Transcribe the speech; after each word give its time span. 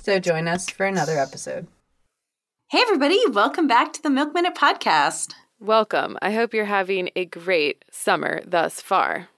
So 0.00 0.18
join 0.18 0.48
us 0.48 0.70
for 0.70 0.86
another 0.86 1.18
episode. 1.18 1.66
Hey, 2.68 2.80
everybody, 2.80 3.20
welcome 3.28 3.66
back 3.68 3.92
to 3.92 4.02
the 4.02 4.10
Milk 4.10 4.32
Minute 4.32 4.54
Podcast. 4.54 5.34
Welcome. 5.60 6.16
I 6.22 6.32
hope 6.32 6.54
you're 6.54 6.64
having 6.64 7.10
a 7.14 7.26
great 7.26 7.84
summer 7.90 8.42
thus 8.46 8.80
far. 8.80 9.28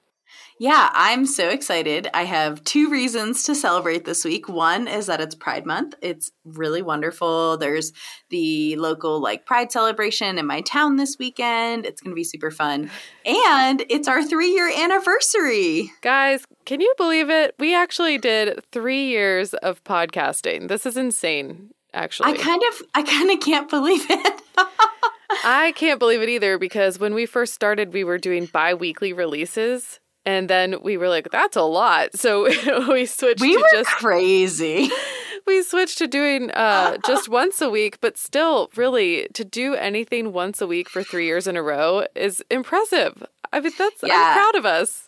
Yeah, 0.59 0.89
I'm 0.93 1.27
so 1.27 1.49
excited. 1.49 2.09
I 2.15 2.25
have 2.25 2.63
two 2.63 2.89
reasons 2.89 3.43
to 3.43 3.57
celebrate 3.57 4.05
this 4.05 4.25
week. 4.25 4.49
One 4.49 4.87
is 4.87 5.07
that 5.07 5.21
it's 5.21 5.35
Pride 5.35 5.67
Month. 5.67 5.97
It's 6.01 6.31
really 6.45 6.81
wonderful. 6.81 7.57
There's 7.57 7.93
the 8.31 8.77
local 8.77 9.21
like 9.21 9.47
Pride 9.47 9.73
celebration 9.73 10.39
in 10.39 10.47
my 10.47 10.61
town 10.61 10.97
this 10.97 11.19
weekend. 11.19 11.85
It's 11.87 12.01
going 12.01 12.13
to 12.13 12.17
be 12.17 12.25
super 12.25 12.53
fun. 12.53 12.89
And 13.27 13.85
it's 13.91 14.07
our 14.07 14.21
3-year 14.21 14.73
anniversary. 14.79 15.93
Guys, 16.03 16.45
can 16.65 16.81
you 16.81 16.93
believe 16.97 17.31
it? 17.31 17.55
We 17.59 17.75
actually 17.75 18.19
did 18.19 18.65
three 18.73 19.07
years 19.07 19.55
of 19.55 19.83
podcasting. 19.85 20.69
This 20.69 20.87
is 20.87 20.97
insane, 20.97 21.71
actually. 21.93 22.33
I 22.33 22.37
kind 22.37 22.63
of 22.71 22.83
I 22.95 23.03
kind 23.03 23.31
of 23.31 23.41
can't 23.41 23.69
believe 23.69 24.07
it. 24.09 24.43
I 25.45 25.73
can't 25.77 25.99
believe 25.99 26.23
it 26.23 26.29
either 26.29 26.59
because 26.59 26.99
when 26.99 27.15
we 27.15 27.27
first 27.27 27.55
started, 27.55 27.93
we 27.93 28.05
were 28.05 28.19
doing 28.19 28.47
bi 28.47 28.75
weekly 28.75 29.13
releases. 29.13 30.01
And 30.27 30.49
then 30.49 30.77
we 30.83 30.97
were 30.97 31.09
like, 31.09 31.31
that's 31.31 31.57
a 31.57 31.63
lot. 31.63 32.17
So 32.19 32.45
we 32.89 33.05
switched 33.07 33.41
we 33.43 33.55
to 33.55 33.61
were 33.61 33.69
just 33.73 33.91
crazy. 33.91 34.91
we 35.47 35.63
switched 35.63 35.99
to 35.99 36.07
doing 36.07 36.51
uh, 36.53 36.97
just 37.07 37.29
once 37.29 37.61
a 37.61 37.69
week, 37.69 38.01
but 38.01 38.17
still, 38.17 38.71
really, 38.75 39.29
to 39.35 39.45
do 39.45 39.75
anything 39.75 40.33
once 40.33 40.63
a 40.63 40.67
week 40.67 40.89
for 40.89 41.03
three 41.03 41.27
years 41.27 41.47
in 41.47 41.57
a 41.57 41.63
row 41.63 42.07
is 42.15 42.43
impressive. 42.51 43.23
I 43.53 43.61
mean, 43.61 43.73
that's 43.77 44.03
I'm 44.03 44.35
proud 44.35 44.55
of 44.57 44.65
us. 44.65 45.04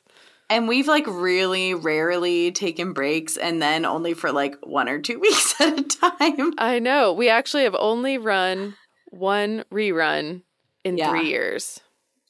And 0.49 0.69
we've 0.69 0.87
like 0.87 1.07
really 1.09 1.75
rarely 1.75 2.53
taken 2.53 2.93
breaks 2.93 3.37
and 3.37 3.61
then 3.61 3.85
only 3.85 4.15
for 4.15 4.31
like 4.33 4.57
one 4.63 4.89
or 4.89 5.01
two 5.01 5.19
weeks 5.21 5.61
at 5.61 5.79
a 5.79 5.83
time. 5.83 6.53
I 6.59 6.79
know. 6.79 7.13
We 7.13 7.29
actually 7.29 7.65
have 7.65 7.77
only 7.79 8.19
run 8.19 8.75
one 9.11 9.65
rerun 9.73 10.43
in 10.85 10.99
Yeah. 10.99 11.11
three 11.11 11.29
years. 11.29 11.81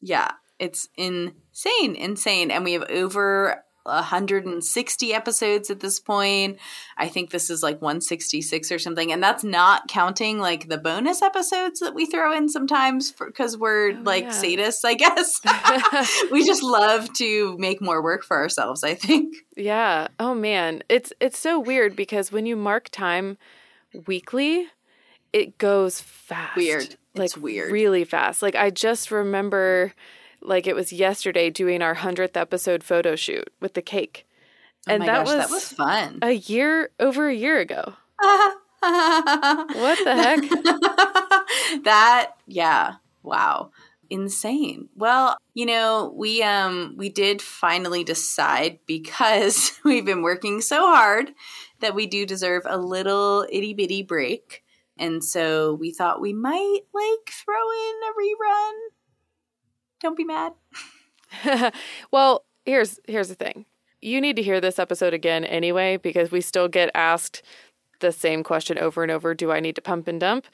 Yeah, 0.00 0.30
it's 0.58 0.88
insane, 0.96 1.94
insane. 1.96 2.50
And 2.50 2.64
we 2.64 2.72
have 2.74 2.84
over 2.84 3.62
160 3.86 5.14
episodes 5.14 5.70
at 5.70 5.80
this 5.80 6.00
point. 6.00 6.58
I 6.96 7.08
think 7.08 7.30
this 7.30 7.50
is 7.50 7.62
like 7.62 7.80
166 7.80 8.72
or 8.72 8.78
something. 8.78 9.12
And 9.12 9.22
that's 9.22 9.44
not 9.44 9.88
counting 9.88 10.38
like 10.38 10.68
the 10.68 10.78
bonus 10.78 11.22
episodes 11.22 11.80
that 11.80 11.94
we 11.94 12.06
throw 12.06 12.36
in 12.36 12.48
sometimes 12.48 13.12
because 13.12 13.56
we're 13.56 13.92
oh, 13.92 14.02
like 14.02 14.24
yeah. 14.24 14.30
sadists, 14.30 14.84
I 14.84 14.94
guess. 14.94 15.40
we 16.30 16.44
just 16.44 16.62
love 16.62 17.12
to 17.14 17.56
make 17.58 17.80
more 17.80 18.02
work 18.02 18.24
for 18.24 18.36
ourselves, 18.36 18.84
I 18.84 18.94
think. 18.94 19.34
Yeah. 19.56 20.08
Oh 20.18 20.34
man, 20.34 20.82
it's 20.88 21.12
it's 21.20 21.38
so 21.38 21.58
weird 21.58 21.96
because 21.96 22.30
when 22.30 22.46
you 22.46 22.56
mark 22.56 22.88
time 22.90 23.38
weekly, 24.06 24.66
it 25.32 25.58
goes 25.58 26.00
fast. 26.00 26.56
Weird. 26.56 26.96
Like 27.14 27.26
It's 27.26 27.36
weird. 27.36 27.72
Really 27.72 28.04
fast. 28.04 28.42
Like 28.42 28.54
I 28.54 28.70
just 28.70 29.10
remember 29.10 29.92
like 30.46 30.66
it 30.66 30.74
was 30.74 30.92
yesterday 30.92 31.50
doing 31.50 31.82
our 31.82 31.94
100th 31.96 32.36
episode 32.36 32.82
photo 32.84 33.16
shoot 33.16 33.50
with 33.60 33.74
the 33.74 33.82
cake. 33.82 34.26
Oh 34.88 34.92
and 34.94 35.02
that 35.02 35.26
gosh, 35.26 35.26
was 35.26 35.36
that 35.36 35.50
was 35.50 35.72
fun. 35.72 36.18
a 36.22 36.32
year 36.32 36.90
over 37.00 37.28
a 37.28 37.34
year 37.34 37.58
ago. 37.58 37.94
What 38.80 39.98
the 40.04 40.14
heck? 40.14 40.40
that 41.84 42.32
yeah 42.46 42.94
wow 43.22 43.70
insane 44.10 44.88
well 44.94 45.36
you 45.54 45.66
know 45.66 46.12
we 46.16 46.42
um 46.42 46.94
we 46.96 47.08
did 47.08 47.42
finally 47.42 48.04
decide 48.04 48.78
because 48.86 49.72
we've 49.84 50.04
been 50.04 50.22
working 50.22 50.60
so 50.60 50.80
hard 50.86 51.32
that 51.80 51.94
we 51.94 52.06
do 52.06 52.24
deserve 52.24 52.62
a 52.66 52.78
little 52.78 53.46
itty 53.50 53.74
bitty 53.74 54.02
break 54.02 54.62
and 54.98 55.22
so 55.24 55.74
we 55.74 55.92
thought 55.92 56.20
we 56.20 56.32
might 56.32 56.80
like 56.94 57.30
throw 57.30 57.54
in 57.54 57.94
a 58.04 58.12
rerun 58.12 58.72
don't 60.00 60.16
be 60.16 60.24
mad 60.24 60.52
well, 62.10 62.44
here's 62.64 63.00
here's 63.06 63.28
the 63.28 63.34
thing. 63.34 63.66
You 64.00 64.20
need 64.20 64.36
to 64.36 64.42
hear 64.42 64.60
this 64.60 64.78
episode 64.78 65.14
again 65.14 65.44
anyway 65.44 65.96
because 65.96 66.30
we 66.30 66.40
still 66.40 66.68
get 66.68 66.90
asked 66.94 67.42
the 68.00 68.12
same 68.12 68.44
question 68.44 68.78
over 68.78 69.02
and 69.02 69.10
over, 69.10 69.34
do 69.34 69.50
I 69.50 69.58
need 69.58 69.74
to 69.76 69.80
pump 69.80 70.06
and 70.06 70.20
dump? 70.20 70.46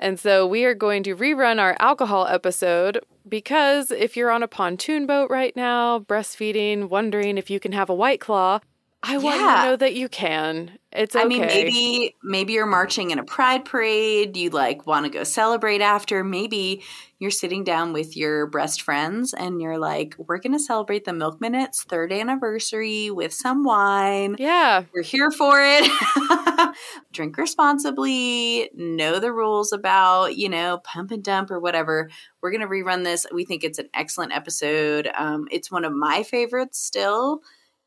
And 0.00 0.18
so 0.18 0.44
we 0.44 0.64
are 0.64 0.74
going 0.74 1.04
to 1.04 1.14
rerun 1.14 1.60
our 1.60 1.76
alcohol 1.78 2.26
episode 2.26 2.98
because 3.28 3.92
if 3.92 4.16
you're 4.16 4.32
on 4.32 4.42
a 4.42 4.48
pontoon 4.48 5.06
boat 5.06 5.30
right 5.30 5.54
now, 5.54 6.00
breastfeeding, 6.00 6.88
wondering 6.88 7.38
if 7.38 7.50
you 7.50 7.60
can 7.60 7.70
have 7.70 7.88
a 7.88 7.94
white 7.94 8.20
claw, 8.20 8.58
I 9.02 9.18
want 9.18 9.38
to 9.38 9.70
know 9.70 9.76
that 9.76 9.94
you 9.94 10.08
can. 10.08 10.78
It's 10.90 11.14
okay. 11.14 11.24
I 11.24 11.28
mean, 11.28 11.42
maybe 11.42 12.16
maybe 12.22 12.54
you're 12.54 12.66
marching 12.66 13.12
in 13.12 13.18
a 13.20 13.24
pride 13.24 13.64
parade. 13.64 14.36
You 14.36 14.50
like 14.50 14.86
want 14.86 15.06
to 15.06 15.10
go 15.10 15.22
celebrate 15.22 15.80
after. 15.80 16.24
Maybe 16.24 16.82
you're 17.20 17.30
sitting 17.30 17.62
down 17.62 17.92
with 17.92 18.16
your 18.16 18.46
breast 18.46 18.82
friends 18.82 19.34
and 19.34 19.62
you're 19.62 19.78
like, 19.78 20.16
"We're 20.18 20.38
going 20.38 20.54
to 20.54 20.58
celebrate 20.58 21.04
the 21.04 21.12
Milk 21.12 21.40
Minutes 21.40 21.84
third 21.84 22.12
anniversary 22.12 23.10
with 23.10 23.32
some 23.32 23.62
wine. 23.62 24.34
Yeah. 24.38 24.84
We're 24.92 25.02
here 25.02 25.30
for 25.30 25.60
it. 25.62 26.74
Drink 27.12 27.38
responsibly. 27.38 28.70
Know 28.74 29.20
the 29.20 29.32
rules 29.32 29.72
about 29.72 30.36
you 30.36 30.48
know 30.48 30.78
pump 30.78 31.12
and 31.12 31.22
dump 31.22 31.52
or 31.52 31.60
whatever. 31.60 32.10
We're 32.40 32.50
going 32.50 32.62
to 32.62 32.66
rerun 32.66 33.04
this. 33.04 33.26
We 33.32 33.44
think 33.44 33.62
it's 33.62 33.78
an 33.78 33.90
excellent 33.94 34.32
episode. 34.32 35.08
Um, 35.16 35.46
it's 35.52 35.70
one 35.70 35.84
of 35.84 35.92
my 35.92 36.24
favorites 36.24 36.78
still, 36.80 37.42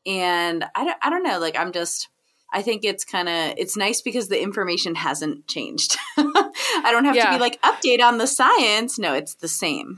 and 0.06 0.64
I 0.74 0.84
don't, 0.84 0.96
I 1.02 1.10
don't 1.10 1.22
know. 1.22 1.38
Like 1.38 1.56
I'm 1.56 1.72
just. 1.72 2.08
I 2.54 2.60
think 2.60 2.84
it's 2.84 3.02
kind 3.02 3.30
of 3.30 3.54
it's 3.56 3.78
nice 3.78 4.02
because 4.02 4.28
the 4.28 4.42
information 4.42 4.94
hasn't 4.94 5.48
changed. 5.48 5.96
I 6.18 6.88
don't 6.90 7.06
have 7.06 7.16
to 7.16 7.30
be 7.30 7.38
like 7.38 7.58
update 7.62 8.02
on 8.02 8.18
the 8.18 8.26
science. 8.26 8.98
No, 8.98 9.14
it's 9.14 9.36
the 9.36 9.48
same. 9.48 9.96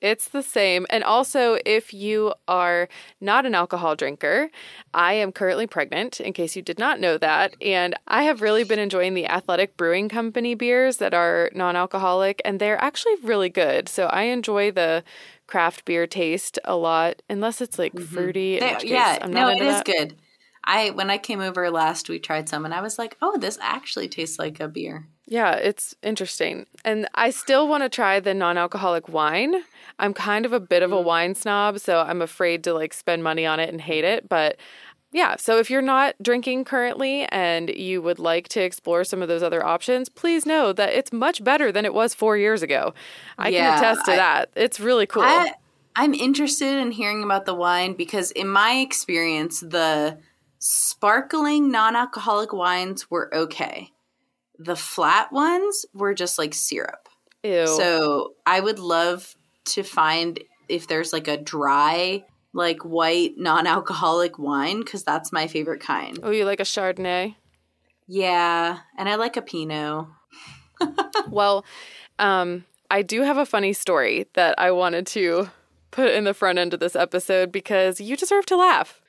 It's 0.00 0.28
the 0.28 0.42
same. 0.42 0.86
And 0.90 1.02
also, 1.02 1.58
if 1.66 1.92
you 1.92 2.32
are 2.46 2.88
not 3.20 3.46
an 3.46 3.54
alcohol 3.54 3.96
drinker, 3.96 4.50
I 4.94 5.14
am 5.14 5.32
currently 5.32 5.66
pregnant, 5.66 6.20
in 6.20 6.32
case 6.32 6.54
you 6.54 6.62
did 6.62 6.78
not 6.78 7.00
know 7.00 7.18
that. 7.18 7.56
And 7.60 7.96
I 8.06 8.22
have 8.24 8.40
really 8.40 8.64
been 8.64 8.78
enjoying 8.78 9.14
the 9.14 9.26
Athletic 9.26 9.76
Brewing 9.76 10.08
Company 10.08 10.54
beers 10.54 10.98
that 10.98 11.14
are 11.14 11.50
non 11.54 11.74
alcoholic, 11.74 12.40
and 12.44 12.60
they're 12.60 12.80
actually 12.80 13.16
really 13.22 13.48
good. 13.48 13.88
So 13.88 14.06
I 14.06 14.24
enjoy 14.24 14.70
the 14.70 15.02
craft 15.48 15.84
beer 15.84 16.06
taste 16.06 16.60
a 16.64 16.76
lot, 16.76 17.20
unless 17.28 17.60
it's 17.60 17.78
like 17.78 17.98
fruity. 17.98 18.60
They- 18.60 18.76
yeah, 18.84 19.18
I'm 19.20 19.32
no, 19.32 19.48
it 19.48 19.58
that. 19.58 19.84
good. 19.84 20.16
I 20.64 20.90
when 20.90 21.10
I 21.10 21.18
came 21.18 21.40
over 21.40 21.68
last, 21.70 22.08
we 22.08 22.18
tried 22.20 22.48
some, 22.48 22.64
and 22.64 22.74
I 22.74 22.80
was 22.82 22.98
like, 22.98 23.16
"Oh, 23.20 23.36
this 23.38 23.58
actually 23.60 24.06
tastes 24.08 24.38
like 24.38 24.60
a 24.60 24.68
beer." 24.68 25.08
Yeah, 25.26 25.52
it's 25.52 25.94
interesting. 26.02 26.66
And 26.84 27.06
I 27.14 27.30
still 27.30 27.68
want 27.68 27.82
to 27.82 27.88
try 27.90 28.18
the 28.20 28.32
non-alcoholic 28.32 29.08
wine. 29.10 29.54
I'm 29.98 30.14
kind 30.14 30.46
of 30.46 30.52
a 30.54 30.60
bit 30.60 30.82
Mm. 30.82 30.86
of 30.86 30.92
a 30.92 31.00
wine 31.00 31.34
snob, 31.34 31.80
so 31.80 32.00
I'm 32.00 32.22
afraid 32.22 32.64
to 32.64 32.72
like 32.72 32.94
spend 32.94 33.22
money 33.24 33.44
on 33.46 33.60
it 33.60 33.68
and 33.68 33.80
hate 33.80 34.04
it, 34.04 34.28
but 34.28 34.56
yeah, 35.12 35.36
so 35.36 35.58
if 35.58 35.70
you're 35.70 35.82
not 35.82 36.14
drinking 36.22 36.64
currently 36.64 37.24
and 37.26 37.70
you 37.70 38.02
would 38.02 38.18
like 38.18 38.48
to 38.48 38.62
explore 38.62 39.04
some 39.04 39.22
of 39.22 39.28
those 39.28 39.42
other 39.42 39.64
options, 39.64 40.08
please 40.08 40.44
know 40.44 40.72
that 40.72 40.90
it's 40.92 41.12
much 41.12 41.42
better 41.42 41.72
than 41.72 41.84
it 41.84 41.94
was 41.94 42.14
4 42.14 42.36
years 42.36 42.62
ago. 42.62 42.94
I 43.38 43.48
Yeah, 43.48 43.74
can 43.74 43.78
attest 43.78 44.04
to 44.06 44.12
I- 44.12 44.16
that. 44.16 44.50
It's 44.54 44.78
really 44.80 45.06
cool. 45.06 45.22
I, 45.22 45.52
I'm 45.96 46.14
interested 46.14 46.78
in 46.78 46.90
hearing 46.90 47.22
about 47.24 47.44
the 47.46 47.54
wine 47.54 47.94
because, 47.94 48.30
in 48.32 48.48
my 48.48 48.74
experience, 48.74 49.60
the 49.60 50.18
sparkling 50.58 51.70
non-alcoholic 51.70 52.52
wines 52.52 53.10
were 53.10 53.34
okay. 53.34 53.90
The 54.58 54.76
flat 54.76 55.32
ones 55.32 55.86
were 55.94 56.14
just 56.14 56.38
like 56.38 56.52
syrup. 56.54 57.08
Ew. 57.44 57.66
So 57.66 58.34
I 58.44 58.60
would 58.60 58.78
love 58.78 59.34
to 59.66 59.82
find 59.82 60.40
if 60.68 60.86
there's 60.88 61.12
like 61.12 61.28
a 61.28 61.36
dry, 61.36 62.24
like 62.52 62.84
white 62.84 63.34
non-alcoholic 63.36 64.38
wine 64.38 64.80
because 64.80 65.04
that's 65.04 65.32
my 65.32 65.46
favorite 65.46 65.80
kind. 65.80 66.18
oh, 66.22 66.30
you 66.30 66.44
like 66.44 66.60
a 66.60 66.64
Chardonnay? 66.64 67.34
Yeah, 68.06 68.78
and 68.96 69.08
I 69.08 69.16
like 69.16 69.36
a 69.36 69.42
Pinot. 69.42 70.06
Well, 71.30 71.64
um, 72.18 72.64
I 72.90 73.02
do 73.02 73.22
have 73.22 73.36
a 73.36 73.44
funny 73.44 73.72
story 73.72 74.26
that 74.34 74.54
I 74.58 74.70
wanted 74.70 75.06
to 75.08 75.50
put 75.90 76.10
in 76.12 76.24
the 76.24 76.32
front 76.32 76.58
end 76.58 76.72
of 76.72 76.80
this 76.80 76.96
episode 76.96 77.52
because 77.52 78.00
you 78.00 78.16
deserve 78.16 78.46
to 78.46 78.56
laugh. 78.56 79.00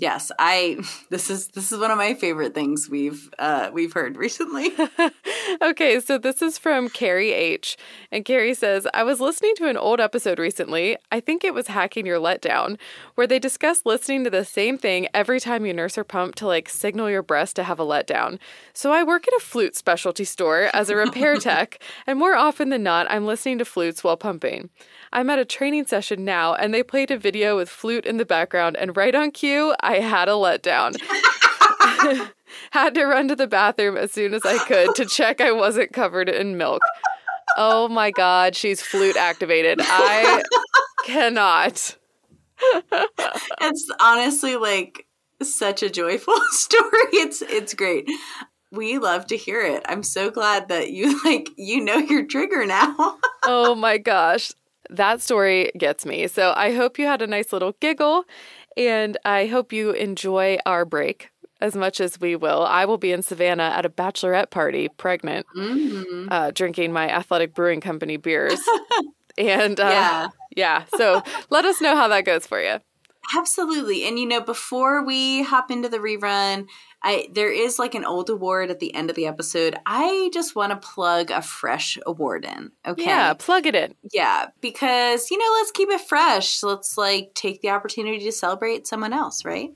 Yes, 0.00 0.30
I. 0.38 0.78
This 1.10 1.30
is 1.30 1.48
this 1.48 1.72
is 1.72 1.78
one 1.78 1.90
of 1.90 1.96
my 1.96 2.12
favorite 2.14 2.54
things 2.54 2.88
we've 2.90 3.30
uh, 3.38 3.70
we've 3.72 3.92
heard 3.94 4.16
recently. 4.16 4.72
okay, 5.62 6.00
so 6.00 6.18
this 6.18 6.42
is 6.42 6.58
from 6.58 6.90
Carrie 6.90 7.32
H. 7.32 7.78
And 8.12 8.26
Carrie 8.26 8.52
says, 8.52 8.86
I 8.92 9.04
was 9.04 9.20
listening 9.20 9.54
to 9.56 9.68
an 9.68 9.78
old 9.78 9.98
episode 10.00 10.38
recently. 10.38 10.98
I 11.10 11.20
think 11.20 11.44
it 11.44 11.54
was 11.54 11.68
Hacking 11.68 12.04
Your 12.04 12.18
Letdown, 12.20 12.76
where 13.14 13.26
they 13.26 13.38
discussed 13.38 13.86
listening 13.86 14.22
to 14.24 14.30
the 14.30 14.44
same 14.44 14.76
thing 14.76 15.08
every 15.14 15.40
time 15.40 15.64
you 15.64 15.72
nurse 15.72 15.96
or 15.96 16.04
pump 16.04 16.34
to 16.36 16.46
like 16.46 16.68
signal 16.68 17.08
your 17.08 17.22
breast 17.22 17.56
to 17.56 17.64
have 17.64 17.80
a 17.80 17.86
letdown. 17.86 18.38
So 18.74 18.92
I 18.92 19.02
work 19.02 19.26
at 19.26 19.34
a 19.34 19.40
flute 19.40 19.76
specialty 19.76 20.24
store 20.24 20.68
as 20.74 20.90
a 20.90 20.96
repair 20.96 21.36
tech, 21.38 21.82
and 22.06 22.18
more 22.18 22.36
often 22.36 22.68
than 22.68 22.82
not, 22.82 23.10
I'm 23.10 23.24
listening 23.26 23.58
to 23.58 23.64
flutes 23.64 24.04
while 24.04 24.18
pumping. 24.18 24.68
I'm 25.12 25.30
at 25.30 25.38
a 25.38 25.44
training 25.44 25.86
session 25.86 26.24
now, 26.24 26.54
and 26.54 26.72
they 26.72 26.82
played 26.82 27.10
a 27.10 27.18
video 27.18 27.56
with 27.56 27.68
flute 27.68 28.06
in 28.06 28.16
the 28.16 28.24
background, 28.24 28.76
and 28.76 28.96
right 28.96 29.14
on 29.14 29.30
cue, 29.30 29.74
I 29.80 30.00
had 30.00 30.28
a 30.28 30.32
letdown. 30.32 30.96
had 32.70 32.94
to 32.94 33.04
run 33.04 33.28
to 33.28 33.36
the 33.36 33.46
bathroom 33.46 33.96
as 33.96 34.12
soon 34.12 34.34
as 34.34 34.44
I 34.44 34.58
could 34.58 34.94
to 34.96 35.04
check 35.06 35.40
I 35.40 35.52
wasn't 35.52 35.92
covered 35.92 36.28
in 36.28 36.56
milk. 36.56 36.82
Oh 37.56 37.88
my 37.88 38.10
god, 38.10 38.54
she's 38.54 38.82
flute 38.82 39.16
activated. 39.16 39.80
I 39.82 40.42
cannot. 41.04 41.96
it's 43.60 43.90
honestly 44.00 44.56
like 44.56 45.06
such 45.42 45.82
a 45.82 45.90
joyful 45.90 46.38
story. 46.50 47.08
It's 47.12 47.42
it's 47.42 47.74
great. 47.74 48.08
We 48.70 48.98
love 48.98 49.26
to 49.28 49.36
hear 49.36 49.62
it. 49.62 49.82
I'm 49.88 50.02
so 50.02 50.30
glad 50.30 50.68
that 50.68 50.90
you 50.90 51.22
like 51.24 51.50
you 51.56 51.82
know 51.82 51.96
your 51.96 52.26
trigger 52.26 52.66
now. 52.66 53.18
oh 53.44 53.74
my 53.74 53.98
gosh. 53.98 54.52
That 54.90 55.20
story 55.20 55.70
gets 55.76 56.06
me. 56.06 56.26
So 56.28 56.52
I 56.56 56.74
hope 56.74 56.98
you 56.98 57.06
had 57.06 57.22
a 57.22 57.26
nice 57.26 57.52
little 57.52 57.72
giggle 57.80 58.24
and 58.76 59.18
I 59.24 59.46
hope 59.46 59.72
you 59.72 59.90
enjoy 59.90 60.58
our 60.64 60.84
break 60.84 61.30
as 61.60 61.74
much 61.74 62.00
as 62.00 62.20
we 62.20 62.36
will. 62.36 62.64
I 62.64 62.84
will 62.84 62.98
be 62.98 63.12
in 63.12 63.22
Savannah 63.22 63.74
at 63.76 63.84
a 63.84 63.90
bachelorette 63.90 64.50
party, 64.50 64.88
pregnant, 64.88 65.46
mm-hmm. 65.56 66.28
uh, 66.30 66.52
drinking 66.52 66.92
my 66.92 67.08
Athletic 67.10 67.54
Brewing 67.54 67.80
Company 67.80 68.16
beers. 68.16 68.60
and 69.38 69.80
uh, 69.80 69.84
yeah. 69.84 70.28
yeah, 70.56 70.84
so 70.96 71.22
let 71.50 71.64
us 71.64 71.80
know 71.80 71.96
how 71.96 72.08
that 72.08 72.24
goes 72.24 72.46
for 72.46 72.60
you. 72.60 72.78
Absolutely. 73.36 74.04
And 74.04 74.18
you 74.18 74.26
know, 74.26 74.40
before 74.40 75.04
we 75.04 75.42
hop 75.42 75.70
into 75.70 75.88
the 75.88 75.98
rerun, 75.98 76.66
I 77.02 77.28
there 77.32 77.52
is 77.52 77.78
like 77.78 77.94
an 77.94 78.04
old 78.04 78.30
award 78.30 78.70
at 78.70 78.80
the 78.80 78.94
end 78.94 79.10
of 79.10 79.16
the 79.16 79.26
episode. 79.26 79.76
I 79.86 80.30
just 80.32 80.56
want 80.56 80.70
to 80.70 80.88
plug 80.88 81.30
a 81.30 81.42
fresh 81.42 81.98
award 82.06 82.44
in. 82.44 82.72
Okay. 82.86 83.04
Yeah, 83.04 83.34
plug 83.34 83.66
it 83.66 83.74
in. 83.74 83.94
Yeah, 84.12 84.46
because 84.60 85.30
you 85.30 85.38
know, 85.38 85.52
let's 85.54 85.70
keep 85.70 85.90
it 85.90 86.00
fresh. 86.00 86.62
Let's 86.62 86.96
like 86.96 87.32
take 87.34 87.60
the 87.60 87.70
opportunity 87.70 88.18
to 88.20 88.32
celebrate 88.32 88.86
someone 88.86 89.12
else, 89.12 89.44
right? 89.44 89.70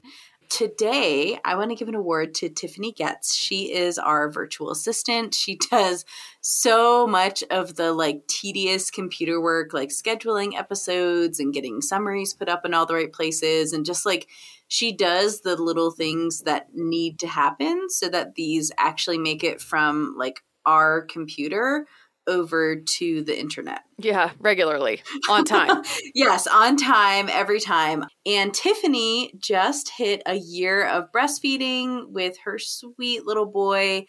Today 0.52 1.38
I 1.46 1.56
want 1.56 1.70
to 1.70 1.74
give 1.74 1.88
an 1.88 1.94
award 1.94 2.34
to 2.34 2.50
Tiffany 2.50 2.92
Getz. 2.92 3.34
She 3.34 3.72
is 3.72 3.96
our 3.96 4.30
virtual 4.30 4.70
assistant. 4.70 5.34
She 5.34 5.56
does 5.70 6.04
so 6.42 7.06
much 7.06 7.42
of 7.50 7.76
the 7.76 7.94
like 7.94 8.26
tedious 8.26 8.90
computer 8.90 9.40
work, 9.40 9.72
like 9.72 9.88
scheduling 9.88 10.54
episodes 10.54 11.40
and 11.40 11.54
getting 11.54 11.80
summaries 11.80 12.34
put 12.34 12.50
up 12.50 12.66
in 12.66 12.74
all 12.74 12.84
the 12.84 12.92
right 12.94 13.12
places. 13.12 13.72
And 13.72 13.86
just 13.86 14.04
like 14.04 14.28
she 14.68 14.94
does 14.94 15.40
the 15.40 15.56
little 15.56 15.90
things 15.90 16.42
that 16.42 16.74
need 16.74 17.18
to 17.20 17.28
happen 17.28 17.88
so 17.88 18.10
that 18.10 18.34
these 18.34 18.70
actually 18.76 19.18
make 19.18 19.42
it 19.42 19.58
from 19.58 20.14
like 20.18 20.42
our 20.66 21.02
computer 21.06 21.86
over 22.26 22.76
to 22.76 23.22
the 23.22 23.38
internet. 23.38 23.82
Yeah, 23.98 24.30
regularly, 24.38 25.02
on 25.28 25.44
time. 25.44 25.82
yes, 26.14 26.46
on 26.46 26.76
time, 26.76 27.28
every 27.30 27.60
time. 27.60 28.04
And 28.26 28.52
Tiffany 28.52 29.32
just 29.38 29.90
hit 29.90 30.22
a 30.26 30.34
year 30.34 30.86
of 30.86 31.12
breastfeeding 31.12 32.08
with 32.08 32.36
her 32.44 32.58
sweet 32.58 33.26
little 33.26 33.46
boy. 33.46 34.06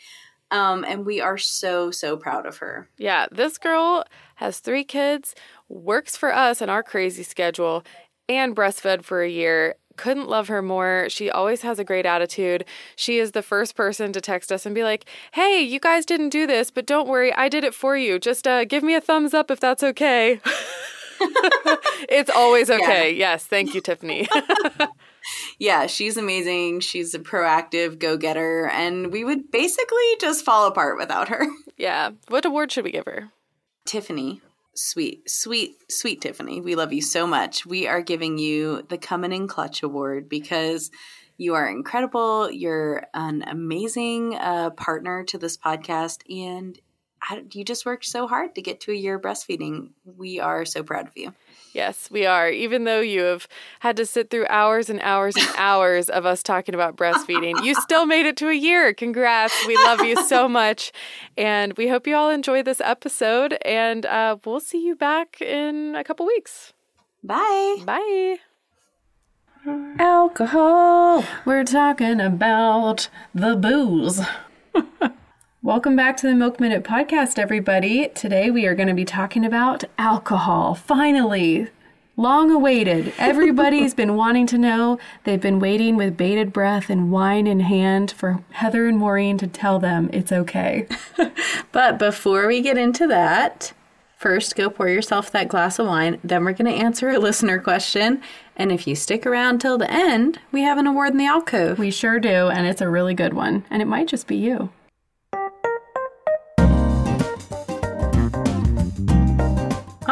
Um, 0.51 0.85
and 0.87 1.05
we 1.05 1.19
are 1.19 1.37
so, 1.37 1.89
so 1.89 2.15
proud 2.15 2.45
of 2.45 2.57
her. 2.57 2.89
Yeah, 2.97 3.25
this 3.31 3.57
girl 3.57 4.05
has 4.35 4.59
three 4.59 4.83
kids, 4.83 5.33
works 5.67 6.15
for 6.15 6.33
us 6.33 6.61
in 6.61 6.69
our 6.69 6.83
crazy 6.83 7.23
schedule, 7.23 7.83
and 8.29 8.55
breastfed 8.55 9.03
for 9.03 9.21
a 9.21 9.29
year 9.29 9.75
couldn't 9.97 10.29
love 10.29 10.47
her 10.47 10.61
more. 10.61 11.07
She 11.09 11.29
always 11.29 11.61
has 11.61 11.79
a 11.79 11.83
great 11.83 12.05
attitude. 12.05 12.65
She 12.95 13.19
is 13.19 13.31
the 13.31 13.41
first 13.41 13.75
person 13.75 14.13
to 14.13 14.21
text 14.21 14.51
us 14.51 14.65
and 14.65 14.73
be 14.73 14.83
like, 14.83 15.05
"Hey, 15.33 15.61
you 15.61 15.79
guys 15.79 16.05
didn't 16.05 16.29
do 16.29 16.47
this, 16.47 16.71
but 16.71 16.85
don't 16.85 17.07
worry, 17.07 17.33
I 17.33 17.49
did 17.49 17.63
it 17.63 17.73
for 17.73 17.97
you. 17.97 18.19
Just 18.19 18.47
uh, 18.47 18.65
give 18.65 18.83
me 18.83 18.95
a 18.95 19.01
thumbs 19.01 19.33
up 19.33 19.51
if 19.51 19.59
that's 19.59 19.83
okay." 19.83 20.39
it's 22.09 22.29
always 22.29 22.69
okay. 22.69 23.11
Yeah. 23.11 23.31
Yes, 23.33 23.45
thank 23.45 23.73
you, 23.73 23.81
Tiffany. 23.81 24.27
yeah, 25.59 25.87
she's 25.87 26.17
amazing. 26.17 26.81
She's 26.81 27.13
a 27.13 27.19
proactive 27.19 27.99
go-getter, 27.99 28.67
and 28.69 29.11
we 29.11 29.23
would 29.23 29.51
basically 29.51 30.17
just 30.19 30.43
fall 30.43 30.67
apart 30.67 30.97
without 30.97 31.29
her. 31.29 31.45
Yeah. 31.77 32.11
What 32.27 32.45
award 32.45 32.71
should 32.71 32.83
we 32.83 32.91
give 32.91 33.05
her? 33.05 33.31
Tiffany 33.85 34.41
sweet, 34.75 35.29
sweet, 35.29 35.77
sweet 35.91 36.21
Tiffany. 36.21 36.61
We 36.61 36.75
love 36.75 36.93
you 36.93 37.01
so 37.01 37.27
much. 37.27 37.65
We 37.65 37.87
are 37.87 38.01
giving 38.01 38.37
you 38.37 38.83
the 38.89 38.97
Coming 38.97 39.31
in 39.31 39.47
Clutch 39.47 39.83
Award 39.83 40.29
because 40.29 40.91
you 41.37 41.55
are 41.55 41.67
incredible. 41.67 42.51
You're 42.51 43.05
an 43.13 43.43
amazing 43.47 44.35
uh, 44.35 44.71
partner 44.71 45.23
to 45.25 45.37
this 45.37 45.57
podcast, 45.57 46.21
and 46.29 46.79
you 47.51 47.63
just 47.63 47.85
worked 47.85 48.05
so 48.05 48.27
hard 48.27 48.55
to 48.55 48.61
get 48.61 48.81
to 48.81 48.91
a 48.91 48.95
year 48.95 49.15
of 49.15 49.21
breastfeeding. 49.21 49.91
We 50.05 50.39
are 50.39 50.65
so 50.65 50.83
proud 50.83 51.07
of 51.07 51.13
you. 51.15 51.33
Yes, 51.73 52.09
we 52.11 52.25
are. 52.25 52.49
Even 52.49 52.83
though 52.83 53.01
you 53.01 53.21
have 53.21 53.47
had 53.79 53.97
to 53.97 54.05
sit 54.05 54.29
through 54.29 54.45
hours 54.47 54.89
and 54.89 54.99
hours 55.01 55.35
and 55.35 55.47
hours 55.57 56.07
of 56.07 56.25
us 56.25 56.43
talking 56.43 56.75
about 56.75 56.95
breastfeeding, 56.95 57.63
you 57.63 57.73
still 57.75 58.05
made 58.05 58.25
it 58.27 58.37
to 58.37 58.49
a 58.49 58.53
year. 58.53 58.93
Congrats. 58.93 59.65
We 59.65 59.75
love 59.75 60.01
you 60.01 60.15
so 60.27 60.47
much. 60.61 60.91
And 61.35 61.73
we 61.77 61.87
hope 61.87 62.05
you 62.05 62.15
all 62.15 62.29
enjoy 62.29 62.61
this 62.61 62.79
episode. 62.79 63.57
And 63.65 64.05
uh, 64.05 64.37
we'll 64.45 64.59
see 64.59 64.85
you 64.85 64.95
back 64.95 65.41
in 65.41 65.95
a 65.95 66.03
couple 66.03 66.27
weeks. 66.27 66.73
Bye. 67.23 67.77
Bye. 67.85 68.37
Alcohol. 69.97 71.23
We're 71.45 71.63
talking 71.63 72.19
about 72.19 73.09
the 73.33 73.55
booze. 73.55 74.21
Welcome 75.63 75.95
back 75.95 76.17
to 76.17 76.27
the 76.27 76.35
Milk 76.35 76.59
Minute 76.59 76.83
Podcast, 76.83 77.39
everybody. 77.39 78.09
Today 78.09 78.51
we 78.51 78.65
are 78.65 78.75
going 78.75 78.89
to 78.89 78.93
be 78.93 79.05
talking 79.05 79.45
about 79.45 79.85
alcohol. 79.97 80.75
Finally, 80.75 81.69
long 82.17 82.51
awaited. 82.51 83.13
Everybody's 83.17 83.93
been 83.93 84.17
wanting 84.17 84.45
to 84.47 84.57
know. 84.57 84.99
They've 85.23 85.39
been 85.39 85.61
waiting 85.61 85.95
with 85.95 86.17
bated 86.17 86.51
breath 86.51 86.89
and 86.89 87.13
wine 87.13 87.47
in 87.47 87.61
hand 87.61 88.11
for 88.11 88.43
Heather 88.51 88.89
and 88.89 88.97
Maureen 88.97 89.37
to 89.37 89.47
tell 89.47 89.79
them 89.79 90.09
it's 90.11 90.33
okay. 90.33 90.85
but 91.71 91.97
before 91.97 92.45
we 92.45 92.59
get 92.59 92.77
into 92.77 93.07
that, 93.07 93.71
first 94.17 94.57
go 94.57 94.69
pour 94.69 94.89
yourself 94.89 95.31
that 95.31 95.47
glass 95.47 95.79
of 95.79 95.87
wine. 95.87 96.19
Then 96.25 96.43
we're 96.43 96.51
going 96.51 96.75
to 96.77 96.83
answer 96.83 97.07
a 97.07 97.19
listener 97.19 97.57
question. 97.57 98.21
And 98.57 98.69
if 98.69 98.85
you 98.85 98.97
stick 98.97 99.25
around 99.25 99.59
till 99.59 99.77
the 99.77 99.89
end, 99.89 100.39
we 100.51 100.63
have 100.63 100.77
an 100.77 100.87
award 100.87 101.11
in 101.11 101.17
the 101.19 101.25
alcove. 101.25 101.79
We 101.79 101.89
sure 101.89 102.19
do, 102.19 102.49
and 102.49 102.67
it's 102.67 102.81
a 102.81 102.89
really 102.89 103.13
good 103.13 103.33
one. 103.33 103.63
And 103.69 103.81
it 103.81 103.85
might 103.85 104.09
just 104.09 104.27
be 104.27 104.35
you. 104.35 104.69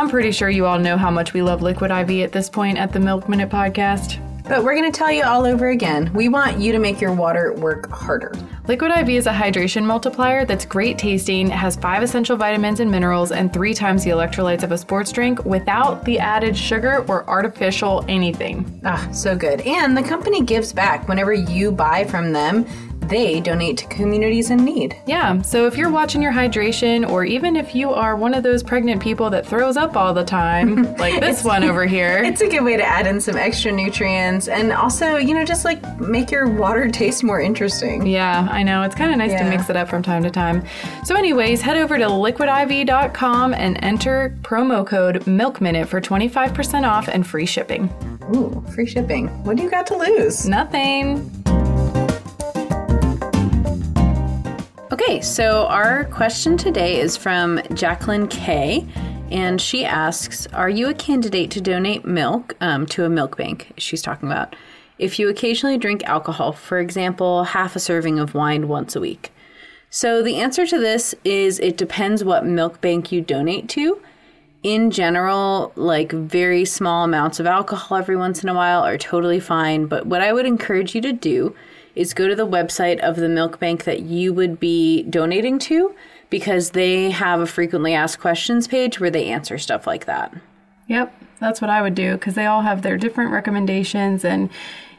I'm 0.01 0.09
pretty 0.09 0.31
sure 0.31 0.49
you 0.49 0.65
all 0.65 0.79
know 0.79 0.97
how 0.97 1.11
much 1.11 1.31
we 1.31 1.43
love 1.43 1.61
Liquid 1.61 1.91
IV 1.91 2.23
at 2.23 2.31
this 2.31 2.49
point 2.49 2.79
at 2.79 2.91
the 2.91 2.99
Milk 2.99 3.29
Minute 3.29 3.51
podcast. 3.51 4.19
But 4.49 4.63
we're 4.63 4.73
going 4.73 4.91
to 4.91 4.97
tell 4.97 5.11
you 5.11 5.23
all 5.23 5.45
over 5.45 5.69
again. 5.69 6.11
We 6.11 6.27
want 6.27 6.59
you 6.59 6.71
to 6.71 6.79
make 6.79 6.99
your 6.99 7.13
water 7.13 7.53
work 7.53 7.87
harder. 7.91 8.33
Liquid 8.67 8.91
IV 8.91 9.09
is 9.09 9.27
a 9.27 9.31
hydration 9.31 9.83
multiplier 9.83 10.43
that's 10.43 10.65
great 10.65 10.97
tasting, 10.97 11.51
has 11.51 11.75
five 11.75 12.01
essential 12.01 12.35
vitamins 12.35 12.79
and 12.79 12.89
minerals, 12.89 13.31
and 13.31 13.53
three 13.53 13.75
times 13.75 14.03
the 14.03 14.09
electrolytes 14.09 14.63
of 14.63 14.71
a 14.71 14.77
sports 14.79 15.11
drink 15.11 15.45
without 15.45 16.03
the 16.03 16.17
added 16.17 16.57
sugar 16.57 17.05
or 17.07 17.23
artificial 17.29 18.03
anything. 18.07 18.81
Ah, 18.83 19.07
so 19.13 19.35
good. 19.35 19.61
And 19.61 19.95
the 19.95 20.01
company 20.01 20.43
gives 20.43 20.73
back. 20.73 21.07
Whenever 21.07 21.31
you 21.31 21.71
buy 21.71 22.05
from 22.05 22.33
them, 22.33 22.65
they 23.11 23.41
donate 23.41 23.77
to 23.77 23.85
communities 23.87 24.49
in 24.49 24.63
need. 24.63 24.95
Yeah, 25.05 25.41
so 25.41 25.67
if 25.67 25.77
you're 25.77 25.91
watching 25.91 26.21
your 26.21 26.31
hydration, 26.31 27.07
or 27.07 27.25
even 27.25 27.57
if 27.57 27.75
you 27.75 27.91
are 27.91 28.15
one 28.15 28.33
of 28.33 28.41
those 28.41 28.63
pregnant 28.63 29.01
people 29.01 29.29
that 29.29 29.45
throws 29.45 29.75
up 29.75 29.97
all 29.97 30.13
the 30.13 30.23
time, 30.23 30.95
like 30.97 31.19
this 31.19 31.43
one 31.43 31.65
over 31.65 31.85
here, 31.85 32.17
it's 32.23 32.39
a 32.39 32.47
good 32.47 32.63
way 32.63 32.77
to 32.77 32.83
add 32.83 33.05
in 33.05 33.19
some 33.19 33.35
extra 33.35 33.69
nutrients 33.71 34.47
and 34.47 34.71
also, 34.71 35.17
you 35.17 35.33
know, 35.33 35.43
just 35.43 35.65
like 35.65 35.99
make 35.99 36.31
your 36.31 36.47
water 36.47 36.89
taste 36.89 37.21
more 37.21 37.41
interesting. 37.41 38.07
Yeah, 38.07 38.47
I 38.49 38.63
know. 38.63 38.81
It's 38.83 38.95
kind 38.95 39.11
of 39.11 39.17
nice 39.17 39.31
yeah. 39.31 39.43
to 39.43 39.49
mix 39.49 39.69
it 39.69 39.75
up 39.75 39.89
from 39.89 40.01
time 40.01 40.23
to 40.23 40.31
time. 40.31 40.65
So, 41.03 41.15
anyways, 41.15 41.61
head 41.61 41.75
over 41.75 41.97
to 41.97 42.05
liquidiv.com 42.05 43.53
and 43.53 43.77
enter 43.83 44.37
promo 44.41 44.87
code 44.87 45.25
MILKMINUTE 45.25 45.87
for 45.87 45.99
25% 45.99 46.89
off 46.89 47.09
and 47.09 47.27
free 47.27 47.45
shipping. 47.45 47.89
Ooh, 48.33 48.63
free 48.73 48.85
shipping. 48.85 49.27
What 49.43 49.57
do 49.57 49.63
you 49.63 49.69
got 49.69 49.85
to 49.87 49.97
lose? 49.97 50.47
Nothing. 50.47 51.40
Okay, 55.03 55.19
so 55.19 55.65
our 55.65 56.05
question 56.05 56.57
today 56.57 56.99
is 56.99 57.17
from 57.17 57.59
Jacqueline 57.73 58.27
K. 58.27 58.85
And 59.31 59.59
she 59.59 59.83
asks, 59.83 60.45
Are 60.53 60.69
you 60.69 60.89
a 60.89 60.93
candidate 60.93 61.49
to 61.51 61.61
donate 61.61 62.05
milk 62.05 62.55
um, 62.61 62.85
to 62.87 63.05
a 63.05 63.09
milk 63.09 63.35
bank? 63.35 63.73
She's 63.77 64.03
talking 64.03 64.29
about. 64.29 64.55
if 64.99 65.17
you 65.17 65.27
occasionally 65.27 65.79
drink 65.79 66.03
alcohol, 66.03 66.51
for 66.51 66.77
example, 66.77 67.45
half 67.45 67.75
a 67.75 67.79
serving 67.79 68.19
of 68.19 68.35
wine 68.35 68.67
once 68.67 68.95
a 68.95 68.99
week? 68.99 69.33
So 69.89 70.21
the 70.21 70.35
answer 70.35 70.67
to 70.67 70.77
this 70.77 71.15
is 71.23 71.57
it 71.59 71.77
depends 71.77 72.23
what 72.23 72.45
milk 72.45 72.79
bank 72.79 73.11
you 73.11 73.21
donate 73.21 73.69
to. 73.69 73.99
In 74.61 74.91
general, 74.91 75.71
like 75.75 76.11
very 76.11 76.63
small 76.63 77.03
amounts 77.03 77.39
of 77.39 77.47
alcohol 77.47 77.97
every 77.97 78.17
once 78.17 78.43
in 78.43 78.49
a 78.49 78.53
while 78.53 78.83
are 78.83 78.99
totally 78.99 79.39
fine. 79.39 79.87
But 79.87 80.05
what 80.05 80.21
I 80.21 80.31
would 80.31 80.45
encourage 80.45 80.93
you 80.93 81.01
to 81.01 81.11
do 81.11 81.55
is 81.95 82.13
go 82.13 82.27
to 82.27 82.35
the 82.35 82.47
website 82.47 82.99
of 82.99 83.15
the 83.15 83.29
milk 83.29 83.59
bank 83.59 83.83
that 83.83 84.01
you 84.01 84.33
would 84.33 84.59
be 84.59 85.03
donating 85.03 85.59
to 85.59 85.93
because 86.29 86.71
they 86.71 87.11
have 87.11 87.39
a 87.39 87.45
frequently 87.45 87.93
asked 87.93 88.19
questions 88.19 88.67
page 88.67 88.99
where 88.99 89.11
they 89.11 89.27
answer 89.27 89.57
stuff 89.57 89.85
like 89.85 90.05
that. 90.05 90.33
Yep, 90.87 91.13
that's 91.39 91.61
what 91.61 91.69
I 91.69 91.81
would 91.81 91.95
do 91.95 92.13
because 92.13 92.35
they 92.35 92.45
all 92.45 92.61
have 92.61 92.81
their 92.81 92.97
different 92.97 93.31
recommendations 93.31 94.25
and 94.25 94.49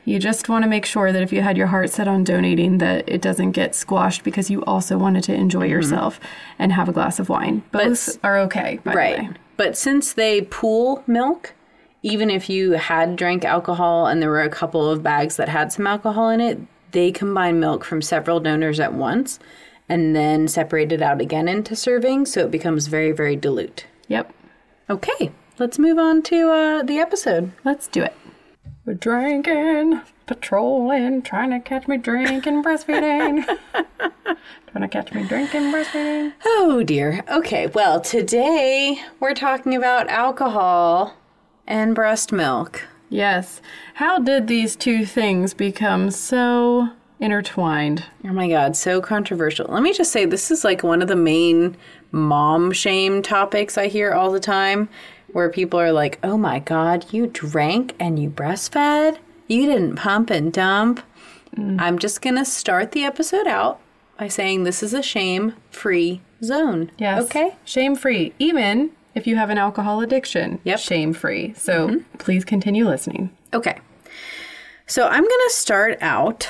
you 0.04 0.18
just 0.18 0.48
want 0.48 0.64
to 0.64 0.68
make 0.68 0.84
sure 0.84 1.12
that 1.12 1.22
if 1.22 1.32
you 1.32 1.42
had 1.42 1.56
your 1.56 1.68
heart 1.68 1.90
set 1.90 2.08
on 2.08 2.24
donating 2.24 2.78
that 2.78 3.08
it 3.08 3.22
doesn't 3.22 3.52
get 3.52 3.74
squashed 3.74 4.24
because 4.24 4.50
you 4.50 4.64
also 4.64 4.98
wanted 4.98 5.22
to 5.24 5.34
enjoy 5.34 5.62
mm-hmm. 5.62 5.70
yourself 5.70 6.18
and 6.58 6.72
have 6.72 6.88
a 6.88 6.92
glass 6.92 7.18
of 7.18 7.28
wine. 7.28 7.62
Both 7.70 8.08
s- 8.08 8.18
are 8.22 8.38
okay, 8.40 8.80
right. 8.84 9.30
But 9.56 9.76
since 9.76 10.12
they 10.12 10.42
pool 10.42 11.04
milk, 11.06 11.54
even 12.02 12.30
if 12.30 12.50
you 12.50 12.72
had 12.72 13.14
drank 13.14 13.44
alcohol 13.44 14.06
and 14.06 14.20
there 14.20 14.30
were 14.30 14.42
a 14.42 14.48
couple 14.48 14.90
of 14.90 15.02
bags 15.02 15.36
that 15.36 15.48
had 15.48 15.72
some 15.72 15.86
alcohol 15.86 16.30
in 16.30 16.40
it, 16.40 16.58
they 16.92 17.12
combine 17.12 17.60
milk 17.60 17.84
from 17.84 18.02
several 18.02 18.40
donors 18.40 18.80
at 18.80 18.94
once 18.94 19.38
and 19.88 20.14
then 20.14 20.48
separate 20.48 20.92
it 20.92 21.02
out 21.02 21.20
again 21.20 21.48
into 21.48 21.74
servings, 21.74 22.28
so 22.28 22.40
it 22.40 22.50
becomes 22.50 22.86
very, 22.86 23.12
very 23.12 23.36
dilute. 23.36 23.86
Yep. 24.08 24.32
Okay, 24.88 25.32
let's 25.58 25.78
move 25.78 25.98
on 25.98 26.22
to 26.22 26.50
uh, 26.50 26.82
the 26.82 26.98
episode. 26.98 27.52
Let's 27.64 27.88
do 27.88 28.02
it. 28.02 28.14
We're 28.84 28.94
drinking, 28.94 30.00
patrolling, 30.26 31.22
trying 31.22 31.50
to 31.50 31.60
catch 31.60 31.86
me 31.88 31.98
drinking, 31.98 32.62
breastfeeding. 32.64 33.44
trying 33.74 34.82
to 34.82 34.88
catch 34.88 35.12
me 35.12 35.26
drinking, 35.26 35.72
breastfeeding. 35.72 36.32
Oh 36.44 36.82
dear. 36.82 37.22
Okay, 37.30 37.66
well, 37.68 38.00
today 38.00 39.00
we're 39.20 39.34
talking 39.34 39.74
about 39.74 40.08
alcohol 40.08 41.16
and 41.66 41.94
breast 41.94 42.32
milk. 42.32 42.82
Yes. 43.12 43.60
How 43.94 44.18
did 44.18 44.48
these 44.48 44.74
two 44.74 45.04
things 45.04 45.52
become 45.52 46.10
so 46.10 46.88
intertwined? 47.20 48.06
Oh 48.24 48.32
my 48.32 48.48
god, 48.48 48.74
so 48.74 49.02
controversial. 49.02 49.66
Let 49.68 49.82
me 49.82 49.92
just 49.92 50.10
say 50.10 50.24
this 50.24 50.50
is 50.50 50.64
like 50.64 50.82
one 50.82 51.02
of 51.02 51.08
the 51.08 51.16
main 51.16 51.76
mom 52.10 52.72
shame 52.72 53.20
topics 53.20 53.76
I 53.76 53.88
hear 53.88 54.12
all 54.12 54.32
the 54.32 54.40
time 54.40 54.88
where 55.32 55.50
people 55.50 55.78
are 55.78 55.92
like, 55.92 56.18
"Oh 56.22 56.38
my 56.38 56.58
god, 56.58 57.04
you 57.12 57.26
drank 57.26 57.94
and 58.00 58.18
you 58.18 58.30
breastfed? 58.30 59.18
You 59.46 59.66
didn't 59.66 59.96
pump 59.96 60.30
and 60.30 60.50
dump?" 60.50 61.02
Mm. 61.54 61.80
I'm 61.80 61.98
just 61.98 62.22
going 62.22 62.36
to 62.36 62.46
start 62.46 62.92
the 62.92 63.04
episode 63.04 63.46
out 63.46 63.78
by 64.18 64.28
saying 64.28 64.64
this 64.64 64.82
is 64.82 64.94
a 64.94 65.02
shame-free 65.02 66.22
zone. 66.42 66.90
Yes. 66.96 67.24
Okay? 67.24 67.56
Shame 67.66 67.94
free, 67.94 68.32
even 68.38 68.92
if 69.14 69.26
you 69.26 69.36
have 69.36 69.50
an 69.50 69.58
alcohol 69.58 70.00
addiction. 70.00 70.60
Yep. 70.64 70.78
Shame 70.78 71.12
free. 71.12 71.54
So 71.54 71.88
mm-hmm. 71.88 72.16
please 72.18 72.44
continue 72.44 72.86
listening. 72.86 73.30
Okay. 73.52 73.78
So 74.86 75.06
I'm 75.06 75.22
going 75.22 75.48
to 75.48 75.54
start 75.54 75.98
out. 76.00 76.48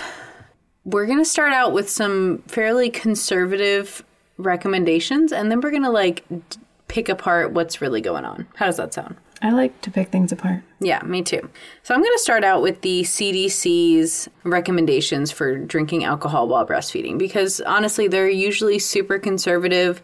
We're 0.85 1.07
going 1.07 1.19
to 1.19 1.25
start 1.25 1.53
out 1.53 1.73
with 1.73 1.89
some 1.89 2.43
fairly 2.49 2.91
conservative 2.91 4.05
recommendations, 4.37 5.33
and 5.33 5.51
then 5.51 5.61
we're 5.61 5.71
going 5.71 5.85
to 5.85 5.91
like 5.91 6.25
d- 6.29 6.59
pick 6.89 7.09
apart 7.09 7.53
what's 7.53 7.81
really 7.81 8.01
going 8.01 8.25
on. 8.25 8.49
How 8.57 8.67
does 8.67 8.79
that 8.79 8.93
sound? 8.93 9.17
I 9.43 9.51
like 9.51 9.81
to 9.83 9.91
pick 9.91 10.11
things 10.11 10.31
apart. 10.31 10.63
Yeah, 10.79 11.03
me 11.03 11.23
too. 11.23 11.51
So 11.83 11.95
I'm 11.95 12.01
going 12.01 12.15
to 12.15 12.23
start 12.23 12.45
out 12.45 12.63
with 12.63 12.81
the 12.83 13.03
CDC's 13.03 14.29
recommendations 14.45 15.33
for 15.33 15.59
drinking 15.59 16.05
alcohol 16.05 16.47
while 16.47 16.67
breastfeeding 16.67 17.19
because 17.19 17.61
honestly, 17.63 18.07
they're 18.07 18.29
usually 18.29 18.79
super 18.79 19.19
conservative 19.19 20.01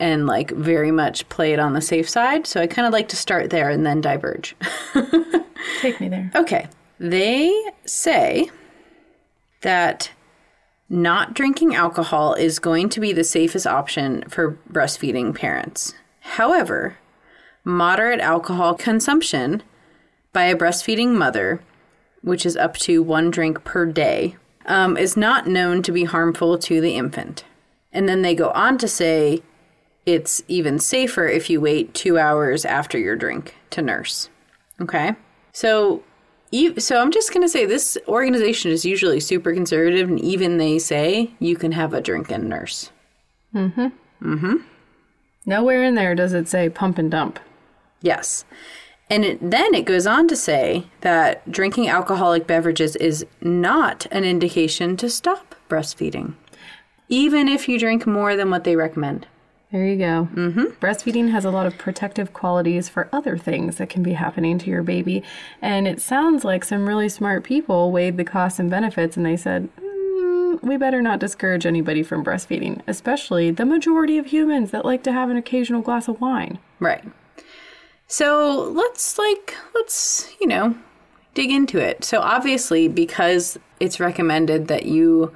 and 0.00 0.26
like 0.26 0.50
very 0.52 0.90
much 0.90 1.28
play 1.28 1.52
it 1.52 1.60
on 1.60 1.74
the 1.74 1.80
safe 1.80 2.08
side. 2.08 2.46
So 2.46 2.60
I 2.60 2.66
kind 2.66 2.86
of 2.86 2.92
like 2.92 3.08
to 3.08 3.16
start 3.16 3.50
there 3.50 3.68
and 3.68 3.84
then 3.86 4.00
diverge. 4.00 4.56
Take 5.80 6.00
me 6.00 6.08
there. 6.08 6.30
Okay. 6.34 6.66
They 6.98 7.54
say 7.84 8.50
that 9.60 10.10
not 10.88 11.34
drinking 11.34 11.74
alcohol 11.74 12.34
is 12.34 12.58
going 12.58 12.88
to 12.88 13.00
be 13.00 13.12
the 13.12 13.22
safest 13.22 13.66
option 13.66 14.24
for 14.28 14.58
breastfeeding 14.72 15.34
parents. 15.34 15.94
However, 16.20 16.96
moderate 17.62 18.20
alcohol 18.20 18.74
consumption 18.74 19.62
by 20.32 20.44
a 20.44 20.56
breastfeeding 20.56 21.14
mother, 21.14 21.62
which 22.22 22.46
is 22.46 22.56
up 22.56 22.76
to 22.78 23.02
one 23.02 23.30
drink 23.30 23.64
per 23.64 23.84
day, 23.86 24.36
um, 24.66 24.96
is 24.96 25.16
not 25.16 25.46
known 25.46 25.82
to 25.82 25.92
be 25.92 26.04
harmful 26.04 26.58
to 26.58 26.80
the 26.80 26.96
infant. 26.96 27.44
And 27.92 28.08
then 28.08 28.22
they 28.22 28.34
go 28.34 28.50
on 28.50 28.78
to 28.78 28.88
say 28.88 29.42
it's 30.06 30.42
even 30.48 30.78
safer 30.78 31.26
if 31.26 31.50
you 31.50 31.60
wait 31.60 31.94
two 31.94 32.18
hours 32.18 32.64
after 32.64 32.98
your 32.98 33.16
drink 33.16 33.54
to 33.70 33.82
nurse. 33.82 34.28
Okay? 34.80 35.14
So 35.52 36.02
so 36.78 37.00
I'm 37.00 37.12
just 37.12 37.32
going 37.32 37.44
to 37.44 37.48
say 37.48 37.64
this 37.64 37.96
organization 38.08 38.72
is 38.72 38.84
usually 38.84 39.20
super 39.20 39.54
conservative, 39.54 40.08
and 40.08 40.18
even 40.20 40.58
they 40.58 40.80
say 40.80 41.30
you 41.38 41.56
can 41.56 41.72
have 41.72 41.94
a 41.94 42.00
drink 42.00 42.30
and 42.30 42.48
nurse. 42.48 42.90
Mm 43.54 43.72
hmm. 43.74 43.86
Mm 44.22 44.40
hmm. 44.40 44.56
Nowhere 45.46 45.84
in 45.84 45.94
there 45.94 46.14
does 46.14 46.32
it 46.32 46.48
say 46.48 46.68
pump 46.68 46.98
and 46.98 47.10
dump. 47.10 47.38
Yes. 48.02 48.44
And 49.08 49.24
it, 49.24 49.50
then 49.50 49.74
it 49.74 49.84
goes 49.84 50.06
on 50.06 50.28
to 50.28 50.36
say 50.36 50.86
that 51.00 51.50
drinking 51.50 51.88
alcoholic 51.88 52.46
beverages 52.46 52.96
is 52.96 53.26
not 53.40 54.06
an 54.10 54.24
indication 54.24 54.96
to 54.98 55.10
stop 55.10 55.54
breastfeeding, 55.68 56.34
even 57.08 57.48
if 57.48 57.68
you 57.68 57.78
drink 57.78 58.06
more 58.06 58.36
than 58.36 58.50
what 58.50 58.64
they 58.64 58.76
recommend. 58.76 59.26
There 59.72 59.86
you 59.86 59.96
go. 59.96 60.28
Mm-hmm. 60.34 60.64
Breastfeeding 60.84 61.30
has 61.30 61.44
a 61.44 61.50
lot 61.50 61.66
of 61.66 61.78
protective 61.78 62.32
qualities 62.32 62.88
for 62.88 63.08
other 63.12 63.38
things 63.38 63.76
that 63.76 63.88
can 63.88 64.02
be 64.02 64.14
happening 64.14 64.58
to 64.58 64.70
your 64.70 64.82
baby. 64.82 65.22
And 65.62 65.86
it 65.86 66.00
sounds 66.00 66.44
like 66.44 66.64
some 66.64 66.88
really 66.88 67.08
smart 67.08 67.44
people 67.44 67.92
weighed 67.92 68.16
the 68.16 68.24
costs 68.24 68.58
and 68.58 68.68
benefits 68.68 69.16
and 69.16 69.24
they 69.24 69.36
said, 69.36 69.68
mm, 69.76 70.60
we 70.60 70.76
better 70.76 71.00
not 71.00 71.20
discourage 71.20 71.66
anybody 71.66 72.02
from 72.02 72.24
breastfeeding, 72.24 72.80
especially 72.88 73.52
the 73.52 73.64
majority 73.64 74.18
of 74.18 74.26
humans 74.26 74.72
that 74.72 74.84
like 74.84 75.04
to 75.04 75.12
have 75.12 75.30
an 75.30 75.36
occasional 75.36 75.82
glass 75.82 76.08
of 76.08 76.20
wine. 76.20 76.58
Right. 76.80 77.04
So 78.08 78.72
let's 78.74 79.18
like 79.18 79.54
let's, 79.72 80.34
you 80.40 80.48
know, 80.48 80.74
dig 81.34 81.52
into 81.52 81.78
it. 81.78 82.02
So 82.02 82.20
obviously 82.20 82.88
because 82.88 83.56
it's 83.78 84.00
recommended 84.00 84.66
that 84.66 84.86
you 84.86 85.32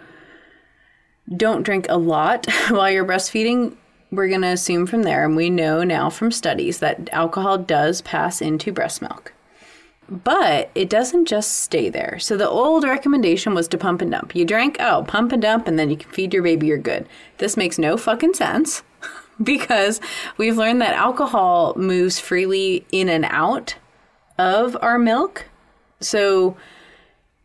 don't 1.37 1.62
drink 1.62 1.87
a 1.88 1.97
lot 1.97 2.47
while 2.69 2.91
you're 2.91 3.05
breastfeeding, 3.05 3.76
we're 4.14 4.28
going 4.28 4.42
to 4.42 4.49
assume 4.49 4.87
from 4.87 5.02
there 5.02 5.25
and 5.25 5.37
we 5.37 5.50
know 5.50 5.85
now 5.85 6.11
from 6.11 6.30
studies 6.30 6.78
that 6.78 7.09
alcohol 7.12 7.59
does 7.59 8.02
pass 8.02 8.40
into 8.40 8.73
breast 8.73 9.02
milk. 9.02 9.33
But 10.09 10.71
it 10.75 10.90
doesn't 10.90 11.26
just 11.26 11.61
stay 11.61 11.88
there. 11.88 12.18
So 12.18 12.37
the 12.37 12.49
old 12.49 12.85
recommendation 12.85 13.54
was 13.54 13.68
to 13.68 13.78
pump 13.78 14.02
and 14.02 14.11
dump. 14.11 14.35
You 14.35 14.44
drank, 14.44 14.76
oh, 14.78 15.04
pump 15.06 15.33
and 15.33 15.40
dump, 15.40 15.66
and 15.66 15.78
then 15.78 15.88
you 15.88 15.97
can 15.97 16.11
feed 16.11 16.35
your 16.35 16.42
baby, 16.42 16.66
you're 16.66 16.78
good. 16.78 17.09
This 17.38 17.56
makes 17.56 17.78
no 17.78 17.97
fucking 17.97 18.35
sense 18.35 18.83
because 19.42 20.00
we've 20.37 20.59
learned 20.59 20.83
that 20.83 20.94
alcohol 20.94 21.75
moves 21.76 22.21
freely 22.21 22.87
in 22.92 23.09
and 23.09 23.25
out 23.26 23.76
of 24.38 24.76
our 24.83 24.99
milk. 24.99 25.47
So 26.00 26.56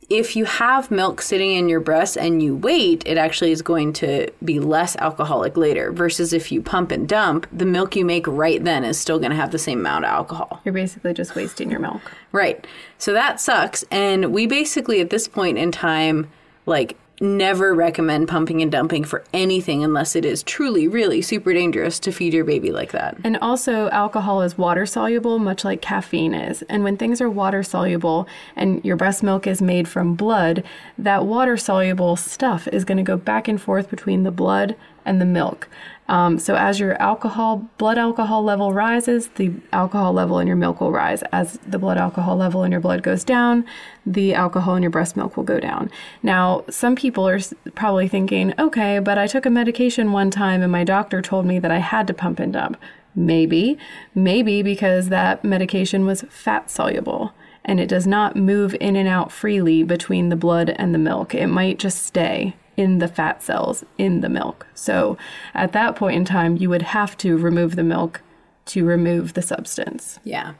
if 0.09 0.35
you 0.35 0.45
have 0.45 0.89
milk 0.89 1.21
sitting 1.21 1.51
in 1.51 1.69
your 1.69 1.79
breast 1.79 2.17
and 2.17 2.41
you 2.41 2.55
wait, 2.55 3.03
it 3.05 3.17
actually 3.17 3.51
is 3.51 3.61
going 3.61 3.93
to 3.93 4.27
be 4.43 4.59
less 4.59 4.95
alcoholic 4.95 5.55
later. 5.55 5.91
Versus 5.91 6.33
if 6.33 6.51
you 6.51 6.61
pump 6.61 6.91
and 6.91 7.07
dump, 7.07 7.47
the 7.51 7.65
milk 7.65 7.95
you 7.95 8.03
make 8.03 8.25
right 8.27 8.63
then 8.63 8.83
is 8.83 8.99
still 8.99 9.19
going 9.19 9.29
to 9.29 9.35
have 9.35 9.51
the 9.51 9.59
same 9.59 9.79
amount 9.79 10.05
of 10.05 10.11
alcohol. 10.11 10.61
You're 10.65 10.73
basically 10.73 11.13
just 11.13 11.35
wasting 11.35 11.69
your 11.69 11.79
milk. 11.79 12.01
Right. 12.31 12.65
So 12.97 13.13
that 13.13 13.39
sucks. 13.39 13.83
And 13.91 14.33
we 14.33 14.47
basically, 14.47 14.99
at 14.99 15.11
this 15.11 15.27
point 15.27 15.57
in 15.57 15.71
time, 15.71 16.29
like, 16.65 16.97
never 17.21 17.73
recommend 17.73 18.27
pumping 18.27 18.61
and 18.61 18.71
dumping 18.71 19.03
for 19.03 19.23
anything 19.33 19.83
unless 19.83 20.15
it 20.15 20.25
is 20.25 20.43
truly, 20.43 20.87
really 20.87 21.21
super 21.21 21.53
dangerous 21.53 21.99
to 21.99 22.11
feed 22.11 22.33
your 22.33 22.45
baby 22.45 22.71
like 22.71 22.91
that. 22.91 23.17
And 23.23 23.37
also, 23.37 23.89
alcohol 23.89 24.41
is 24.41 24.57
water 24.57 24.85
soluble, 24.85 25.39
much 25.39 25.63
like 25.65 25.81
caffeine 25.81 26.33
is. 26.33 26.61
And 26.63 26.83
when 26.83 26.97
things 26.97 27.21
are 27.21 27.29
water 27.29 27.63
soluble 27.63 28.27
and 28.55 28.83
your 28.83 28.95
breast 28.95 29.23
milk 29.23 29.47
is 29.47 29.61
made 29.61 29.87
from 29.87 30.15
blood, 30.15 30.63
that 30.97 31.25
water 31.25 31.57
soluble 31.57 32.15
stuff 32.15 32.67
is 32.69 32.85
going 32.85 32.97
to 32.97 33.03
go 33.03 33.17
back 33.17 33.47
and 33.47 33.61
forth 33.61 33.89
between 33.89 34.23
the 34.23 34.31
blood 34.31 34.75
and 35.05 35.19
the 35.19 35.25
milk. 35.25 35.67
Um, 36.09 36.39
so 36.39 36.55
as 36.55 36.79
your 36.79 36.99
alcohol, 36.99 37.69
blood 37.77 37.99
alcohol 37.99 38.43
level 38.43 38.73
rises, 38.73 39.27
the 39.35 39.51
alcohol 39.71 40.11
level 40.11 40.39
in 40.39 40.47
your 40.47 40.55
milk 40.55 40.81
will 40.81 40.91
rise. 40.91 41.21
As 41.31 41.59
the 41.67 41.77
blood 41.77 41.99
alcohol 41.99 42.35
level 42.35 42.63
in 42.63 42.71
your 42.71 42.81
blood 42.81 43.03
goes 43.03 43.23
down, 43.23 43.63
the 44.07 44.33
alcohol 44.33 44.75
in 44.75 44.81
your 44.81 44.89
breast 44.89 45.15
milk 45.15 45.37
will 45.37 45.43
go 45.43 45.59
down. 45.59 45.91
Now, 46.23 46.65
some 46.67 46.95
people 46.95 47.27
are 47.27 47.39
probably 47.75 48.07
thinking, 48.07 48.55
okay, 48.57 48.97
but 48.97 49.19
I 49.19 49.27
took 49.27 49.45
a 49.45 49.51
medication 49.51 50.11
one 50.11 50.31
time 50.31 50.63
and 50.63 50.71
my 50.71 50.83
doctor 50.83 51.21
told 51.21 51.45
me 51.45 51.59
that 51.59 51.71
I 51.71 51.77
had 51.77 52.07
to 52.07 52.13
pump 52.15 52.39
and 52.39 52.51
dump. 52.51 52.77
Maybe, 53.13 53.77
maybe 54.15 54.63
because 54.63 55.09
that 55.09 55.43
medication 55.43 56.07
was 56.07 56.23
fat 56.29 56.71
soluble. 56.71 57.33
and 57.65 57.79
it 57.79 57.87
does 57.87 58.07
not 58.07 58.35
move 58.35 58.75
in 58.79 58.95
and 58.95 59.07
out 59.07 59.31
freely 59.31 59.83
between 59.83 60.29
the 60.29 60.35
blood 60.35 60.71
and 60.77 60.93
the 60.93 60.97
milk. 60.97 61.35
It 61.35 61.47
might 61.47 61.77
just 61.77 62.03
stay 62.03 62.55
in 62.79 62.99
the 62.99 63.09
fat 63.09 63.43
cells 63.43 63.83
in 63.97 64.21
the 64.21 64.29
milk. 64.29 64.65
So 64.73 65.17
at 65.53 65.73
that 65.73 65.97
point 65.97 66.15
in 66.15 66.23
time, 66.23 66.55
you 66.55 66.69
would 66.69 66.81
have 66.81 67.17
to 67.17 67.37
remove 67.37 67.75
the 67.75 67.83
milk 67.83 68.21
to 68.67 68.85
remove 68.85 69.33
the 69.33 69.41
substance. 69.41 70.17
Yeah. 70.23 70.53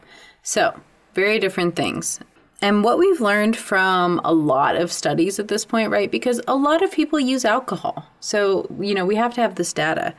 So, 0.43 0.77
very 1.13 1.39
different 1.39 1.77
things. 1.77 2.19
And 2.61 2.83
what 2.83 2.97
we've 2.97 3.21
learned 3.21 3.55
from 3.55 4.19
a 4.25 4.33
lot 4.33 4.75
of 4.75 4.91
studies 4.91 5.39
at 5.39 5.47
this 5.47 5.63
point, 5.63 5.91
right? 5.91 6.11
Because 6.11 6.41
a 6.45 6.57
lot 6.57 6.81
of 6.81 6.91
people 6.91 7.21
use 7.21 7.45
alcohol. 7.45 8.05
So, 8.19 8.67
you 8.81 8.93
know, 8.93 9.05
we 9.05 9.15
have 9.15 9.33
to 9.35 9.41
have 9.41 9.55
this 9.55 9.71
data. 9.71 10.13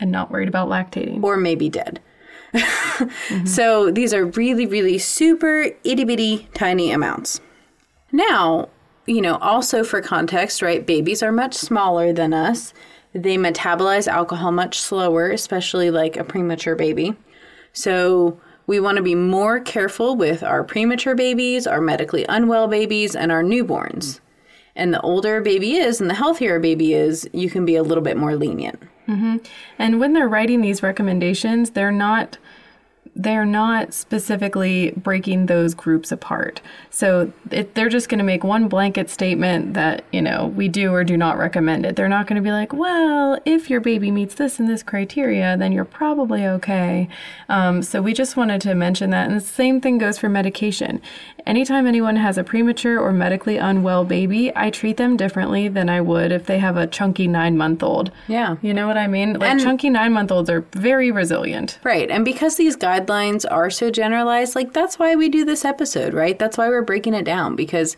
and 0.00 0.10
not 0.10 0.30
worried 0.30 0.48
about 0.48 0.68
lactating. 0.68 1.22
or 1.22 1.36
maybe 1.36 1.68
dead. 1.68 2.00
So 3.44 3.90
these 3.90 4.14
are 4.14 4.26
really, 4.26 4.64
really 4.64 4.98
super 4.98 5.66
itty 5.82 6.04
bitty 6.04 6.48
tiny 6.54 6.92
amounts. 6.92 7.40
Now, 8.12 8.68
you 9.06 9.20
know, 9.20 9.36
also 9.38 9.82
for 9.82 10.00
context, 10.00 10.62
right, 10.62 10.86
babies 10.86 11.20
are 11.20 11.32
much 11.32 11.54
smaller 11.54 12.12
than 12.12 12.32
us. 12.32 12.72
They 13.12 13.36
metabolize 13.36 14.06
alcohol 14.06 14.52
much 14.52 14.78
slower, 14.80 15.30
especially 15.30 15.90
like 15.90 16.16
a 16.16 16.22
premature 16.22 16.76
baby. 16.76 17.16
So 17.72 18.40
we 18.68 18.78
want 18.78 18.96
to 18.98 19.02
be 19.02 19.16
more 19.16 19.58
careful 19.58 20.14
with 20.14 20.44
our 20.44 20.62
premature 20.62 21.16
babies, 21.16 21.66
our 21.66 21.80
medically 21.80 22.24
unwell 22.28 22.68
babies, 22.68 23.16
and 23.16 23.32
our 23.32 23.42
newborns. 23.42 24.20
And 24.76 24.92
the 24.92 25.00
older 25.00 25.36
a 25.36 25.42
baby 25.42 25.76
is 25.76 26.00
and 26.00 26.10
the 26.10 26.14
healthier 26.14 26.56
a 26.56 26.60
baby 26.60 26.94
is, 26.94 27.28
you 27.32 27.48
can 27.48 27.64
be 27.64 27.76
a 27.76 27.82
little 27.82 28.02
bit 28.02 28.16
more 28.16 28.34
lenient. 28.34 28.82
Mm-hmm. 29.08 29.36
And 29.78 30.00
when 30.00 30.14
they're 30.14 30.28
writing 30.28 30.62
these 30.62 30.82
recommendations, 30.82 31.70
they're 31.70 31.92
not 31.92 32.38
they're 33.16 33.44
not 33.46 33.94
specifically 33.94 34.90
breaking 34.96 35.46
those 35.46 35.72
groups 35.72 36.10
apart. 36.10 36.60
So 36.90 37.32
it, 37.50 37.74
they're 37.74 37.88
just 37.88 38.08
going 38.08 38.18
to 38.18 38.24
make 38.24 38.42
one 38.42 38.66
blanket 38.66 39.08
statement 39.08 39.74
that, 39.74 40.04
you 40.12 40.20
know, 40.20 40.48
we 40.48 40.66
do 40.66 40.92
or 40.92 41.04
do 41.04 41.16
not 41.16 41.38
recommend 41.38 41.86
it. 41.86 41.94
They're 41.94 42.08
not 42.08 42.26
going 42.26 42.42
to 42.42 42.42
be 42.42 42.50
like, 42.50 42.72
well, 42.72 43.38
if 43.44 43.70
your 43.70 43.80
baby 43.80 44.10
meets 44.10 44.34
this 44.34 44.58
and 44.58 44.68
this 44.68 44.82
criteria, 44.82 45.56
then 45.56 45.70
you're 45.70 45.84
probably 45.84 46.44
okay. 46.44 47.08
Um, 47.48 47.82
so 47.84 48.02
we 48.02 48.14
just 48.14 48.36
wanted 48.36 48.60
to 48.62 48.74
mention 48.74 49.10
that. 49.10 49.28
And 49.28 49.36
the 49.36 49.44
same 49.44 49.80
thing 49.80 49.98
goes 49.98 50.18
for 50.18 50.28
medication. 50.28 51.00
Anytime 51.46 51.86
anyone 51.86 52.16
has 52.16 52.36
a 52.36 52.42
premature 52.42 52.98
or 52.98 53.12
medically 53.12 53.58
unwell 53.58 54.04
baby, 54.04 54.50
I 54.56 54.70
treat 54.70 54.96
them 54.96 55.16
differently 55.16 55.68
than 55.68 55.88
I 55.88 56.00
would 56.00 56.32
if 56.32 56.46
they 56.46 56.58
have 56.58 56.76
a 56.76 56.86
chunky 56.86 57.28
nine 57.28 57.56
month 57.56 57.82
old. 57.82 58.10
Yeah. 58.26 58.56
You 58.62 58.74
know 58.74 58.88
what 58.88 58.96
I 58.96 59.06
mean? 59.06 59.34
Like 59.34 59.50
And- 59.50 59.60
chunky 59.60 59.90
nine 59.90 60.12
month 60.12 60.32
olds 60.32 60.50
are 60.50 60.62
very 60.72 61.12
resilient. 61.12 61.78
Right. 61.84 62.10
And 62.10 62.24
because 62.24 62.56
these 62.56 62.76
guidelines 62.76 63.03
are 63.44 63.70
so 63.70 63.90
generalized, 63.90 64.54
like 64.54 64.72
that's 64.72 64.98
why 64.98 65.14
we 65.14 65.28
do 65.28 65.44
this 65.44 65.64
episode, 65.64 66.14
right? 66.14 66.38
That's 66.38 66.58
why 66.58 66.68
we're 66.68 66.82
breaking 66.82 67.14
it 67.14 67.24
down 67.24 67.56
because 67.56 67.96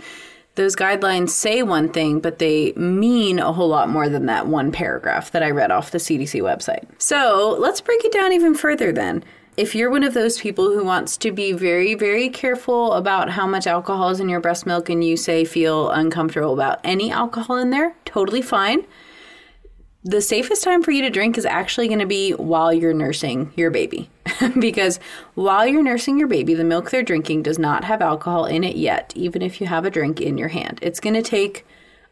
those 0.56 0.74
guidelines 0.74 1.30
say 1.30 1.62
one 1.62 1.90
thing, 1.90 2.18
but 2.18 2.38
they 2.38 2.72
mean 2.72 3.38
a 3.38 3.52
whole 3.52 3.68
lot 3.68 3.88
more 3.88 4.08
than 4.08 4.26
that 4.26 4.46
one 4.46 4.72
paragraph 4.72 5.30
that 5.30 5.42
I 5.42 5.50
read 5.50 5.70
off 5.70 5.90
the 5.90 5.98
CDC 5.98 6.40
website. 6.40 6.84
So 6.98 7.56
let's 7.58 7.80
break 7.80 8.04
it 8.04 8.12
down 8.12 8.32
even 8.32 8.54
further 8.54 8.90
then. 8.92 9.22
If 9.56 9.74
you're 9.74 9.90
one 9.90 10.02
of 10.02 10.12
those 10.12 10.38
people 10.38 10.66
who 10.66 10.84
wants 10.84 11.16
to 11.18 11.32
be 11.32 11.52
very, 11.52 11.94
very 11.94 12.28
careful 12.28 12.92
about 12.92 13.30
how 13.30 13.46
much 13.46 13.66
alcohol 13.66 14.10
is 14.10 14.20
in 14.20 14.28
your 14.28 14.40
breast 14.40 14.66
milk 14.66 14.90
and 14.90 15.02
you 15.02 15.16
say 15.16 15.44
feel 15.44 15.90
uncomfortable 15.90 16.52
about 16.52 16.80
any 16.84 17.10
alcohol 17.10 17.56
in 17.56 17.70
there, 17.70 17.94
totally 18.04 18.42
fine 18.42 18.86
the 20.06 20.20
safest 20.20 20.62
time 20.62 20.84
for 20.84 20.92
you 20.92 21.02
to 21.02 21.10
drink 21.10 21.36
is 21.36 21.44
actually 21.44 21.88
going 21.88 21.98
to 21.98 22.06
be 22.06 22.30
while 22.30 22.72
you're 22.72 22.94
nursing 22.94 23.52
your 23.56 23.72
baby. 23.72 24.08
because 24.60 25.00
while 25.34 25.66
you're 25.66 25.82
nursing 25.82 26.16
your 26.16 26.28
baby, 26.28 26.54
the 26.54 26.62
milk 26.62 26.90
they're 26.90 27.02
drinking 27.02 27.42
does 27.42 27.58
not 27.58 27.82
have 27.82 28.00
alcohol 28.00 28.44
in 28.44 28.62
it 28.62 28.76
yet, 28.76 29.12
even 29.16 29.42
if 29.42 29.60
you 29.60 29.66
have 29.66 29.84
a 29.84 29.90
drink 29.90 30.20
in 30.20 30.38
your 30.38 30.48
hand. 30.48 30.78
It's 30.80 31.00
going 31.00 31.14
to 31.14 31.22
take 31.22 31.66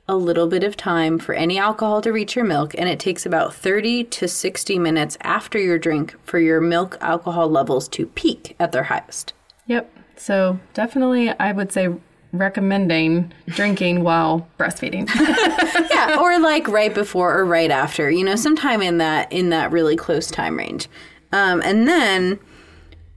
a 0.08 0.16
little 0.16 0.48
bit 0.48 0.64
of 0.64 0.76
time 0.76 1.20
for 1.20 1.34
any 1.34 1.56
alcohol 1.56 2.02
to 2.02 2.12
reach 2.12 2.34
your 2.34 2.44
milk, 2.44 2.74
and 2.76 2.88
it 2.88 2.98
takes 2.98 3.24
about 3.24 3.54
30 3.54 4.04
to 4.04 4.26
60 4.26 4.78
minutes 4.80 5.16
after 5.20 5.60
your 5.60 5.78
drink 5.78 6.16
for 6.24 6.40
your 6.40 6.60
milk 6.60 6.98
alcohol 7.00 7.48
levels 7.48 7.86
to 7.90 8.06
peak 8.06 8.56
at 8.58 8.72
their 8.72 8.84
highest. 8.84 9.34
Yep. 9.68 9.90
So 10.16 10.58
definitely, 10.74 11.30
I 11.30 11.52
would 11.52 11.70
say 11.70 11.94
recommending 12.38 13.32
drinking 13.48 14.02
while 14.02 14.46
breastfeeding. 14.58 15.08
yeah, 15.90 16.18
or 16.20 16.38
like 16.40 16.68
right 16.68 16.92
before 16.94 17.36
or 17.36 17.44
right 17.44 17.70
after, 17.70 18.10
you 18.10 18.24
know, 18.24 18.36
sometime 18.36 18.82
in 18.82 18.98
that 18.98 19.32
in 19.32 19.50
that 19.50 19.70
really 19.70 19.96
close 19.96 20.30
time 20.30 20.58
range. 20.58 20.88
Um, 21.32 21.62
and 21.62 21.88
then 21.88 22.38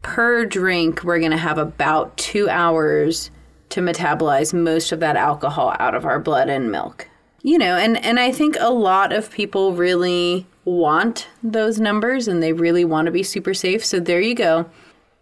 per 0.01 0.45
drink, 0.45 1.03
we're 1.03 1.19
gonna 1.19 1.37
have 1.37 1.57
about 1.57 2.15
two 2.17 2.49
hours 2.49 3.31
to 3.69 3.81
metabolize 3.81 4.53
most 4.53 4.91
of 4.91 4.99
that 5.01 5.15
alcohol 5.17 5.75
out 5.79 5.95
of 5.95 6.05
our 6.05 6.19
blood 6.19 6.49
and 6.49 6.71
milk. 6.71 7.07
You 7.41 7.57
know, 7.57 7.77
and 7.77 7.97
and 8.03 8.19
I 8.19 8.31
think 8.31 8.55
a 8.59 8.71
lot 8.71 9.11
of 9.13 9.31
people 9.31 9.73
really 9.73 10.47
want 10.65 11.27
those 11.41 11.79
numbers 11.79 12.27
and 12.27 12.43
they 12.43 12.51
really 12.51 12.83
want 12.83 13.05
to 13.05 13.11
be 13.11 13.23
super 13.23 13.53
safe. 13.53 13.85
So 13.85 13.99
there 13.99 14.19
you 14.19 14.35
go. 14.35 14.69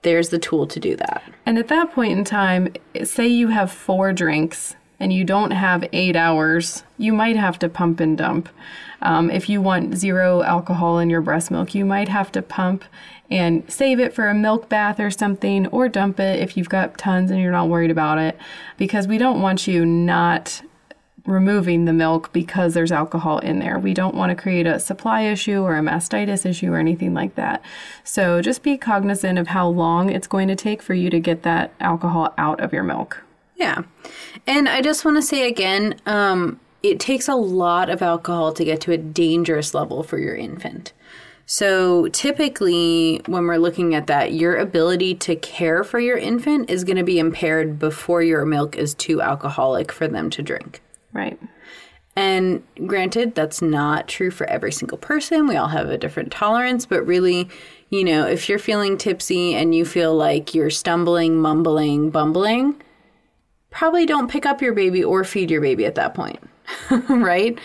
There's 0.06 0.30
the 0.30 0.40
tool 0.40 0.68
to 0.68 0.80
do 0.80 0.96
that. 0.96 1.24
and 1.46 1.58
at 1.58 1.68
that 1.68 1.92
point 1.92 2.14
in 2.18 2.24
time, 2.24 2.72
say 3.04 3.28
you 3.28 3.48
have 3.50 3.72
four 3.72 4.14
drinks 4.14 4.76
and 5.00 5.12
you 5.12 5.24
don't 5.24 5.52
have 5.52 5.90
eight 5.92 6.16
hours, 6.16 6.84
you 6.98 7.12
might 7.12 7.36
have 7.36 7.60
to 7.60 7.68
pump 7.68 8.00
and 8.00 8.18
dump. 8.18 8.48
Um, 9.02 9.30
if 9.30 9.50
you 9.50 9.62
want 9.62 9.98
zero 9.98 10.42
alcohol 10.44 11.00
in 11.00 11.10
your 11.10 11.22
breast 11.22 11.50
milk, 11.52 11.76
you 11.76 11.86
might 11.86 12.08
have 12.08 12.32
to 12.34 12.42
pump 12.42 12.86
and 13.30 13.70
save 13.70 14.00
it 14.00 14.14
for 14.14 14.30
a 14.30 14.34
milk 14.34 14.70
bath 14.70 15.00
or 15.00 15.10
something, 15.10 15.66
or 15.68 15.90
dump 15.90 16.20
it 16.20 16.40
if 16.40 16.56
you've 16.56 16.70
got 16.70 16.98
tons 16.98 17.32
and 17.32 17.42
you're 17.42 17.52
not 17.52 17.68
worried 17.68 17.92
about 17.92 18.20
it, 18.20 18.38
because 18.78 19.08
we 19.08 19.18
don't 19.18 19.42
want 19.42 19.68
you 19.68 19.86
not 19.86 20.62
removing 21.26 21.86
the 21.86 21.94
milk 21.94 22.32
because 22.34 22.74
there's 22.74 22.92
alcohol 22.92 23.40
in 23.40 23.60
there. 23.60 23.80
We 23.80 23.94
don't 23.94 24.16
want 24.16 24.30
to 24.30 24.42
create 24.42 24.68
a 24.68 24.80
supply 24.80 25.22
issue 25.22 25.62
or 25.62 25.78
a 25.78 25.82
mastitis 25.82 26.46
issue 26.46 26.72
or 26.72 26.78
anything 26.78 27.14
like 27.14 27.36
that. 27.36 27.64
So 28.04 28.42
just 28.42 28.64
be 28.64 28.78
cognizant 28.78 29.40
of 29.40 29.48
how 29.48 29.68
long 29.68 30.10
it's 30.10 30.28
going 30.28 30.48
to 30.50 30.56
take 30.56 30.82
for 30.82 30.94
you 30.94 31.10
to 31.10 31.20
get 31.20 31.44
that 31.44 31.74
alcohol 31.80 32.34
out 32.38 32.60
of 32.62 32.74
your 32.74 32.84
milk. 32.84 33.24
Yeah. 33.56 33.84
And 34.46 34.70
I 34.70 34.82
just 34.82 35.06
want 35.06 35.18
to 35.18 35.22
say 35.22 35.48
again, 35.48 36.00
um, 36.06 36.60
it 36.84 37.00
takes 37.00 37.28
a 37.28 37.36
lot 37.36 37.90
of 37.90 38.02
alcohol 38.02 38.54
to 38.54 38.64
get 38.64 38.82
to 38.82 38.92
a 38.92 38.98
dangerous 38.98 39.74
level 39.74 40.04
for 40.04 40.20
your 40.20 40.36
infant. 40.36 40.94
So 41.48 42.08
typically, 42.10 43.22
when 43.28 43.46
we're 43.46 43.58
looking 43.58 43.94
at 43.94 44.08
that, 44.08 44.34
your 44.34 44.58
ability 44.58 45.16
to 45.16 45.36
care 45.36 45.84
for 45.84 46.00
your 46.00 46.18
infant 46.18 46.70
is 46.72 46.84
going 46.84 46.98
to 46.98 47.04
be 47.04 47.20
impaired 47.20 47.78
before 47.78 48.24
your 48.24 48.46
milk 48.46 48.76
is 48.76 48.96
too 48.96 49.22
alcoholic 49.22 49.92
for 49.92 50.08
them 50.08 50.30
to 50.32 50.42
drink. 50.42 50.82
Right. 51.16 51.40
And 52.18 52.64
granted, 52.86 53.36
that's 53.36 53.62
not 53.62 54.08
true 54.08 54.32
for 54.32 54.48
every 54.48 54.72
single 54.72 54.98
person. 54.98 55.48
We 55.48 55.56
all 55.56 55.70
have 55.70 55.90
a 55.90 55.98
different 55.98 56.32
tolerance, 56.32 56.86
but 56.86 57.06
really, 57.06 57.50
you 57.90 58.04
know, 58.04 58.28
if 58.28 58.48
you're 58.48 58.60
feeling 58.60 58.98
tipsy 58.98 59.54
and 59.56 59.74
you 59.74 59.86
feel 59.86 60.16
like 60.16 60.54
you're 60.54 60.70
stumbling, 60.70 61.38
mumbling, 61.38 62.10
bumbling, 62.10 62.82
probably 63.70 64.06
don't 64.06 64.30
pick 64.30 64.46
up 64.46 64.62
your 64.62 64.74
baby 64.74 65.04
or 65.04 65.24
feed 65.24 65.50
your 65.50 65.62
baby 65.62 65.86
at 65.86 65.96
that 65.96 66.14
point, 66.14 66.40
right? 67.10 67.58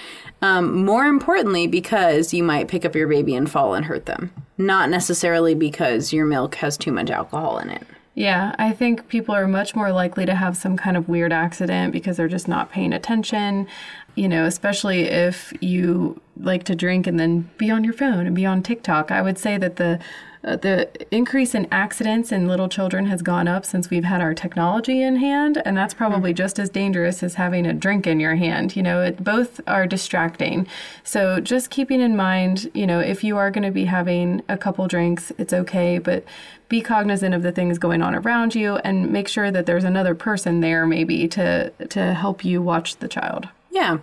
Um, 0.43 0.85
more 0.85 1.05
importantly, 1.05 1.67
because 1.67 2.33
you 2.33 2.43
might 2.43 2.69
pick 2.69 2.85
up 2.85 2.95
your 2.95 3.09
baby 3.09 3.35
and 3.35 3.51
fall 3.51 3.75
and 3.75 3.85
hurt 3.85 4.07
them, 4.07 4.33
not 4.59 4.89
necessarily 4.89 5.55
because 5.55 6.13
your 6.13 6.25
milk 6.25 6.55
has 6.57 6.77
too 6.77 6.93
much 6.93 7.11
alcohol 7.11 7.59
in 7.59 7.71
it. 7.71 7.87
Yeah, 8.21 8.55
I 8.59 8.73
think 8.73 9.09
people 9.09 9.35
are 9.35 9.49
much 9.49 9.75
more 9.75 9.93
likely 9.93 10.27
to 10.27 10.35
have 10.35 10.55
some 10.55 10.77
kind 10.77 10.99
of 10.99 11.09
weird 11.09 11.33
accident 11.33 11.91
because 11.91 12.19
they're 12.19 12.29
just 12.29 12.49
not 12.49 12.71
paying 12.71 12.93
attention. 12.93 13.67
You 14.15 14.29
know, 14.29 14.45
especially 14.45 15.05
if 15.05 15.55
you 15.63 16.21
like 16.37 16.65
to 16.65 16.75
drink 16.75 17.07
and 17.07 17.19
then 17.19 17.49
be 17.57 17.71
on 17.71 17.83
your 17.83 17.95
phone 17.95 18.27
and 18.27 18.37
be 18.37 18.45
on 18.45 18.63
TikTok. 18.63 19.11
I 19.11 19.23
would 19.23 19.39
say 19.39 19.57
that 19.57 19.77
the 19.77 20.01
uh, 20.43 20.57
the 20.57 20.89
increase 21.11 21.55
in 21.55 21.67
accidents 21.71 22.33
in 22.33 22.49
little 22.49 22.69
children 22.69 23.07
has 23.07 23.21
gone 23.21 23.47
up 23.47 23.67
since 23.67 23.91
we've 23.91 24.05
had 24.05 24.21
our 24.21 24.35
technology 24.35 25.03
in 25.03 25.17
hand, 25.17 25.61
and 25.65 25.77
that's 25.77 25.93
probably 25.93 26.33
just 26.33 26.59
as 26.59 26.71
dangerous 26.71 27.23
as 27.23 27.35
having 27.35 27.67
a 27.67 27.75
drink 27.75 28.07
in 28.07 28.21
your 28.21 28.37
hand. 28.37 28.75
You 28.75 28.83
know, 28.83 29.03
it, 29.03 29.23
both 29.23 29.61
are 29.67 29.87
distracting. 29.87 30.67
So 31.05 31.41
just 31.41 31.69
keeping 31.71 32.01
in 32.01 32.17
mind, 32.17 32.71
you 32.73 32.87
know, 32.87 33.01
if 33.01 33.23
you 33.23 33.37
are 33.37 33.51
going 33.51 33.65
to 33.65 33.71
be 33.71 33.85
having 33.85 34.43
a 34.49 34.57
couple 34.57 34.87
drinks, 34.89 35.31
it's 35.37 35.53
okay, 35.53 35.99
but 35.99 36.25
be 36.71 36.81
cognizant 36.81 37.35
of 37.35 37.43
the 37.43 37.53
things 37.53 37.79
going 37.79 38.01
on 38.01 38.15
around 38.15 38.55
you 38.55 38.77
and 38.77 39.11
make 39.11 39.29
sure 39.29 39.51
that 39.51 39.67
there's 39.67 39.85
another 39.85 40.15
person 40.15 40.61
there 40.61 40.87
maybe 40.87 41.29
to 41.29 41.71
to 41.89 42.15
help 42.15 42.45
you 42.45 42.63
watch 42.63 42.97
the 42.97 43.09
child. 43.09 43.49
Yeah. 43.71 43.99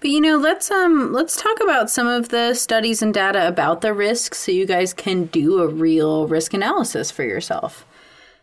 But 0.00 0.10
you 0.10 0.20
know, 0.20 0.36
let's 0.36 0.70
um 0.70 1.12
let's 1.12 1.40
talk 1.40 1.60
about 1.60 1.90
some 1.90 2.08
of 2.08 2.30
the 2.30 2.54
studies 2.54 3.02
and 3.02 3.14
data 3.14 3.46
about 3.46 3.80
the 3.80 3.94
risks 3.94 4.38
so 4.38 4.52
you 4.52 4.66
guys 4.66 4.92
can 4.92 5.26
do 5.26 5.60
a 5.60 5.68
real 5.68 6.26
risk 6.26 6.54
analysis 6.54 7.10
for 7.10 7.22
yourself. 7.22 7.86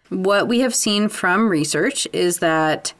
What 0.09 0.47
we 0.47 0.61
have 0.61 0.73
seen 0.73 1.09
from 1.09 1.49
research 1.49 2.07
is 2.13 2.39
that 2.39 2.93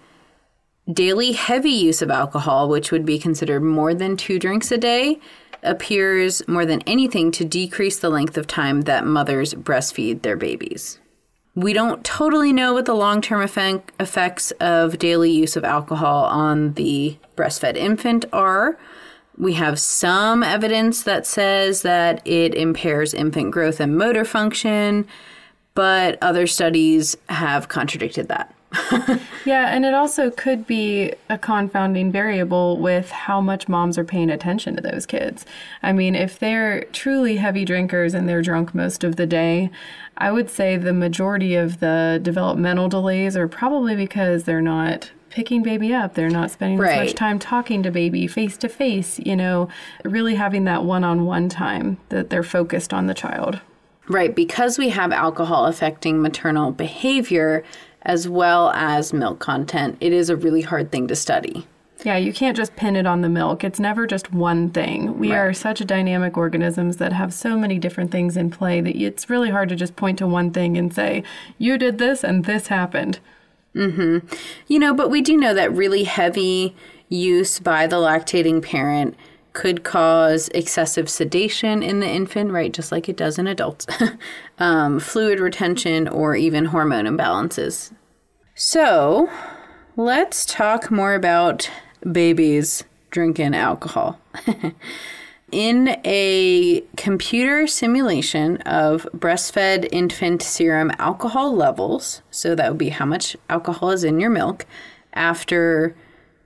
daily 0.91 1.31
heavy 1.31 1.71
use 1.71 2.01
of 2.01 2.11
alcohol, 2.11 2.67
which 2.69 2.91
would 2.91 3.05
be 3.05 3.17
considered 3.17 3.61
more 3.61 3.93
than 3.93 4.17
2 4.17 4.39
drinks 4.39 4.71
a 4.71 4.77
day, 4.77 5.19
appears 5.63 6.47
more 6.47 6.65
than 6.65 6.81
anything 6.81 7.31
to 7.31 7.45
decrease 7.45 7.99
the 7.99 8.09
length 8.09 8.37
of 8.37 8.47
time 8.47 8.81
that 8.81 9.05
mothers 9.05 9.53
breastfeed 9.53 10.21
their 10.21 10.37
babies. 10.37 10.99
We 11.59 11.73
don't 11.73 12.05
totally 12.05 12.53
know 12.53 12.73
what 12.73 12.85
the 12.85 12.93
long 12.93 13.19
term 13.19 13.41
effect, 13.41 13.91
effects 13.99 14.51
of 14.61 14.97
daily 14.97 15.29
use 15.29 15.57
of 15.57 15.65
alcohol 15.65 16.23
on 16.23 16.73
the 16.75 17.17
breastfed 17.35 17.75
infant 17.75 18.23
are. 18.31 18.77
We 19.37 19.55
have 19.55 19.77
some 19.77 20.41
evidence 20.41 21.03
that 21.03 21.25
says 21.25 21.81
that 21.81 22.25
it 22.25 22.55
impairs 22.55 23.13
infant 23.13 23.51
growth 23.51 23.81
and 23.81 23.97
motor 23.97 24.23
function, 24.23 25.05
but 25.73 26.17
other 26.21 26.47
studies 26.47 27.17
have 27.27 27.67
contradicted 27.67 28.29
that. 28.29 28.55
yeah, 29.45 29.73
and 29.73 29.83
it 29.85 29.93
also 29.93 30.29
could 30.29 30.67
be 30.67 31.13
a 31.29 31.37
confounding 31.37 32.11
variable 32.11 32.77
with 32.77 33.09
how 33.09 33.41
much 33.41 33.67
moms 33.67 33.97
are 33.97 34.03
paying 34.03 34.29
attention 34.29 34.75
to 34.75 34.81
those 34.81 35.05
kids. 35.05 35.45
I 35.81 35.91
mean, 35.91 36.15
if 36.15 36.37
they're 36.37 36.83
truly 36.85 37.37
heavy 37.37 37.65
drinkers 37.65 38.13
and 38.13 38.29
they're 38.29 38.41
drunk 38.41 38.75
most 38.75 39.03
of 39.03 39.15
the 39.15 39.25
day, 39.25 39.71
I 40.17 40.31
would 40.31 40.49
say 40.49 40.77
the 40.77 40.93
majority 40.93 41.55
of 41.55 41.79
the 41.79 42.19
developmental 42.21 42.89
delays 42.89 43.35
are 43.35 43.47
probably 43.47 43.95
because 43.95 44.43
they're 44.43 44.61
not 44.61 45.11
picking 45.29 45.63
baby 45.63 45.93
up. 45.93 46.13
They're 46.15 46.29
not 46.29 46.51
spending 46.51 46.77
Right. 46.79 46.99
as 46.99 47.07
much 47.07 47.15
time 47.15 47.39
talking 47.39 47.83
to 47.83 47.91
baby 47.91 48.27
face 48.27 48.57
to 48.57 48.69
face, 48.69 49.19
you 49.19 49.35
know, 49.35 49.69
really 50.03 50.35
having 50.35 50.65
that 50.65 50.83
one 50.83 51.03
on 51.03 51.25
one 51.25 51.49
time 51.49 51.97
that 52.09 52.29
they're 52.29 52.43
focused 52.43 52.93
on 52.93 53.07
the 53.07 53.13
child. 53.13 53.61
Right, 54.07 54.35
because 54.35 54.79
we 54.79 54.89
have 54.89 55.11
alcohol 55.11 55.67
affecting 55.67 56.19
maternal 56.19 56.71
behavior 56.71 57.63
as 58.09 58.27
well 58.27 58.71
as 58.71 59.13
milk 59.13 59.37
content, 59.37 59.95
it 60.01 60.11
is 60.11 60.31
a 60.31 60.35
really 60.35 60.63
hard 60.63 60.91
thing 60.91 61.07
to 61.07 61.15
study. 61.15 61.67
Yeah, 62.03 62.17
you 62.17 62.33
can't 62.33 62.57
just 62.57 62.75
pin 62.75 62.95
it 62.95 63.05
on 63.05 63.21
the 63.21 63.29
milk. 63.29 63.63
It's 63.63 63.79
never 63.79 64.07
just 64.07 64.33
one 64.33 64.71
thing. 64.71 65.19
We 65.19 65.29
Right. 65.31 65.37
are 65.37 65.53
such 65.53 65.85
dynamic 65.85 66.35
organisms 66.35 66.97
that 66.97 67.13
have 67.13 67.31
so 67.31 67.55
many 67.55 67.77
different 67.77 68.09
things 68.09 68.35
in 68.35 68.49
play 68.49 68.81
that 68.81 68.95
it's 68.95 69.29
really 69.29 69.51
hard 69.51 69.69
to 69.69 69.75
just 69.75 69.95
point 69.95 70.17
to 70.17 70.25
one 70.25 70.49
thing 70.49 70.75
and 70.75 70.91
say, 70.91 71.21
you 71.59 71.77
did 71.77 71.99
this 71.99 72.23
and 72.23 72.45
this 72.45 72.67
happened. 72.67 73.19
Mm-hmm. 73.75 74.25
You 74.67 74.79
know, 74.79 74.95
but 74.95 75.11
we 75.11 75.21
do 75.21 75.37
know 75.37 75.53
that 75.53 75.71
really 75.71 76.05
heavy 76.05 76.75
use 77.09 77.59
by 77.59 77.85
the 77.85 77.97
lactating 77.97 78.63
parent 78.63 79.15
could 79.53 79.83
cause 79.83 80.47
excessive 80.49 81.09
sedation 81.09 81.83
in 81.83 81.99
the 81.99 82.07
infant, 82.09 82.51
right? 82.51 82.71
Just 82.71 82.91
like 82.91 83.07
it 83.07 83.17
does 83.17 83.37
in 83.37 83.45
adults, 83.45 83.85
um, 84.59 84.99
fluid 84.99 85.39
retention, 85.39 86.07
or 86.07 86.35
even 86.35 86.65
hormone 86.65 87.05
imbalances. 87.05 87.91
So, 88.61 89.29
let's 89.95 90.45
talk 90.45 90.91
more 90.91 91.13
about 91.13 91.71
babies 92.11 92.83
drinking 93.09 93.55
alcohol. 93.55 94.19
In 95.53 95.97
a 96.03 96.81
computer 96.97 97.67
simulation 97.67 98.57
of 98.63 99.07
breastfed 99.15 99.87
infant 99.93 100.41
serum 100.41 100.91
alcohol 100.99 101.55
levels, 101.55 102.21
so 102.31 102.53
that 102.53 102.67
would 102.67 102.77
be 102.77 102.89
how 102.89 103.05
much 103.05 103.37
alcohol 103.49 103.91
is 103.91 104.03
in 104.03 104.19
your 104.19 104.29
milk, 104.29 104.65
after 105.13 105.95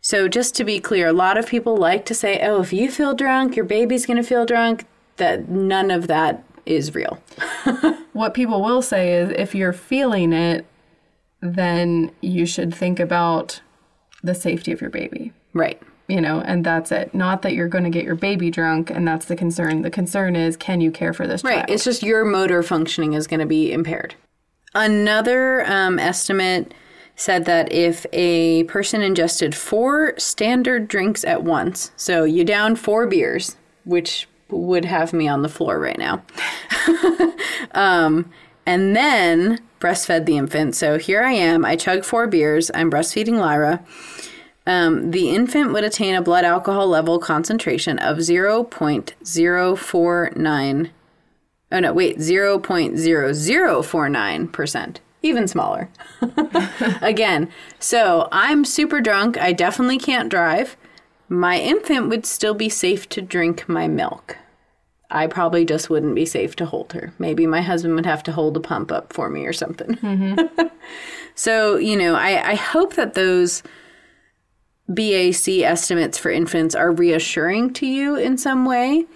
So, 0.00 0.28
just 0.28 0.54
to 0.56 0.64
be 0.64 0.80
clear, 0.80 1.08
a 1.08 1.12
lot 1.12 1.38
of 1.38 1.46
people 1.46 1.76
like 1.76 2.04
to 2.06 2.14
say, 2.14 2.40
oh, 2.40 2.60
if 2.60 2.72
you 2.72 2.90
feel 2.90 3.14
drunk, 3.14 3.56
your 3.56 3.64
baby's 3.64 4.04
going 4.04 4.18
to 4.18 4.22
feel 4.22 4.44
drunk. 4.44 4.84
That 5.16 5.48
none 5.48 5.90
of 5.90 6.08
that 6.08 6.44
is 6.66 6.94
real. 6.94 7.20
What 8.14 8.32
people 8.32 8.62
will 8.62 8.80
say 8.80 9.14
is 9.14 9.30
if 9.30 9.56
you're 9.56 9.72
feeling 9.72 10.32
it, 10.32 10.64
then 11.40 12.12
you 12.20 12.46
should 12.46 12.72
think 12.72 13.00
about 13.00 13.60
the 14.22 14.36
safety 14.36 14.70
of 14.70 14.80
your 14.80 14.88
baby. 14.88 15.32
Right. 15.52 15.82
You 16.06 16.20
know, 16.20 16.40
and 16.40 16.64
that's 16.64 16.92
it. 16.92 17.14
Not 17.14 17.40
that 17.42 17.54
you're 17.54 17.68
going 17.68 17.84
to 17.84 17.90
get 17.90 18.04
your 18.04 18.14
baby 18.14 18.50
drunk, 18.50 18.90
and 18.90 19.08
that's 19.08 19.24
the 19.24 19.36
concern. 19.36 19.80
The 19.80 19.90
concern 19.90 20.36
is, 20.36 20.54
can 20.56 20.82
you 20.82 20.90
care 20.90 21.14
for 21.14 21.26
this 21.26 21.40
child? 21.40 21.50
Right. 21.50 21.58
child? 21.60 21.70
It's 21.70 21.84
just 21.84 22.02
your 22.02 22.26
motor 22.26 22.62
functioning 22.62 23.14
is 23.14 23.26
going 23.26 23.40
to 23.40 23.46
be 23.46 23.72
impaired. 23.72 24.14
Another 24.74 25.64
um, 25.70 25.98
estimate 25.98 26.74
said 27.16 27.44
that 27.44 27.72
if 27.72 28.06
a 28.12 28.64
person 28.64 29.00
ingested 29.00 29.54
four 29.54 30.14
standard 30.18 30.88
drinks 30.88 31.24
at 31.24 31.42
once, 31.44 31.92
so 31.96 32.24
you 32.24 32.44
down 32.44 32.76
four 32.76 33.06
beers, 33.06 33.56
which 33.84 34.28
would 34.50 34.84
have 34.84 35.12
me 35.12 35.28
on 35.28 35.42
the 35.42 35.48
floor 35.48 35.78
right 35.78 35.98
now, 35.98 36.22
um, 37.72 38.30
and 38.66 38.96
then 38.96 39.60
breastfed 39.80 40.26
the 40.26 40.36
infant. 40.36 40.74
So 40.74 40.98
here 40.98 41.22
I 41.22 41.32
am, 41.32 41.64
I 41.64 41.76
chug 41.76 42.04
four 42.04 42.26
beers, 42.26 42.70
I'm 42.74 42.90
breastfeeding 42.90 43.38
Lyra. 43.38 43.84
Um, 44.66 45.10
the 45.10 45.30
infant 45.30 45.72
would 45.72 45.84
attain 45.84 46.14
a 46.14 46.22
blood 46.22 46.44
alcohol 46.44 46.86
level 46.88 47.18
concentration 47.18 47.98
of 47.98 48.18
0.049 48.18 50.90
Oh 51.74 51.80
no, 51.80 51.92
wait, 51.92 52.16
0.0049%. 52.18 54.96
Even 55.22 55.48
smaller. 55.48 55.88
Again, 57.02 57.50
so 57.80 58.28
I'm 58.30 58.64
super 58.64 59.00
drunk. 59.00 59.36
I 59.38 59.52
definitely 59.52 59.98
can't 59.98 60.28
drive. 60.28 60.76
My 61.28 61.58
infant 61.58 62.10
would 62.10 62.26
still 62.26 62.54
be 62.54 62.68
safe 62.68 63.08
to 63.08 63.20
drink 63.20 63.68
my 63.68 63.88
milk. 63.88 64.38
I 65.10 65.26
probably 65.26 65.64
just 65.64 65.90
wouldn't 65.90 66.14
be 66.14 66.26
safe 66.26 66.54
to 66.56 66.66
hold 66.66 66.92
her. 66.92 67.12
Maybe 67.18 67.44
my 67.44 67.60
husband 67.60 67.96
would 67.96 68.06
have 68.06 68.22
to 68.24 68.32
hold 68.32 68.56
a 68.56 68.60
pump 68.60 68.92
up 68.92 69.12
for 69.12 69.28
me 69.28 69.44
or 69.44 69.52
something. 69.52 70.38
so, 71.34 71.76
you 71.76 71.96
know, 71.96 72.14
I, 72.14 72.50
I 72.50 72.54
hope 72.54 72.94
that 72.94 73.14
those 73.14 73.64
BAC 74.88 75.48
estimates 75.60 76.18
for 76.18 76.30
infants 76.30 76.74
are 76.74 76.92
reassuring 76.92 77.72
to 77.74 77.86
you 77.86 78.16
in 78.16 78.36
some 78.36 78.66
way. 78.66 79.06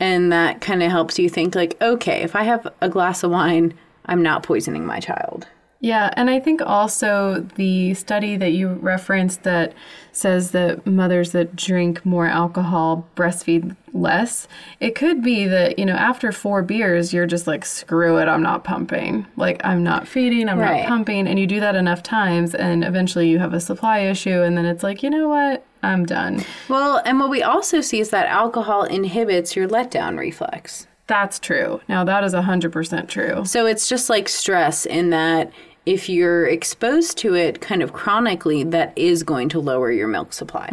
And 0.00 0.32
that 0.32 0.60
kind 0.60 0.82
of 0.82 0.90
helps 0.90 1.18
you 1.18 1.28
think, 1.28 1.54
like, 1.54 1.80
okay, 1.82 2.22
if 2.22 2.36
I 2.36 2.44
have 2.44 2.72
a 2.80 2.88
glass 2.88 3.22
of 3.22 3.30
wine, 3.32 3.74
I'm 4.06 4.22
not 4.22 4.42
poisoning 4.42 4.86
my 4.86 5.00
child. 5.00 5.46
Yeah, 5.80 6.10
and 6.14 6.28
I 6.28 6.40
think 6.40 6.60
also 6.60 7.46
the 7.54 7.94
study 7.94 8.36
that 8.36 8.50
you 8.50 8.68
referenced 8.68 9.44
that 9.44 9.74
says 10.10 10.50
that 10.50 10.84
mothers 10.84 11.30
that 11.30 11.54
drink 11.54 12.04
more 12.04 12.26
alcohol 12.26 13.06
breastfeed 13.14 13.76
less, 13.92 14.48
it 14.80 14.96
could 14.96 15.22
be 15.22 15.46
that, 15.46 15.78
you 15.78 15.86
know, 15.86 15.94
after 15.94 16.32
four 16.32 16.62
beers, 16.62 17.12
you're 17.12 17.26
just 17.28 17.46
like, 17.46 17.64
screw 17.64 18.18
it, 18.18 18.26
I'm 18.26 18.42
not 18.42 18.64
pumping. 18.64 19.24
Like, 19.36 19.60
I'm 19.64 19.84
not 19.84 20.08
feeding, 20.08 20.48
I'm 20.48 20.58
Right. 20.58 20.80
not 20.80 20.88
pumping. 20.88 21.28
And 21.28 21.38
you 21.38 21.46
do 21.46 21.60
that 21.60 21.76
enough 21.76 22.02
times, 22.02 22.56
and 22.56 22.82
eventually 22.82 23.28
you 23.28 23.38
have 23.38 23.54
a 23.54 23.60
supply 23.60 24.00
issue, 24.00 24.42
and 24.42 24.58
then 24.58 24.64
it's 24.64 24.82
like, 24.82 25.04
you 25.04 25.10
know 25.10 25.28
what, 25.28 25.64
I'm 25.84 26.04
done. 26.04 26.42
Well, 26.68 27.00
and 27.04 27.20
what 27.20 27.30
we 27.30 27.44
also 27.44 27.80
see 27.82 28.00
is 28.00 28.10
that 28.10 28.26
alcohol 28.26 28.82
inhibits 28.82 29.54
your 29.54 29.68
letdown 29.68 30.18
reflex. 30.18 30.88
That's 31.08 31.38
true. 31.40 31.80
Now, 31.88 32.04
that 32.04 32.22
is 32.22 32.34
100% 32.34 33.08
true. 33.08 33.44
So 33.44 33.66
it's 33.66 33.88
just 33.88 34.08
like 34.08 34.28
stress 34.28 34.86
in 34.86 35.10
that 35.10 35.50
if 35.86 36.06
you're 36.06 36.46
exposed 36.46 37.16
to 37.16 37.34
it 37.34 37.62
kind 37.62 37.82
of 37.82 37.94
chronically, 37.94 38.62
that 38.62 38.92
is 38.94 39.22
going 39.22 39.48
to 39.48 39.58
lower 39.58 39.90
your 39.90 40.06
milk 40.06 40.34
supply. 40.34 40.68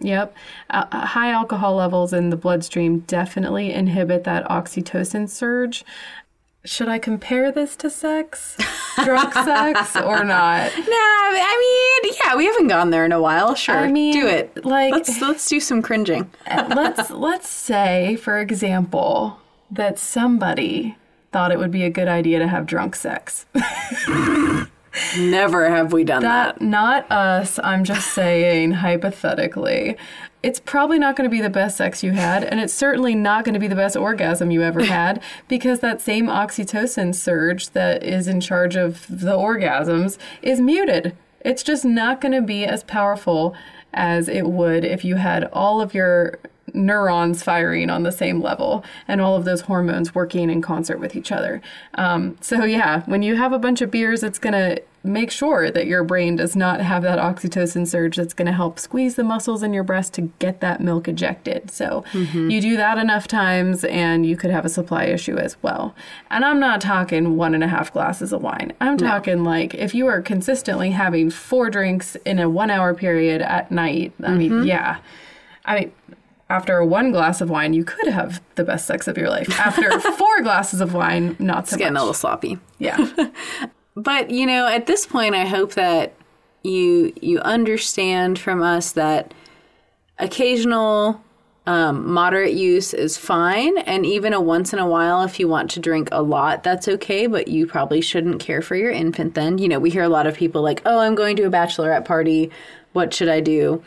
Yep. 0.00 0.34
Uh, 0.70 0.84
uh, 0.90 1.04
high 1.06 1.30
alcohol 1.30 1.74
levels 1.76 2.14
in 2.14 2.30
the 2.30 2.36
bloodstream 2.36 3.00
definitely 3.00 3.74
inhibit 3.74 4.24
that 4.24 4.48
oxytocin 4.48 5.28
surge. 5.28 5.84
Should 6.64 6.88
I 6.88 6.98
compare 6.98 7.52
this 7.52 7.76
to 7.76 7.90
sex? 7.90 8.56
Drunk 9.04 9.34
sex 9.34 9.96
or 9.96 10.24
not? 10.24 10.72
Nah, 10.78 10.84
I 10.88 12.00
mean, 12.02 12.14
yeah, 12.24 12.34
we 12.34 12.46
haven't 12.46 12.68
gone 12.68 12.88
there 12.88 13.04
in 13.04 13.12
a 13.12 13.20
while. 13.20 13.54
Sure, 13.54 13.76
I 13.76 13.92
mean, 13.92 14.14
do 14.14 14.26
it. 14.26 14.64
like- 14.64 14.92
let's 14.92 15.20
let's 15.20 15.46
do 15.46 15.60
some 15.60 15.82
cringing. 15.82 16.30
let's 16.46 17.10
let's 17.10 17.48
say, 17.50 18.16
for 18.16 18.38
example, 18.40 19.38
that 19.70 19.98
somebody 19.98 20.96
thought 21.32 21.50
it 21.50 21.58
would 21.58 21.70
be 21.70 21.84
a 21.84 21.90
good 21.90 22.08
idea 22.08 22.38
to 22.38 22.48
have 22.48 22.66
drunk 22.66 22.94
sex. 22.94 23.46
Never 25.18 25.68
have 25.68 25.92
we 25.92 26.04
done 26.04 26.22
that. 26.22 26.58
That 26.58 26.64
not 26.64 27.10
us. 27.10 27.58
I'm 27.62 27.84
just 27.84 28.12
saying 28.12 28.72
hypothetically. 28.72 29.96
It's 30.42 30.60
probably 30.60 30.98
not 30.98 31.16
going 31.16 31.28
to 31.28 31.34
be 31.34 31.40
the 31.40 31.50
best 31.50 31.76
sex 31.76 32.04
you 32.04 32.12
had, 32.12 32.44
and 32.44 32.60
it's 32.60 32.74
certainly 32.74 33.14
not 33.14 33.44
going 33.44 33.54
to 33.54 33.60
be 33.60 33.66
the 33.66 33.74
best 33.74 33.96
orgasm 33.96 34.50
you 34.50 34.62
ever 34.62 34.84
had 34.84 35.22
because 35.48 35.80
that 35.80 36.00
same 36.00 36.26
oxytocin 36.26 37.14
surge 37.14 37.70
that 37.70 38.04
is 38.04 38.28
in 38.28 38.40
charge 38.40 38.76
of 38.76 39.06
the 39.08 39.32
orgasms 39.32 40.18
is 40.42 40.60
muted. 40.60 41.16
It's 41.40 41.62
just 41.62 41.84
not 41.84 42.20
going 42.20 42.32
to 42.32 42.42
be 42.42 42.64
as 42.64 42.84
powerful 42.84 43.54
as 43.92 44.28
it 44.28 44.46
would 44.46 44.84
if 44.84 45.04
you 45.04 45.16
had 45.16 45.44
all 45.52 45.80
of 45.80 45.94
your 45.94 46.38
neurons 46.74 47.42
firing 47.42 47.88
on 47.88 48.02
the 48.02 48.12
same 48.12 48.42
level 48.42 48.84
and 49.08 49.20
all 49.20 49.36
of 49.36 49.44
those 49.44 49.62
hormones 49.62 50.14
working 50.14 50.50
in 50.50 50.60
concert 50.60 50.98
with 50.98 51.16
each 51.16 51.32
other. 51.32 51.62
Um, 51.94 52.36
so, 52.40 52.64
yeah, 52.64 53.02
when 53.06 53.22
you 53.22 53.36
have 53.36 53.52
a 53.52 53.58
bunch 53.58 53.80
of 53.80 53.90
beers, 53.90 54.22
it's 54.22 54.38
going 54.38 54.52
to 54.52 54.82
make 55.06 55.30
sure 55.30 55.70
that 55.70 55.86
your 55.86 56.02
brain 56.02 56.34
does 56.34 56.56
not 56.56 56.80
have 56.80 57.02
that 57.02 57.18
oxytocin 57.18 57.86
surge 57.86 58.16
that's 58.16 58.32
going 58.32 58.46
to 58.46 58.52
help 58.52 58.78
squeeze 58.78 59.16
the 59.16 59.22
muscles 59.22 59.62
in 59.62 59.74
your 59.74 59.84
breast 59.84 60.14
to 60.14 60.32
get 60.38 60.60
that 60.60 60.80
milk 60.80 61.06
ejected. 61.06 61.70
So, 61.70 62.04
you 62.50 62.60
do 62.60 62.76
that 62.76 62.98
enough 62.98 63.28
times 63.28 63.84
and 63.84 64.24
you 64.26 64.36
could 64.36 64.50
have 64.50 64.64
a 64.64 64.68
supply 64.70 65.04
issue 65.04 65.36
as 65.36 65.56
well. 65.62 65.94
And 66.30 66.44
I'm 66.44 66.58
not 66.58 66.80
talking 66.80 67.36
one 67.36 67.54
and 67.54 67.62
a 67.62 67.68
half 67.68 67.92
glasses 67.92 68.32
of 68.32 68.42
wine. 68.42 68.72
I'm 68.80 68.96
talking 68.96 69.44
like 69.44 69.74
if 69.74 69.94
you 69.94 70.06
are 70.06 70.22
consistently 70.22 70.90
having 70.90 71.30
four 71.30 71.70
drinks 71.70 72.16
in 72.24 72.38
a 72.38 72.48
one 72.48 72.70
hour 72.70 72.94
period 72.94 73.42
at 73.42 73.70
night, 73.70 74.12
I 74.24 74.32
mean, 74.34 74.64
yeah. 74.64 74.98
I 75.66 75.80
mean, 75.80 75.92
after 76.50 76.84
one 76.84 77.10
glass 77.10 77.40
of 77.40 77.50
wine, 77.50 77.72
you 77.72 77.84
could 77.84 78.08
have 78.08 78.42
the 78.54 78.64
best 78.64 78.86
sex 78.86 79.08
of 79.08 79.16
your 79.16 79.30
life. 79.30 79.58
After 79.58 79.98
four 80.00 80.42
glasses 80.42 80.80
of 80.80 80.94
wine, 80.94 81.36
not 81.38 81.68
so 81.68 81.74
It's 81.74 81.78
getting 81.78 81.96
a 81.96 82.00
little 82.00 82.14
sloppy. 82.14 82.58
Yeah. 82.78 83.08
But 83.96 84.30
you 84.30 84.46
know, 84.46 84.66
at 84.66 84.86
this 84.86 85.06
point, 85.06 85.34
I 85.34 85.44
hope 85.44 85.74
that 85.74 86.14
you 86.62 87.12
you 87.20 87.38
understand 87.40 88.38
from 88.38 88.62
us 88.62 88.92
that 88.92 89.32
occasional 90.18 91.22
um, 91.66 92.12
moderate 92.12 92.54
use 92.54 92.92
is 92.92 93.16
fine, 93.16 93.78
and 93.78 94.04
even 94.04 94.32
a 94.32 94.40
once 94.40 94.72
in 94.72 94.78
a 94.78 94.86
while, 94.86 95.22
if 95.22 95.38
you 95.38 95.48
want 95.48 95.70
to 95.72 95.80
drink 95.80 96.08
a 96.12 96.22
lot, 96.22 96.62
that's 96.62 96.88
okay. 96.88 97.26
But 97.26 97.48
you 97.48 97.66
probably 97.66 98.00
shouldn't 98.00 98.40
care 98.40 98.62
for 98.62 98.74
your 98.74 98.90
infant. 98.90 99.34
Then 99.34 99.58
you 99.58 99.68
know, 99.68 99.78
we 99.78 99.90
hear 99.90 100.02
a 100.02 100.08
lot 100.08 100.26
of 100.26 100.34
people 100.34 100.60
like, 100.60 100.82
"Oh, 100.84 100.98
I'm 100.98 101.14
going 101.14 101.36
to 101.36 101.44
a 101.44 101.50
bachelorette 101.50 102.04
party. 102.04 102.50
What 102.92 103.14
should 103.14 103.28
I 103.28 103.40
do?" 103.40 103.82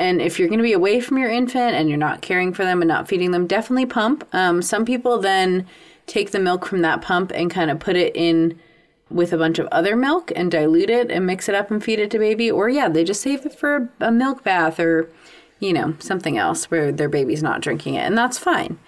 And 0.00 0.22
if 0.22 0.38
you're 0.38 0.48
going 0.48 0.58
to 0.58 0.64
be 0.64 0.72
away 0.72 0.98
from 1.00 1.18
your 1.18 1.28
infant 1.30 1.74
and 1.74 1.88
you're 1.90 1.98
not 1.98 2.22
caring 2.22 2.54
for 2.54 2.64
them 2.64 2.80
and 2.80 2.88
not 2.88 3.06
feeding 3.06 3.32
them, 3.32 3.46
definitely 3.46 3.84
pump. 3.84 4.26
Um, 4.32 4.62
some 4.62 4.86
people 4.86 5.18
then 5.18 5.66
take 6.06 6.30
the 6.30 6.40
milk 6.40 6.64
from 6.64 6.80
that 6.80 7.02
pump 7.02 7.30
and 7.34 7.50
kind 7.50 7.70
of 7.70 7.78
put 7.78 7.96
it 7.96 8.16
in 8.16 8.58
with 9.10 9.32
a 9.34 9.36
bunch 9.36 9.58
of 9.58 9.66
other 9.70 9.94
milk 9.96 10.32
and 10.34 10.50
dilute 10.50 10.88
it 10.88 11.10
and 11.10 11.26
mix 11.26 11.48
it 11.50 11.54
up 11.54 11.70
and 11.70 11.84
feed 11.84 11.98
it 11.98 12.10
to 12.12 12.18
baby. 12.18 12.50
Or, 12.50 12.68
yeah, 12.70 12.88
they 12.88 13.04
just 13.04 13.20
save 13.20 13.44
it 13.44 13.54
for 13.54 13.90
a 14.00 14.10
milk 14.10 14.42
bath 14.42 14.80
or, 14.80 15.10
you 15.58 15.72
know, 15.74 15.94
something 15.98 16.38
else 16.38 16.70
where 16.70 16.90
their 16.90 17.10
baby's 17.10 17.42
not 17.42 17.60
drinking 17.60 17.94
it. 17.96 18.06
And 18.06 18.16
that's 18.16 18.38
fine. 18.38 18.78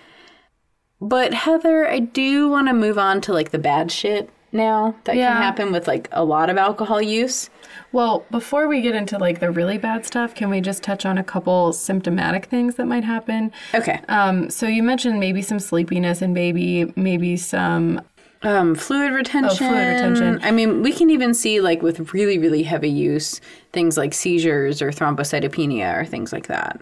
But, 0.98 1.34
Heather, 1.34 1.86
I 1.88 1.98
do 1.98 2.48
want 2.48 2.68
to 2.68 2.72
move 2.72 2.96
on 2.98 3.20
to 3.22 3.32
like 3.34 3.50
the 3.50 3.58
bad 3.58 3.92
shit 3.92 4.30
now 4.50 4.94
that 5.04 5.16
Yeah. 5.16 5.32
can 5.34 5.42
happen 5.42 5.72
with 5.72 5.86
like 5.86 6.08
a 6.12 6.24
lot 6.24 6.48
of 6.48 6.56
alcohol 6.56 7.02
use. 7.02 7.50
Well, 7.92 8.24
before 8.30 8.68
we 8.68 8.80
get 8.80 8.94
into 8.94 9.18
like 9.18 9.40
the 9.40 9.50
really 9.50 9.78
bad 9.78 10.06
stuff, 10.06 10.34
can 10.34 10.48
we 10.50 10.60
just 10.60 10.82
touch 10.82 11.04
on 11.04 11.18
a 11.18 11.24
couple 11.24 11.72
symptomatic 11.72 12.46
things 12.46 12.76
that 12.76 12.86
might 12.86 13.04
happen? 13.04 13.52
Okay. 13.74 14.00
Um, 14.08 14.48
so 14.50 14.66
you 14.66 14.82
mentioned 14.82 15.20
maybe 15.20 15.42
some 15.42 15.58
sleepiness 15.58 16.22
in 16.22 16.32
baby, 16.32 16.92
maybe 16.96 17.36
some 17.36 18.00
Um, 18.42 18.74
fluid 18.74 19.12
retention. 19.12 19.66
Oh, 19.66 19.70
fluid 19.70 19.88
retention. 19.88 20.40
I 20.42 20.50
mean, 20.50 20.82
we 20.82 20.92
can 20.92 21.10
even 21.10 21.34
see 21.34 21.60
like 21.60 21.82
with 21.82 22.12
really, 22.14 22.38
really 22.38 22.62
heavy 22.62 22.90
use, 22.90 23.40
things 23.72 23.96
like 23.96 24.14
seizures 24.14 24.82
or 24.82 24.90
thrombocytopenia 24.90 26.00
or 26.00 26.04
things 26.06 26.32
like 26.32 26.46
that. 26.48 26.80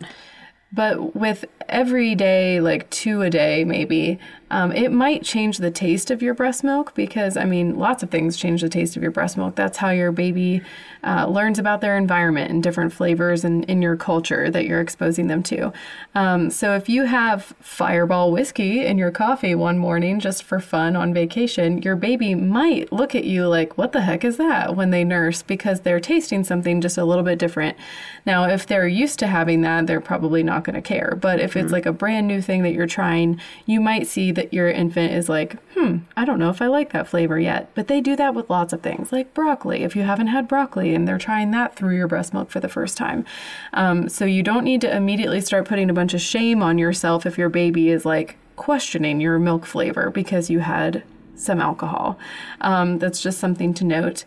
But 0.72 1.16
with 1.16 1.44
every 1.68 2.14
day, 2.14 2.60
like 2.60 2.88
two 2.90 3.22
a 3.22 3.30
day, 3.30 3.64
maybe, 3.64 4.20
um, 4.50 4.72
it 4.72 4.90
might 4.90 5.22
change 5.22 5.58
the 5.58 5.70
taste 5.70 6.10
of 6.10 6.22
your 6.22 6.34
breast 6.34 6.64
milk 6.64 6.94
because, 6.94 7.36
I 7.36 7.44
mean, 7.44 7.78
lots 7.78 8.02
of 8.02 8.10
things 8.10 8.36
change 8.36 8.62
the 8.62 8.68
taste 8.68 8.96
of 8.96 9.02
your 9.02 9.12
breast 9.12 9.36
milk. 9.36 9.54
That's 9.54 9.78
how 9.78 9.90
your 9.90 10.12
baby 10.12 10.62
uh, 11.04 11.26
learns 11.26 11.58
about 11.58 11.80
their 11.80 11.96
environment 11.96 12.50
and 12.50 12.62
different 12.62 12.92
flavors 12.92 13.44
and 13.44 13.64
in 13.66 13.80
your 13.80 13.96
culture 13.96 14.50
that 14.50 14.66
you're 14.66 14.80
exposing 14.80 15.28
them 15.28 15.42
to. 15.44 15.72
Um, 16.14 16.50
so 16.50 16.74
if 16.74 16.88
you 16.88 17.04
have 17.04 17.54
fireball 17.60 18.32
whiskey 18.32 18.84
in 18.84 18.98
your 18.98 19.10
coffee 19.10 19.54
one 19.54 19.78
morning 19.78 20.18
just 20.20 20.42
for 20.42 20.58
fun 20.58 20.96
on 20.96 21.14
vacation, 21.14 21.80
your 21.82 21.96
baby 21.96 22.34
might 22.34 22.92
look 22.92 23.14
at 23.14 23.24
you 23.24 23.46
like, 23.46 23.78
what 23.78 23.92
the 23.92 24.02
heck 24.02 24.24
is 24.24 24.36
that 24.36 24.74
when 24.74 24.90
they 24.90 25.04
nurse 25.04 25.42
because 25.42 25.80
they're 25.80 26.00
tasting 26.00 26.44
something 26.44 26.80
just 26.80 26.98
a 26.98 27.04
little 27.04 27.24
bit 27.24 27.38
different. 27.38 27.76
Now, 28.26 28.44
if 28.44 28.66
they're 28.66 28.88
used 28.88 29.18
to 29.20 29.26
having 29.26 29.62
that, 29.62 29.86
they're 29.86 30.00
probably 30.00 30.42
not 30.42 30.64
going 30.64 30.74
to 30.74 30.82
care. 30.82 31.16
But 31.20 31.40
if 31.40 31.56
it's 31.56 31.72
like 31.72 31.86
a 31.86 31.92
brand 31.92 32.26
new 32.26 32.42
thing 32.42 32.62
that 32.62 32.72
you're 32.72 32.86
trying, 32.86 33.40
you 33.66 33.80
might 33.80 34.06
see 34.06 34.32
that 34.40 34.54
your 34.54 34.70
infant 34.70 35.12
is 35.12 35.28
like, 35.28 35.62
hmm, 35.74 35.98
I 36.16 36.24
don't 36.24 36.38
know 36.38 36.48
if 36.48 36.62
I 36.62 36.66
like 36.66 36.92
that 36.92 37.06
flavor 37.06 37.38
yet. 37.38 37.70
But 37.74 37.88
they 37.88 38.00
do 38.00 38.16
that 38.16 38.34
with 38.34 38.48
lots 38.48 38.72
of 38.72 38.80
things, 38.80 39.12
like 39.12 39.34
broccoli. 39.34 39.82
If 39.82 39.94
you 39.94 40.02
haven't 40.02 40.28
had 40.28 40.48
broccoli 40.48 40.94
and 40.94 41.06
they're 41.06 41.18
trying 41.18 41.50
that 41.50 41.76
through 41.76 41.94
your 41.94 42.08
breast 42.08 42.32
milk 42.32 42.50
for 42.50 42.58
the 42.58 42.68
first 42.68 42.96
time. 42.96 43.26
Um, 43.74 44.08
so 44.08 44.24
you 44.24 44.42
don't 44.42 44.64
need 44.64 44.80
to 44.80 44.96
immediately 44.96 45.42
start 45.42 45.68
putting 45.68 45.90
a 45.90 45.94
bunch 45.94 46.14
of 46.14 46.22
shame 46.22 46.62
on 46.62 46.78
yourself 46.78 47.26
if 47.26 47.36
your 47.36 47.50
baby 47.50 47.90
is 47.90 48.06
like 48.06 48.38
questioning 48.56 49.20
your 49.20 49.38
milk 49.38 49.66
flavor 49.66 50.08
because 50.08 50.48
you 50.48 50.60
had 50.60 51.02
some 51.34 51.60
alcohol. 51.60 52.18
Um, 52.62 52.98
that's 52.98 53.22
just 53.22 53.38
something 53.38 53.74
to 53.74 53.84
note. 53.84 54.24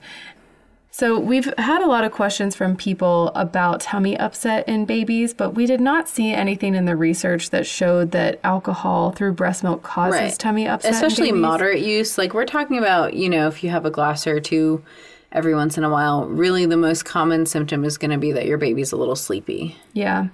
So, 0.96 1.18
we've 1.18 1.52
had 1.58 1.82
a 1.82 1.88
lot 1.88 2.04
of 2.04 2.12
questions 2.12 2.56
from 2.56 2.76
people 2.76 3.30
about 3.30 3.82
tummy 3.82 4.16
upset 4.16 4.68
in 4.70 4.86
babies, 4.86 5.34
but 5.34 5.56
we 5.56 5.66
did 5.66 5.82
not 5.82 6.08
see 6.08 6.32
anything 6.32 6.76
in 6.76 6.86
the 6.86 6.96
research 6.96 7.50
that 7.50 7.66
showed 7.66 8.12
that 8.12 8.40
alcohol 8.44 9.10
through 9.12 9.34
breast 9.34 9.64
milk 9.64 9.82
causes 9.82 10.20
Right. 10.22 10.38
tummy 10.38 10.68
upset. 10.68 10.94
especially 10.94 11.32
moderate 11.32 11.82
use. 11.82 12.20
Like 12.20 12.36
we're 12.36 12.46
talking 12.46 12.78
about, 12.78 13.16
you 13.16 13.28
know, 13.28 13.48
if 13.48 13.64
you 13.64 13.72
have 13.72 13.88
a 13.88 13.90
glass 13.90 14.28
or 14.28 14.40
two 14.40 14.84
every 15.32 15.56
once 15.56 15.80
in 15.80 15.84
a 15.84 15.90
while, 15.90 16.28
really 16.28 16.68
the 16.68 16.78
most 16.78 17.06
common 17.06 17.48
symptom 17.48 17.84
is 17.84 17.98
going 17.98 18.12
to 18.12 18.20
be 18.20 18.32
that 18.32 18.46
your 18.46 18.60
baby's 18.60 18.92
a 18.92 18.96
little 18.96 19.16
sleepy. 19.16 19.76
Yeah. 19.94 20.28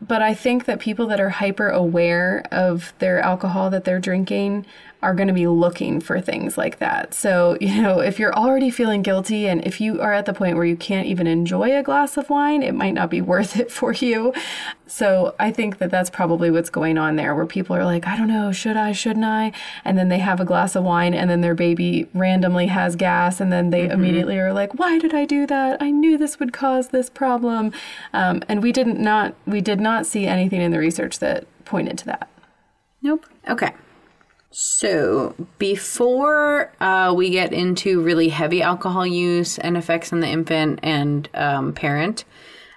But 0.00 0.22
I 0.22 0.34
think 0.34 0.66
that 0.66 0.78
people 0.78 1.08
that 1.08 1.20
are 1.20 1.30
hyper 1.30 1.68
aware 1.68 2.46
of 2.52 2.92
their 3.00 3.18
alcohol 3.18 3.70
that 3.70 3.84
they're 3.84 3.98
drinking 3.98 4.66
are 5.02 5.14
going 5.14 5.28
to 5.28 5.34
be 5.34 5.46
looking 5.46 6.00
for 6.00 6.20
things 6.20 6.56
like 6.56 6.78
that. 6.78 7.14
So, 7.14 7.56
you 7.60 7.82
know, 7.82 8.00
if 8.00 8.18
you're 8.18 8.34
already 8.34 8.70
feeling 8.70 9.02
guilty 9.02 9.46
and 9.46 9.64
if 9.66 9.80
you 9.80 10.00
are 10.00 10.12
at 10.12 10.26
the 10.26 10.32
point 10.32 10.56
where 10.56 10.64
you 10.64 10.76
can't 10.76 11.06
even 11.06 11.26
enjoy 11.26 11.76
a 11.76 11.82
glass 11.82 12.16
of 12.16 12.30
wine, 12.30 12.62
it 12.62 12.74
might 12.74 12.92
not 12.92 13.10
be 13.10 13.20
worth 13.36 13.58
it 13.58 13.70
for 13.70 13.92
you. 13.92 14.32
So, 14.86 15.34
I 15.38 15.50
think 15.50 15.78
that 15.78 15.90
that's 15.90 16.10
probably 16.10 16.50
what's 16.50 16.70
going 16.70 16.96
on 16.98 17.16
there 17.16 17.34
where 17.34 17.46
people 17.46 17.76
are 17.76 17.84
like, 17.84 18.06
I 18.06 18.16
don't 18.16 18.28
know, 18.28 18.52
should 18.52 18.76
I, 18.76 18.92
shouldn't 18.92 19.24
I? 19.24 19.52
And 19.84 19.98
then 19.98 20.08
they 20.08 20.18
have 20.18 20.40
a 20.40 20.44
glass 20.44 20.74
of 20.74 20.84
wine 20.84 21.14
and 21.14 21.28
then 21.28 21.40
their 21.40 21.54
baby 21.54 22.08
randomly 22.14 22.66
has 22.68 22.96
gas 22.96 23.40
and 23.40 23.52
then 23.52 23.70
they 23.70 23.88
immediately 23.88 24.38
are 24.38 24.52
like, 24.52 24.74
why 24.78 24.98
did 24.98 25.14
I 25.14 25.24
do 25.24 25.46
that? 25.46 25.80
I 25.82 25.90
knew 25.90 26.16
this 26.16 26.38
would 26.40 26.52
cause 26.52 26.88
this 26.88 27.10
problem. 27.10 27.72
Um, 28.12 28.42
and 28.48 28.62
we 28.62 28.72
didn't 28.72 28.98
not 28.98 29.34
we 29.46 29.60
did 29.60 29.80
not 29.80 30.06
see 30.06 30.26
anything 30.26 30.60
in 30.60 30.70
the 30.70 30.78
research 30.78 31.18
that 31.18 31.46
pointed 31.64 31.98
to 31.98 32.06
that. 32.06 32.28
Nope. 33.02 33.26
Okay. 33.48 33.72
So 34.50 35.34
before 35.58 36.72
uh, 36.80 37.12
we 37.14 37.30
get 37.30 37.52
into 37.52 38.00
really 38.00 38.28
heavy 38.28 38.62
alcohol 38.62 39.06
use 39.06 39.58
and 39.58 39.76
effects 39.76 40.12
on 40.12 40.20
the 40.20 40.28
infant 40.28 40.80
and 40.82 41.28
um, 41.34 41.72
parent, 41.72 42.24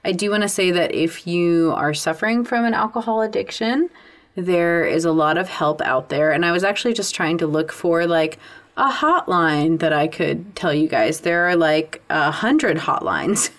I 0.03 0.11
do 0.11 0.31
want 0.31 0.43
to 0.43 0.49
say 0.49 0.71
that 0.71 0.93
if 0.93 1.27
you 1.27 1.71
are 1.75 1.93
suffering 1.93 2.43
from 2.43 2.65
an 2.65 2.73
alcohol 2.73 3.21
addiction, 3.21 3.89
there 4.35 4.85
is 4.85 5.05
a 5.05 5.11
lot 5.11 5.37
of 5.37 5.49
help 5.49 5.81
out 5.81 6.09
there. 6.09 6.31
And 6.31 6.45
I 6.45 6.51
was 6.51 6.63
actually 6.63 6.93
just 6.93 7.15
trying 7.15 7.37
to 7.39 7.47
look 7.47 7.71
for 7.71 8.05
like 8.05 8.39
a 8.77 8.89
hotline 8.89 9.79
that 9.79 9.91
I 9.91 10.07
could 10.07 10.55
tell 10.55 10.73
you 10.73 10.87
guys. 10.87 11.21
There 11.21 11.47
are 11.49 11.55
like 11.55 12.01
a 12.09 12.31
hundred 12.31 12.77
hotlines 12.77 13.49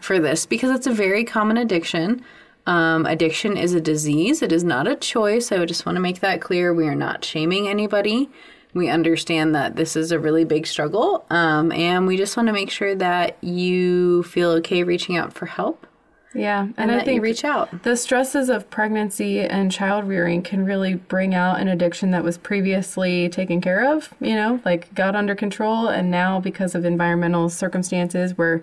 for 0.02 0.20
this 0.20 0.46
because 0.46 0.70
it's 0.70 0.86
a 0.86 0.92
very 0.92 1.24
common 1.24 1.56
addiction. 1.56 2.24
Um, 2.66 3.06
addiction 3.06 3.56
is 3.56 3.74
a 3.74 3.80
disease, 3.80 4.40
it 4.40 4.52
is 4.52 4.62
not 4.62 4.86
a 4.86 4.94
choice. 4.94 5.50
I 5.50 5.58
would 5.58 5.68
just 5.68 5.84
want 5.84 5.96
to 5.96 6.00
make 6.00 6.20
that 6.20 6.40
clear. 6.40 6.72
We 6.72 6.86
are 6.86 6.94
not 6.94 7.24
shaming 7.24 7.68
anybody. 7.68 8.30
We 8.74 8.88
understand 8.88 9.54
that 9.54 9.76
this 9.76 9.96
is 9.96 10.12
a 10.12 10.18
really 10.18 10.44
big 10.44 10.66
struggle, 10.66 11.26
um, 11.28 11.72
and 11.72 12.06
we 12.06 12.16
just 12.16 12.36
want 12.36 12.46
to 12.46 12.54
make 12.54 12.70
sure 12.70 12.94
that 12.94 13.36
you 13.42 14.22
feel 14.22 14.50
okay 14.52 14.82
reaching 14.82 15.16
out 15.16 15.34
for 15.34 15.44
help 15.44 15.86
Yeah, 16.34 16.62
and, 16.62 16.74
and, 16.78 16.92
I 16.92 17.04
think 17.04 17.16
you 17.16 17.20
reach 17.20 17.44
out. 17.44 17.82
the 17.82 17.96
stresses 17.96 18.48
of 18.48 18.70
pregnancy 18.70 19.40
and 19.40 19.70
child 19.70 20.08
rearing 20.08 20.40
can 20.40 20.64
really 20.64 20.94
bring 20.94 21.34
out 21.34 21.60
an 21.60 21.68
addiction 21.68 22.12
that 22.12 22.24
was 22.24 22.38
previously 22.38 23.28
taken 23.28 23.60
care 23.60 23.92
of, 23.94 24.14
you 24.20 24.34
know, 24.34 24.60
like 24.64 24.94
got 24.94 25.14
under 25.14 25.34
control. 25.34 25.88
And 25.88 26.10
now, 26.10 26.40
because 26.40 26.74
of 26.74 26.86
environmental 26.86 27.50
circumstances, 27.50 28.38
we're 28.38 28.62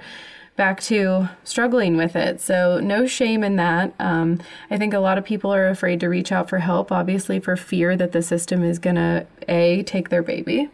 back 0.60 0.82
to 0.82 1.30
struggling 1.46 1.96
with 1.96 2.18
it. 2.18 2.42
So, 2.42 2.82
no 2.82 3.08
shame 3.08 3.46
in 3.46 3.56
that. 3.56 3.94
Um, 3.98 4.42
I 4.70 4.78
think 4.78 4.94
a 4.94 5.00
lot 5.00 5.18
of 5.18 5.24
people 5.24 5.54
are 5.54 5.70
afraid 5.70 6.02
to 6.02 6.10
reach 6.10 6.34
out 6.34 6.50
for 6.50 6.60
help, 6.60 6.92
obviously, 6.92 7.40
for 7.40 7.56
fear 7.56 7.96
that 7.96 8.12
the 8.12 8.22
system 8.22 8.62
is 8.62 8.78
going 8.78 8.98
to, 8.98 9.26
A, 9.48 9.84
take 9.84 10.10
their 10.10 10.22
baby. 10.22 10.70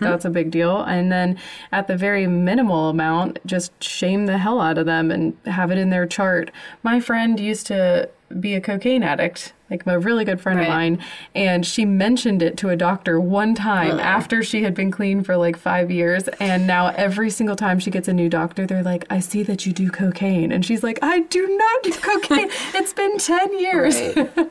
That's 0.00 0.24
a 0.24 0.30
big 0.30 0.50
deal. 0.50 0.82
And 0.82 1.12
then 1.12 1.38
at 1.70 1.86
the 1.86 1.96
very 1.96 2.26
minimal 2.26 2.88
amount, 2.88 3.38
just 3.46 3.70
shame 3.84 4.26
the 4.26 4.38
hell 4.38 4.60
out 4.60 4.76
of 4.76 4.86
them 4.86 5.12
and 5.12 5.36
have 5.44 5.70
it 5.70 5.78
in 5.78 5.90
their 5.90 6.06
chart. 6.06 6.50
My 6.82 6.98
friend 6.98 7.38
used 7.38 7.66
to 7.68 8.08
be 8.40 8.54
a 8.54 8.60
cocaine 8.60 9.04
addict, 9.04 9.52
like 9.70 9.86
a 9.86 9.98
really 9.98 10.24
good 10.24 10.40
friend 10.40 10.60
of 10.60 10.68
mine, 10.68 11.04
and 11.34 11.66
she 11.66 11.84
mentioned 11.84 12.42
it 12.42 12.56
to 12.58 12.70
a 12.70 12.76
doctor 12.76 13.20
one 13.20 13.54
time 13.54 14.00
after 14.00 14.42
she 14.42 14.62
had 14.62 14.74
been 14.74 14.90
clean 14.90 15.22
for 15.22 15.36
like 15.36 15.56
five 15.56 15.90
years. 15.90 16.28
And 16.40 16.66
now 16.66 16.88
every 16.96 17.30
single 17.30 17.56
time 17.56 17.78
she 17.78 17.90
gets 17.90 18.08
a 18.08 18.12
new 18.12 18.28
doctor, 18.28 18.66
they're 18.66 18.82
like, 18.82 19.04
I 19.10 19.20
see 19.20 19.42
that 19.44 19.66
you 19.66 19.72
do 19.72 19.90
cocaine. 19.90 20.52
And 20.52 20.64
she's 20.64 20.82
like, 20.82 20.98
I 21.02 21.20
do 21.20 21.46
not 21.56 21.82
do 21.82 21.92
cocaine. 21.92 22.48
it's 22.74 22.92
been 22.92 23.18
10 23.18 23.58
years. 23.58 24.00
Right. 24.16 24.50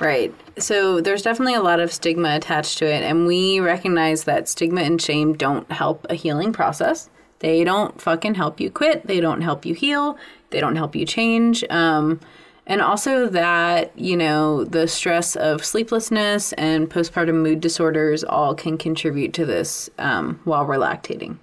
right. 0.00 0.34
So 0.58 1.00
there's 1.00 1.22
definitely 1.22 1.54
a 1.54 1.62
lot 1.62 1.80
of 1.80 1.92
stigma 1.92 2.36
attached 2.36 2.78
to 2.78 2.86
it, 2.86 3.02
and 3.02 3.26
we 3.26 3.60
recognize 3.60 4.24
that 4.24 4.48
stigma 4.48 4.82
and 4.82 5.00
shame 5.00 5.34
don't 5.34 5.70
help 5.70 6.06
a 6.08 6.14
healing 6.14 6.52
process. 6.52 7.10
They 7.40 7.64
don't 7.64 8.00
fucking 8.00 8.34
help 8.34 8.60
you 8.60 8.70
quit. 8.70 9.06
They 9.06 9.20
don't 9.20 9.42
help 9.42 9.66
you 9.66 9.74
heal. 9.74 10.16
They 10.50 10.60
don't 10.60 10.76
help 10.76 10.94
you 10.94 11.04
change. 11.04 11.64
Um, 11.68 12.20
and 12.66 12.80
also 12.80 13.28
that 13.28 13.96
you 13.98 14.16
know 14.16 14.64
the 14.64 14.88
stress 14.88 15.36
of 15.36 15.64
sleeplessness 15.64 16.52
and 16.54 16.90
postpartum 16.90 17.42
mood 17.42 17.60
disorders 17.60 18.24
all 18.24 18.54
can 18.54 18.78
contribute 18.78 19.34
to 19.34 19.44
this 19.44 19.90
um, 19.98 20.40
while 20.44 20.66
we're 20.66 20.76
lactating. 20.76 21.38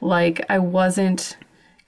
like 0.00 0.44
I 0.50 0.58
wasn't 0.58 1.36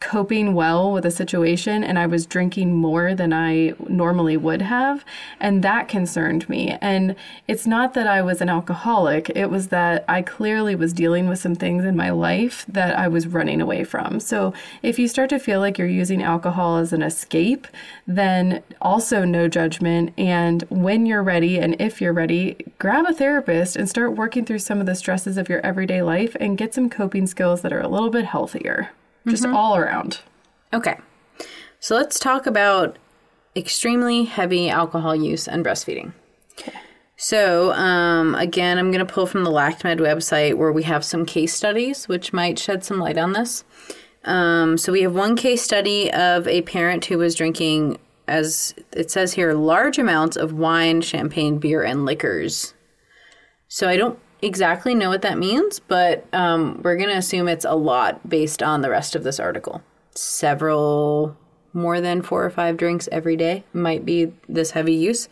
coping 0.01 0.55
well 0.55 0.93
with 0.93 1.05
a 1.05 1.11
situation 1.11 1.83
and 1.83 1.99
I 1.99 2.07
was 2.07 2.25
drinking 2.25 2.75
more 2.75 3.15
than 3.15 3.33
I 3.33 3.75
normally 3.89 4.37
would 4.37 4.63
have. 4.63 5.05
And 5.41 5.63
that 5.65 5.89
concerned 5.89 6.49
me. 6.49 6.79
And 6.81 7.17
it's 7.49 7.67
not 7.67 7.95
that 7.95 8.07
I 8.07 8.23
was 8.23 8.41
an 8.41 8.49
alcoholic, 8.49 9.29
it 9.31 9.51
was 9.51 9.69
that 9.69 10.05
I 10.09 10.23
clearly 10.23 10.77
was 10.77 10.93
dealing 10.93 11.29
with 11.29 11.41
some 11.41 11.57
things 11.57 11.85
in 11.85 11.97
my 11.97 12.11
life 12.11 12.65
that 12.69 12.97
I 12.97 13.09
was 13.09 13.27
running 13.27 13.61
away 13.61 13.83
from. 13.83 14.21
So 14.21 14.55
if 14.83 14.99
you 14.99 15.09
start 15.09 15.31
to 15.31 15.39
feel 15.39 15.59
like 15.59 15.79
you're 15.79 15.89
using 15.89 16.23
alcohol 16.23 16.77
as 16.77 16.93
an 16.93 17.03
escape, 17.03 17.67
then 18.07 18.63
also 18.81 19.25
no 19.25 19.49
judgment. 19.49 20.13
And 20.17 20.63
when 20.71 21.07
you're 21.07 21.23
ready 21.25 21.59
and 21.59 21.75
if 21.81 22.01
you're 22.01 22.13
ready, 22.13 22.57
grab 22.79 23.05
a 23.07 23.13
therapist 23.13 23.75
and 23.75 23.89
start 23.89 24.15
working 24.15 24.45
through 24.45 24.61
some 24.61 24.79
of 24.79 24.87
the 24.87 24.95
stresses 24.95 25.37
of 25.37 25.49
your 25.49 25.61
everyday 25.67 26.03
life 26.03 26.37
and 26.39 26.57
get 26.57 26.73
some 26.73 26.89
coping 26.89 27.27
skills 27.27 27.63
that 27.63 27.73
are 27.73 27.81
a 27.81 27.89
little 27.89 28.11
bit 28.11 28.25
healthier 28.25 28.91
just 29.27 29.47
all 29.47 29.77
around. 29.77 30.21
Okay. 30.73 30.97
So 31.81 31.95
let's 31.95 32.19
talk 32.19 32.47
about 32.47 32.99
extremely 33.57 34.25
heavy 34.25 34.69
alcohol 34.69 35.15
use 35.15 35.49
and 35.49 35.65
breastfeeding. 35.65 36.13
So, 37.21 37.73
um, 37.73 38.37
again, 38.37 38.79
I'm 38.79 38.93
going 38.93 39.05
to 39.05 39.13
pull 39.13 39.27
from 39.27 39.43
the 39.43 39.51
LactMed 39.51 39.99
website 39.99 40.55
where 40.55 40.71
we 40.71 40.85
have 40.85 41.05
some 41.05 41.27
case 41.27 41.53
studies 41.53 42.07
which 42.07 42.33
might 42.33 42.61
shed 42.61 42.85
some 42.85 43.01
light 43.01 43.19
on 43.19 43.33
this. 43.33 43.65
Um, 44.25 44.79
so, 44.79 44.93
we 44.93 45.03
have 45.03 45.17
one 45.17 45.35
case 45.35 45.61
study 45.61 46.13
of 46.13 46.47
a 46.47 46.63
parent 46.63 47.05
who 47.07 47.19
was 47.19 47.35
drinking, 47.35 47.99
as 48.29 48.73
it 48.93 49.11
says 49.11 49.33
here, 49.33 49.53
large 49.53 49.99
amounts 49.99 50.37
of 50.37 50.53
wine, 50.53 51.01
champagne, 51.01 51.59
beer, 51.59 51.83
and 51.83 52.07
liquors. 52.07 52.75
So, 53.67 53.89
I 53.89 53.97
don't 53.97 54.21
exactly 54.43 54.95
know 54.95 55.09
what 55.09 55.23
that 55.23 55.39
means, 55.39 55.81
but 55.81 56.27
um, 56.33 56.81
we're 56.83 56.97
going 56.97 57.11
to 57.11 57.17
assume 57.17 57.49
it's 57.49 57.65
a 57.65 57.75
lot 57.75 58.29
based 58.29 58.63
on 58.63 58.83
the 58.83 58.91
rest 58.91 59.15
of 59.15 59.25
this 59.25 59.41
article. 59.41 59.83
Several, 60.15 61.37
more 61.73 62.01
than 62.01 62.23
four 62.23 62.45
or 62.45 62.51
five 62.51 62.77
drinks 62.77 63.09
every 63.13 63.37
day 63.37 63.65
might 63.73 64.05
be 64.05 64.33
this 64.49 64.73
heavy 64.73 64.95
use. 64.95 65.29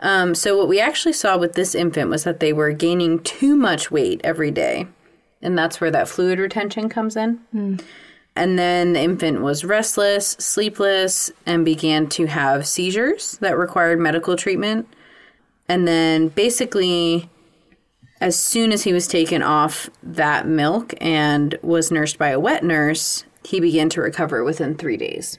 Um, 0.00 0.34
so, 0.34 0.58
what 0.58 0.68
we 0.68 0.80
actually 0.80 1.12
saw 1.12 1.38
with 1.38 1.54
this 1.54 1.74
infant 1.74 2.10
was 2.10 2.24
that 2.24 2.40
they 2.40 2.52
were 2.52 2.72
gaining 2.72 3.20
too 3.20 3.56
much 3.56 3.90
weight 3.90 4.20
every 4.24 4.50
day. 4.50 4.86
And 5.40 5.56
that's 5.56 5.80
where 5.80 5.90
that 5.90 6.08
fluid 6.08 6.38
retention 6.38 6.88
comes 6.88 7.16
in. 7.16 7.40
And 8.36 8.58
then 8.58 8.94
the 8.94 9.00
infant 9.00 9.42
was 9.42 9.64
restless, 9.64 10.30
sleepless, 10.40 11.30
and 11.46 11.64
began 11.64 12.08
to 12.10 12.26
have 12.26 12.66
seizures 12.66 13.38
that 13.38 13.56
required 13.56 14.00
medical 14.00 14.36
treatment. 14.36 14.88
And 15.68 15.86
then 15.86 16.28
basically, 16.28 17.30
as 18.24 18.40
soon 18.40 18.72
as 18.72 18.84
he 18.84 18.92
was 18.94 19.06
taken 19.06 19.42
off 19.42 19.90
that 20.02 20.48
milk 20.48 20.94
and 20.98 21.58
was 21.60 21.90
nursed 21.90 22.16
by 22.16 22.30
a 22.30 22.40
wet 22.40 22.64
nurse, 22.64 23.24
he 23.44 23.60
began 23.60 23.90
to 23.90 24.00
recover 24.00 24.42
within 24.42 24.74
three 24.74 24.96
days. 24.96 25.38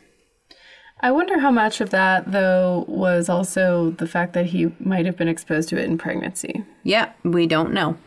I 0.99 1.09
wonder 1.09 1.39
how 1.39 1.49
much 1.49 1.81
of 1.81 1.89
that, 1.89 2.31
though, 2.31 2.85
was 2.87 3.27
also 3.27 3.89
the 3.89 4.05
fact 4.05 4.33
that 4.33 4.45
he 4.45 4.71
might 4.79 5.07
have 5.07 5.17
been 5.17 5.27
exposed 5.27 5.67
to 5.69 5.79
it 5.79 5.85
in 5.85 5.97
pregnancy. 5.97 6.63
Yeah, 6.83 7.11
we 7.23 7.47
don't 7.47 7.73
know. 7.73 7.97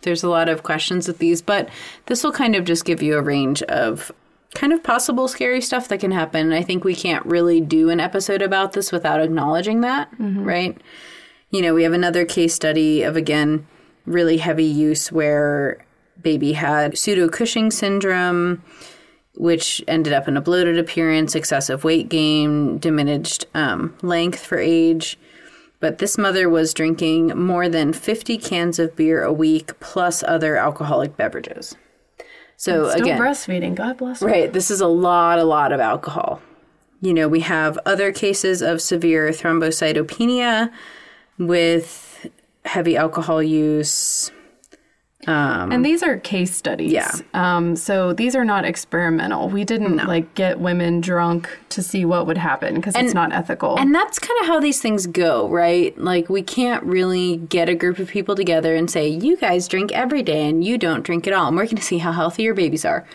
There's 0.00 0.22
a 0.22 0.30
lot 0.30 0.48
of 0.48 0.62
questions 0.62 1.06
with 1.06 1.18
these, 1.18 1.42
but 1.42 1.68
this 2.06 2.24
will 2.24 2.32
kind 2.32 2.56
of 2.56 2.64
just 2.64 2.86
give 2.86 3.02
you 3.02 3.18
a 3.18 3.22
range 3.22 3.62
of 3.64 4.10
kind 4.54 4.72
of 4.72 4.82
possible 4.82 5.28
scary 5.28 5.60
stuff 5.60 5.88
that 5.88 6.00
can 6.00 6.10
happen. 6.10 6.54
I 6.54 6.62
think 6.62 6.84
we 6.84 6.94
can't 6.94 7.24
really 7.26 7.60
do 7.60 7.90
an 7.90 8.00
episode 8.00 8.40
about 8.40 8.72
this 8.72 8.92
without 8.92 9.20
acknowledging 9.20 9.82
that, 9.82 10.10
mm-hmm. 10.12 10.42
right? 10.42 10.80
You 11.50 11.60
know, 11.60 11.74
we 11.74 11.82
have 11.82 11.92
another 11.92 12.24
case 12.24 12.54
study 12.54 13.02
of, 13.02 13.14
again, 13.14 13.66
really 14.06 14.38
heavy 14.38 14.64
use 14.64 15.10
where 15.12 15.84
baby 16.20 16.52
had 16.52 16.96
pseudo 16.96 17.28
Cushing 17.28 17.70
syndrome, 17.70 18.62
which 19.36 19.82
ended 19.88 20.12
up 20.12 20.28
in 20.28 20.36
a 20.36 20.40
bloated 20.40 20.78
appearance, 20.78 21.34
excessive 21.34 21.84
weight 21.84 22.08
gain, 22.08 22.78
diminished 22.78 23.46
um, 23.54 23.96
length 24.02 24.44
for 24.44 24.58
age. 24.58 25.18
But 25.80 25.98
this 25.98 26.16
mother 26.16 26.48
was 26.48 26.72
drinking 26.72 27.28
more 27.28 27.68
than 27.68 27.92
50 27.92 28.38
cans 28.38 28.78
of 28.78 28.94
beer 28.94 29.22
a 29.22 29.32
week 29.32 29.78
plus 29.80 30.22
other 30.22 30.56
alcoholic 30.56 31.16
beverages. 31.16 31.74
So, 32.56 32.90
Still 32.90 33.02
again, 33.02 33.18
breastfeeding. 33.20 33.74
God 33.74 33.96
bless 33.96 34.20
her. 34.20 34.26
Right. 34.26 34.52
This 34.52 34.70
is 34.70 34.80
a 34.80 34.86
lot, 34.86 35.40
a 35.40 35.44
lot 35.44 35.72
of 35.72 35.80
alcohol. 35.80 36.40
You 37.00 37.12
know, 37.12 37.26
we 37.26 37.40
have 37.40 37.76
other 37.84 38.12
cases 38.12 38.62
of 38.62 38.80
severe 38.80 39.30
thrombocytopenia 39.30 40.70
with 41.38 42.11
heavy 42.64 42.96
alcohol 42.96 43.42
use. 43.42 44.30
And 45.24 45.84
these 45.84 46.02
are 46.02 46.18
case 46.18 46.52
studies. 46.52 46.90
Yeah. 46.90 47.12
Um, 47.32 47.76
so 47.76 48.12
these 48.12 48.34
are 48.34 48.44
not 48.44 48.64
experimental. 48.64 49.48
We 49.48 49.62
didn't 49.62 49.98
like 49.98 50.34
get 50.34 50.58
women 50.58 51.00
drunk 51.00 51.48
to 51.68 51.80
see 51.80 52.04
what 52.04 52.26
would 52.26 52.38
happen 52.38 52.74
because 52.74 52.96
it's 52.96 53.14
not 53.14 53.32
ethical. 53.32 53.78
And 53.78 53.94
that's 53.94 54.18
kind 54.18 54.40
of 54.40 54.48
how 54.48 54.58
these 54.58 54.80
things 54.80 55.06
go, 55.06 55.48
right? 55.48 55.96
Like, 55.96 56.28
we 56.28 56.42
can't 56.42 56.82
really 56.82 57.36
get 57.36 57.68
a 57.68 57.74
group 57.76 58.00
of 58.00 58.08
people 58.08 58.34
together 58.34 58.74
and 58.74 58.90
say, 58.90 59.06
you 59.06 59.36
guys 59.36 59.68
drink 59.68 59.92
every 59.92 60.24
day 60.24 60.48
and 60.48 60.64
you 60.64 60.76
don't 60.76 61.04
drink 61.04 61.28
at 61.28 61.32
all. 61.32 61.46
And 61.46 61.56
we're 61.56 61.66
going 61.66 61.76
to 61.76 61.82
see 61.82 61.98
how 61.98 62.10
healthy 62.10 62.42
your 62.42 62.54
babies 62.54 62.84
are. 62.84 63.06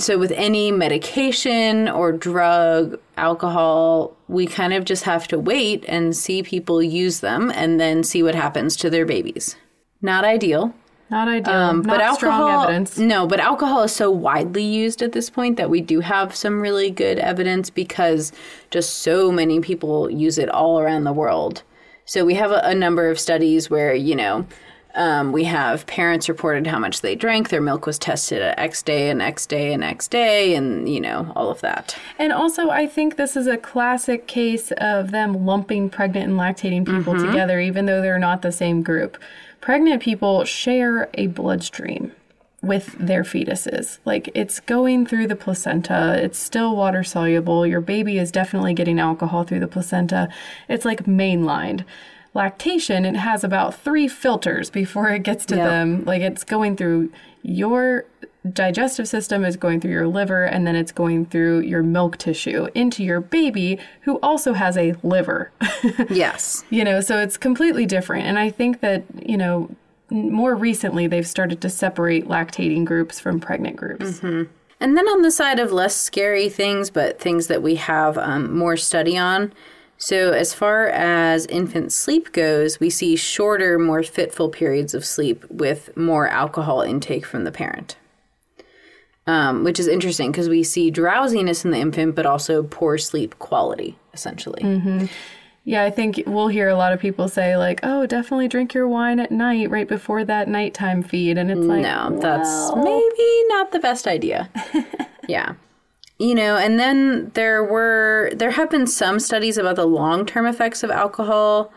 So, 0.00 0.16
with 0.18 0.32
any 0.32 0.72
medication 0.72 1.88
or 1.88 2.10
drug, 2.10 2.98
alcohol, 3.16 4.16
we 4.28 4.46
kind 4.46 4.72
of 4.72 4.84
just 4.84 5.04
have 5.04 5.28
to 5.28 5.38
wait 5.38 5.84
and 5.86 6.16
see 6.16 6.42
people 6.42 6.82
use 6.82 7.20
them 7.20 7.52
and 7.54 7.78
then 7.78 8.02
see 8.02 8.22
what 8.22 8.34
happens 8.34 8.76
to 8.76 8.90
their 8.90 9.04
babies. 9.04 9.56
Not 10.00 10.24
ideal. 10.24 10.74
not 11.10 11.28
ideal. 11.28 11.52
Um, 11.52 11.82
not 11.82 11.98
but 11.98 12.00
alcohol, 12.00 12.86
no, 12.96 13.26
but 13.26 13.40
alcohol 13.40 13.82
is 13.82 13.92
so 13.92 14.10
widely 14.10 14.64
used 14.64 15.02
at 15.02 15.12
this 15.12 15.28
point 15.28 15.58
that 15.58 15.68
we 15.68 15.82
do 15.82 16.00
have 16.00 16.34
some 16.34 16.62
really 16.62 16.90
good 16.90 17.18
evidence 17.18 17.68
because 17.68 18.32
just 18.70 18.98
so 18.98 19.30
many 19.30 19.60
people 19.60 20.10
use 20.10 20.38
it 20.38 20.48
all 20.48 20.80
around 20.80 21.04
the 21.04 21.12
world. 21.12 21.62
So 22.06 22.24
we 22.24 22.34
have 22.34 22.50
a, 22.50 22.60
a 22.64 22.74
number 22.74 23.10
of 23.10 23.20
studies 23.20 23.68
where 23.68 23.94
you 23.94 24.16
know 24.16 24.46
um, 24.94 25.32
we 25.32 25.44
have 25.44 25.86
parents 25.86 26.28
reported 26.28 26.66
how 26.66 26.78
much 26.78 27.00
they 27.00 27.14
drank, 27.14 27.48
their 27.48 27.60
milk 27.60 27.86
was 27.86 27.98
tested 27.98 28.42
at 28.42 28.58
X 28.58 28.82
day 28.82 29.10
and 29.10 29.22
X 29.22 29.46
day 29.46 29.72
and 29.72 29.84
X 29.84 30.08
day, 30.08 30.54
and 30.54 30.88
you 30.88 31.00
know 31.00 31.32
all 31.36 31.50
of 31.50 31.60
that. 31.60 31.96
And 32.18 32.32
also, 32.32 32.70
I 32.70 32.86
think 32.86 33.16
this 33.16 33.36
is 33.36 33.46
a 33.46 33.56
classic 33.56 34.26
case 34.26 34.72
of 34.78 35.10
them 35.10 35.46
lumping 35.46 35.90
pregnant 35.90 36.30
and 36.30 36.38
lactating 36.38 36.84
people 36.86 37.14
Mm-hmm. 37.14 37.26
together, 37.26 37.60
even 37.60 37.86
though 37.86 38.00
they're 38.02 38.18
not 38.18 38.42
the 38.42 38.52
same 38.52 38.82
group. 38.82 39.16
Pregnant 39.60 40.02
people 40.02 40.44
share 40.44 41.08
a 41.14 41.26
bloodstream 41.28 42.12
with 42.62 42.94
their 42.98 43.22
fetuses. 43.22 43.98
Like 44.04 44.30
it's 44.34 44.60
going 44.60 45.06
through 45.06 45.28
the 45.28 45.36
placenta, 45.36 46.22
it's 46.22 46.38
still 46.38 46.76
water 46.76 47.02
soluble. 47.02 47.66
Your 47.66 47.80
baby 47.80 48.18
is 48.18 48.30
definitely 48.30 48.74
getting 48.74 48.98
alcohol 49.00 49.44
through 49.44 49.60
the 49.60 49.66
placenta. 49.66 50.28
It's 50.68 50.84
like 50.84 51.04
mainlined. 51.04 51.84
Lactation, 52.34 53.04
it 53.04 53.16
has 53.16 53.42
about 53.42 53.74
three 53.74 54.06
filters 54.08 54.70
before 54.70 55.08
it 55.10 55.22
gets 55.24 55.44
to 55.46 55.56
Yep. 55.56 55.68
them. 55.68 56.04
Like 56.04 56.22
it's 56.22 56.44
going 56.44 56.76
through 56.76 57.10
your 57.42 58.04
digestive 58.52 59.06
system 59.06 59.44
is 59.44 59.56
going 59.56 59.80
through 59.80 59.90
your 59.90 60.06
liver 60.08 60.44
and 60.44 60.66
then 60.66 60.74
it's 60.74 60.92
going 60.92 61.26
through 61.26 61.60
your 61.60 61.82
milk 61.82 62.16
tissue 62.16 62.68
into 62.74 63.04
your 63.04 63.20
baby 63.20 63.78
who 64.02 64.18
also 64.22 64.52
has 64.54 64.76
a 64.78 64.94
liver. 65.02 65.50
Yes. 66.10 66.64
you 66.70 66.84
know, 66.84 67.00
so 67.00 67.18
it's 67.18 67.36
completely 67.36 67.84
different. 67.86 68.26
And 68.26 68.38
I 68.38 68.50
think 68.50 68.80
that, 68.80 69.02
you 69.26 69.36
know, 69.36 69.70
more 70.10 70.54
recently 70.54 71.06
they've 71.06 71.26
started 71.26 71.60
to 71.62 71.68
separate 71.70 72.26
lactating 72.28 72.84
groups 72.84 73.18
from 73.20 73.40
pregnant 73.40 73.76
groups. 73.76 74.20
And 74.22 74.96
then 74.96 75.06
on 75.08 75.22
the 75.22 75.30
side 75.30 75.58
of 75.60 75.72
less 75.72 75.94
scary 75.94 76.48
things, 76.48 76.90
but 76.90 77.18
things 77.18 77.48
that 77.48 77.62
we 77.62 77.74
have 77.76 78.16
um, 78.18 78.56
more 78.56 78.76
study 78.76 79.18
on. 79.18 79.52
So, 80.02 80.32
as 80.32 80.54
far 80.54 80.86
as 80.88 81.44
infant 81.46 81.92
sleep 81.92 82.32
goes, 82.32 82.80
we 82.80 82.88
see 82.88 83.16
shorter, 83.16 83.78
more 83.78 84.02
fitful 84.02 84.48
periods 84.48 84.94
of 84.94 85.04
sleep 85.04 85.44
with 85.50 85.94
more 85.94 86.26
alcohol 86.26 86.80
intake 86.80 87.26
from 87.26 87.44
the 87.44 87.52
parent. 87.52 87.96
Um, 89.26 89.62
which 89.62 89.78
is 89.78 89.86
interesting 89.86 90.32
because 90.32 90.48
we 90.48 90.62
see 90.62 90.90
drowsiness 90.90 91.66
in 91.66 91.70
the 91.70 91.76
infant, 91.78 92.14
but 92.14 92.24
also 92.24 92.62
poor 92.62 92.96
sleep 92.96 93.38
quality, 93.38 93.98
essentially. 94.14 94.62
Yeah, 95.64 95.84
I 95.84 95.90
think 95.90 96.22
we'll 96.26 96.48
hear 96.48 96.70
a 96.70 96.74
lot 96.74 96.94
of 96.94 96.98
people 97.00 97.28
say 97.28 97.58
like, 97.58 97.80
"Oh, 97.82 98.06
definitely 98.06 98.48
drink 98.48 98.72
your 98.72 98.88
wine 98.88 99.20
at 99.20 99.30
night 99.30 99.68
right 99.68 99.86
before 99.86 100.24
that 100.24 100.48
nighttime 100.48 101.02
feed." 101.02 101.36
And 101.36 101.50
it's 101.50 101.60
like, 101.60 101.82
no, 101.82 102.18
that's 102.18 102.74
maybe 102.74 103.44
not 103.48 103.70
the 103.70 103.78
best 103.78 104.06
idea. 104.06 104.48
yeah. 105.28 105.52
You 106.20 106.34
know, 106.34 106.58
and 106.58 106.78
then 106.78 107.30
there 107.32 107.64
were 107.64 108.30
there 108.34 108.50
have 108.50 108.70
been 108.70 108.86
some 108.86 109.18
studies 109.18 109.56
about 109.56 109.76
the 109.76 109.86
long-term 109.86 110.44
effects 110.44 110.82
of 110.82 110.90
alcohol 110.90 111.72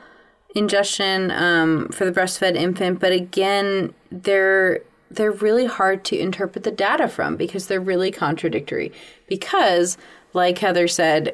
ingestion 0.53 1.31
um, 1.31 1.87
for 1.89 2.03
the 2.03 2.11
breastfed 2.11 2.55
infant, 2.55 2.99
but 2.99 3.13
again, 3.13 3.93
they're 4.11 4.81
they're 5.09 5.31
really 5.31 5.65
hard 5.65 6.03
to 6.05 6.17
interpret 6.17 6.63
the 6.63 6.71
data 6.71 7.07
from 7.07 7.37
because 7.37 7.67
they're 7.67 7.79
really 7.79 8.11
contradictory. 8.11 8.91
Because, 9.27 9.97
like 10.33 10.57
Heather 10.57 10.87
said, 10.87 11.33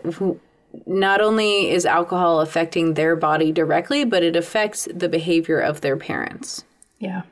not 0.86 1.20
only 1.20 1.72
is 1.72 1.86
alcohol 1.86 2.41
affecting 2.41 2.93
their 2.93 3.16
body 3.16 3.51
directly, 3.51 4.05
but 4.05 4.22
it 4.22 4.36
affects 4.36 4.88
the 4.93 5.10
behavior 5.10 5.60
of 5.60 5.82
their 5.82 5.97
parents 5.97 6.64
yeah. 6.99 7.24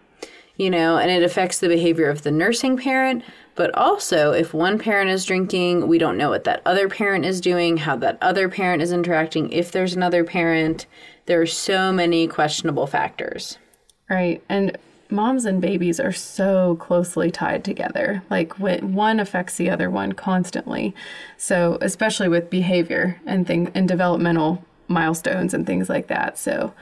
you 0.55 0.69
know, 0.69 0.97
and 0.97 1.11
it 1.11 1.23
affects 1.23 1.59
the 1.59 1.67
behavior 1.67 2.09
of 2.09 2.23
the 2.23 2.31
nursing 2.31 2.77
parent. 2.77 3.23
But 3.57 3.75
also, 3.75 4.33
if 4.33 4.53
one 4.53 4.77
parent 4.77 5.09
is 5.09 5.25
drinking, 5.25 5.87
we 5.87 5.97
don't 5.97 6.15
know 6.15 6.29
what 6.29 6.43
that 6.43 6.61
other 6.63 6.87
parent 6.87 7.25
is 7.25 7.41
doing, 7.41 7.77
how 7.77 7.95
that 7.97 8.19
other 8.21 8.47
parent 8.47 8.83
is 8.83 8.91
interacting, 8.91 9.51
if 9.51 9.71
there's 9.71 9.95
another 9.95 10.23
parent. 10.23 10.85
There 11.25 11.41
are 11.41 11.47
so 11.47 11.91
many 11.91 12.27
questionable 12.27 12.85
factors. 12.85 13.57
Right. 14.09 14.43
And 14.47 14.77
moms 15.09 15.45
and 15.45 15.59
babies 15.59 15.99
are 15.99 16.11
so 16.11 16.75
closely 16.75 17.31
tied 17.31 17.63
together. 17.63 18.21
Like 18.29 18.59
when 18.59 18.93
one 18.93 19.19
affects 19.19 19.55
the 19.55 19.71
other 19.71 19.89
one 19.89 20.11
constantly. 20.11 20.93
So, 21.35 21.79
especially 21.81 22.29
with 22.29 22.51
behavior 22.51 23.19
and 23.25 23.47
things 23.47 23.71
and 23.73 23.87
developmental 23.87 24.63
milestones 24.87 25.55
and 25.55 25.65
things 25.65 25.89
like 25.89 26.07
that. 26.07 26.37
So, 26.37 26.73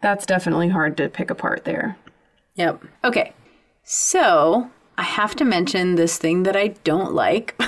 that's 0.00 0.24
definitely 0.24 0.70
hard 0.70 0.96
to 0.96 1.10
pick 1.10 1.28
apart 1.28 1.66
there. 1.66 1.98
Yep. 2.56 2.82
Okay. 3.04 3.34
So, 3.82 4.70
I 4.96 5.02
have 5.02 5.34
to 5.36 5.44
mention 5.44 5.94
this 5.94 6.18
thing 6.18 6.44
that 6.44 6.56
I 6.56 6.68
don't 6.84 7.12
like 7.14 7.60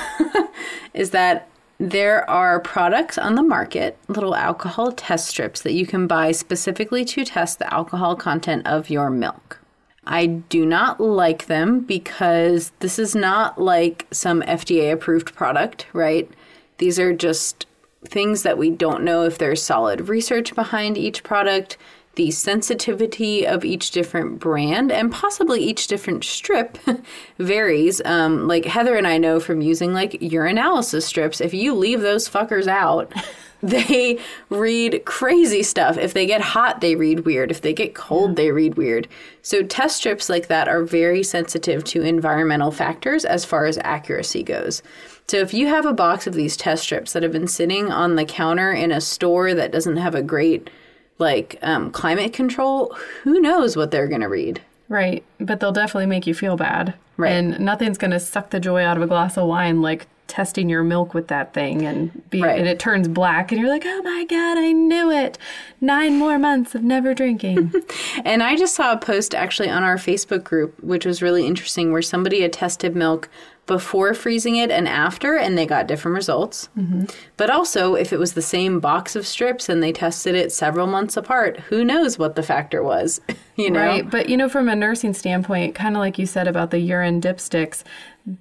is 0.95 1.11
that 1.11 1.49
there 1.79 2.29
are 2.31 2.61
products 2.61 3.19
on 3.19 3.35
the 3.35 3.43
market, 3.43 3.99
little 4.09 4.35
alcohol 4.35 4.93
test 4.93 5.29
strips 5.29 5.61
that 5.63 5.75
you 5.75 5.87
can 5.87 6.07
buy 6.07 6.33
specifically 6.33 7.05
to 7.05 7.25
test 7.25 7.59
the 7.59 7.73
alcohol 7.73 8.17
content 8.17 8.67
of 8.67 8.89
your 8.89 9.11
milk. 9.11 9.61
I 10.07 10.27
do 10.27 10.65
not 10.65 11.01
like 11.01 11.47
them 11.47 11.81
because 11.81 12.73
this 12.79 12.99
is 12.99 13.15
not 13.15 13.61
like 13.61 14.07
some 14.13 14.41
FDA 14.43 14.93
approved 14.93 15.35
product, 15.35 15.87
right? 15.93 16.31
These 16.79 16.99
are 16.99 17.13
just 17.13 17.67
things 18.05 18.43
that 18.43 18.57
we 18.57 18.71
don't 18.71 19.03
know 19.03 19.25
if 19.25 19.37
there's 19.37 19.63
solid 19.63 20.09
research 20.09 20.55
behind 20.55 20.97
each 20.97 21.25
product, 21.25 21.77
the 22.17 22.31
sensitivity 22.31 23.47
of 23.47 23.65
each 23.65 23.91
different 23.91 24.39
brand, 24.41 24.91
and 24.91 25.13
possibly 25.13 25.63
each 25.63 25.87
different 25.87 26.25
strip 26.25 26.79
varies. 27.39 28.03
Um, 28.05 28.49
like 28.49 28.65
Heather 28.65 28.97
and 28.97 29.07
I 29.07 29.19
know 29.19 29.39
from 29.39 29.61
using 29.61 29.93
like 29.93 30.13
urinalysis 30.13 31.03
strips, 31.03 31.41
if 31.41 31.55
you 31.55 31.75
leave 31.75 32.01
those 32.01 32.29
fuckers 32.29 32.67
out, 32.67 33.13
they 33.63 34.19
read 34.49 35.05
crazy 35.05 35.63
stuff. 35.63 35.99
If 35.99 36.15
they 36.15 36.27
get 36.27 36.41
hot, 36.41 36.81
they 36.81 36.95
read 36.95 37.21
weird. 37.21 37.51
If 37.51 37.61
they 37.61 37.73
get 37.73 37.95
cold, 37.95 38.37
they 38.37 38.51
read 38.51 38.77
weird. 38.77 39.09
So 39.43 39.63
test 39.63 39.99
strips 39.99 40.29
like 40.29 40.49
that 40.49 40.69
are 40.69 40.85
very 40.85 41.23
sensitive 41.23 41.85
to 41.85 42.03
environmental 42.03 42.71
factors 42.71 43.25
as 43.25 43.45
far 43.45 43.67
as 43.67 43.79
accuracy 43.85 44.43
goes. 44.43 44.83
So 45.29 45.39
if 45.39 45.53
you 45.53 45.67
have 45.67 45.85
a 45.85 45.93
box 45.93 46.27
of 46.27 46.35
these 46.35 46.57
test 46.57 46.85
strips 46.85 47.13
that 47.13 47.23
have 47.23 47.33
been 47.33 47.49
sitting 47.49 47.91
on 47.91 48.17
the 48.17 48.25
counter 48.25 48.73
in 48.73 48.93
a 48.93 49.01
store 49.01 49.55
that 49.55 49.73
doesn't 49.73 49.97
have 49.97 50.15
a 50.15 50.23
great 50.23 50.71
like 51.19 51.59
um, 51.63 51.91
climate 51.91 52.33
control, 52.33 52.95
who 53.23 53.41
knows 53.41 53.77
what 53.77 53.91
they're 53.91 54.09
going 54.09 54.21
to 54.21 54.29
read? 54.29 54.61
Right, 54.89 55.25
but 55.41 55.59
they'll 55.61 55.73
definitely 55.73 56.07
make 56.07 56.27
you 56.27 56.35
feel 56.35 56.57
bad. 56.57 56.95
Right. 57.17 57.33
And 57.33 57.59
nothing's 57.61 57.99
going 57.99 58.11
to 58.13 58.21
suck 58.21 58.51
the 58.51 58.61
joy 58.61 58.83
out 58.85 58.97
of 58.97 59.03
a 59.03 59.07
glass 59.07 59.37
of 59.37 59.47
wine 59.49 59.83
like 59.83 60.07
testing 60.29 60.69
your 60.69 60.83
milk 60.83 61.15
with 61.15 61.29
that 61.29 61.55
thing 61.55 61.87
and 61.87 62.29
be 62.31 62.43
Right. 62.43 62.59
and 62.59 62.69
it 62.69 62.79
turns 62.81 63.07
black 63.09 63.53
and 63.53 63.61
you're 63.61 63.71
like, 63.71 63.85
"Oh 63.87 64.03
my 64.03 64.25
god, 64.29 64.59
I 64.59 64.73
knew 64.73 65.11
it. 65.11 65.39
9 65.81 66.19
more 66.19 66.37
months 66.39 66.75
of 66.75 66.83
never 66.83 67.15
drinking." 67.15 67.73
And 68.25 68.43
I 68.43 68.57
just 68.57 68.75
saw 68.75 68.93
a 68.93 68.97
post 68.99 69.35
actually 69.35 69.71
on 69.71 69.83
our 69.85 69.97
Facebook 69.97 70.43
group, 70.45 70.83
which 70.83 71.07
was 71.07 71.23
really 71.23 71.47
interesting, 71.47 71.93
where 71.93 72.03
somebody 72.03 72.43
had 72.43 72.53
tested 72.53 72.97
milk 72.97 73.29
before 73.67 74.15
freezing 74.15 74.57
it 74.57 74.71
and 74.71 74.89
after, 74.89 75.37
and 75.37 75.57
they 75.57 75.67
got 75.67 75.87
different 75.87 76.15
results. 76.15 76.69
Mm-hmm. 76.79 77.05
But 77.37 77.51
also, 77.51 77.95
if 77.95 78.13
it 78.13 78.19
was 78.19 78.35
the 78.35 78.43
same 78.43 78.81
box 78.81 79.17
of 79.17 79.27
strips 79.27 79.69
and 79.69 79.83
they 79.83 79.93
tested 79.93 80.35
it 80.35 80.53
several 80.53 80.87
months 80.87 81.17
apart, 81.17 81.61
who 81.61 81.85
knows 81.85 82.19
what 82.19 82.37
the 82.37 82.43
factor 82.43 82.83
was? 82.83 83.21
you 83.65 83.71
know? 83.71 83.81
Right. 83.81 84.11
But, 84.11 84.29
you 84.29 84.37
know, 84.37 84.49
from 84.49 84.69
a 84.69 84.77
nursing 84.77 85.15
standpoint, 85.15 85.75
kind 85.75 85.97
of 85.97 86.01
like 86.01 86.19
you 86.19 86.27
said 86.27 86.49
about 86.49 86.71
the 86.71 86.79
urine 86.79 87.21
dipsticks, 87.21 87.83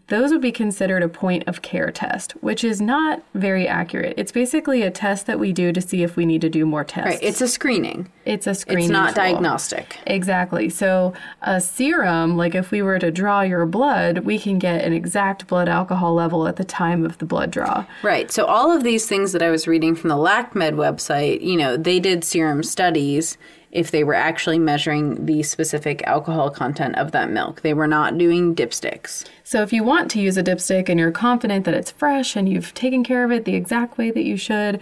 those 0.08 0.32
would 0.32 0.42
be 0.42 0.52
considered 0.52 1.04
a 1.04 1.08
point 1.08 1.44
of 1.46 1.62
care 1.62 1.92
test, 1.92 2.32
which 2.42 2.64
is 2.64 2.82
not 2.82 3.22
very 3.36 3.68
accurate. 3.68 4.16
It's 4.18 4.32
basically 4.32 4.82
a 4.82 4.90
test 4.90 5.28
that 5.28 5.38
we 5.40 5.54
do 5.54 5.72
to 5.72 5.80
see 5.80 6.02
if 6.02 6.16
we 6.16 6.26
need 6.26 6.42
to 6.42 6.50
do 6.50 6.66
more 6.66 6.84
tests. 6.84 7.08
Right. 7.08 7.20
It's 7.22 7.40
a 7.40 7.48
screening. 7.48 8.10
it's 8.26 8.48
a 8.48 8.56
screening 8.56 8.86
It's 8.86 8.92
not 8.92 9.14
tool. 9.14 9.24
diagnostic. 9.24 10.00
Exactly. 10.08 10.70
So, 10.70 11.14
a 11.44 11.62
serum, 11.62 12.36
like 12.36 12.56
if 12.56 12.72
we 12.72 12.82
were 12.82 12.98
to 12.98 13.12
draw 13.12 13.42
your 13.42 13.68
blood, 13.68 14.20
we 14.20 14.40
can 14.40 14.58
get 14.58 14.84
an 14.84 14.92
exact 14.92 15.46
blood 15.46 15.70
alcohol 15.70 16.16
level 16.16 16.48
at 16.48 16.56
the 16.56 16.64
time 16.66 17.06
of 17.06 17.20
the 17.20 17.26
blood 17.26 17.52
draw. 17.52 17.86
Right. 18.02 18.32
So 18.32 18.46
all 18.46 18.72
of 18.76 18.84
these 18.84 19.06
things 19.08 19.34
that 19.34 19.44
I 19.44 19.52
was 19.52 19.68
reading 19.68 19.94
from 19.96 20.10
the 20.10 20.16
LactMed 20.16 20.74
website, 20.74 21.42
you 21.42 21.58
know, 21.58 21.78
they 21.78 22.00
did 22.00 22.24
serum 22.24 22.64
studies 22.64 23.38
if 23.76 23.92
they 23.92 24.06
were 24.06 24.14
actually 24.14 24.58
measuring 24.58 25.26
the 25.26 25.44
specific 25.44 26.02
alcohol 26.04 26.50
content 26.50 26.96
of 26.98 27.12
that 27.12 27.30
milk. 27.30 27.62
They 27.62 27.74
were 27.74 27.88
not 27.88 28.18
doing 28.18 28.56
dipsticks. 28.56 29.26
So, 29.44 29.62
if 29.62 29.74
you 29.74 29.84
want 29.84 30.10
to 30.12 30.22
use 30.22 30.38
a 30.38 30.44
dipstick 30.44 30.88
and 30.88 30.98
you're 30.98 31.12
confident 31.12 31.66
that 31.66 31.74
it's 31.74 31.92
fresh 31.92 32.38
and 32.38 32.48
you've 32.48 32.74
taken 32.74 33.04
care 33.04 33.26
of 33.26 33.32
it 33.32 33.44
the 33.44 33.56
exact 33.56 33.98
way 33.98 34.12
that 34.12 34.24
you 34.24 34.38
should, 34.38 34.80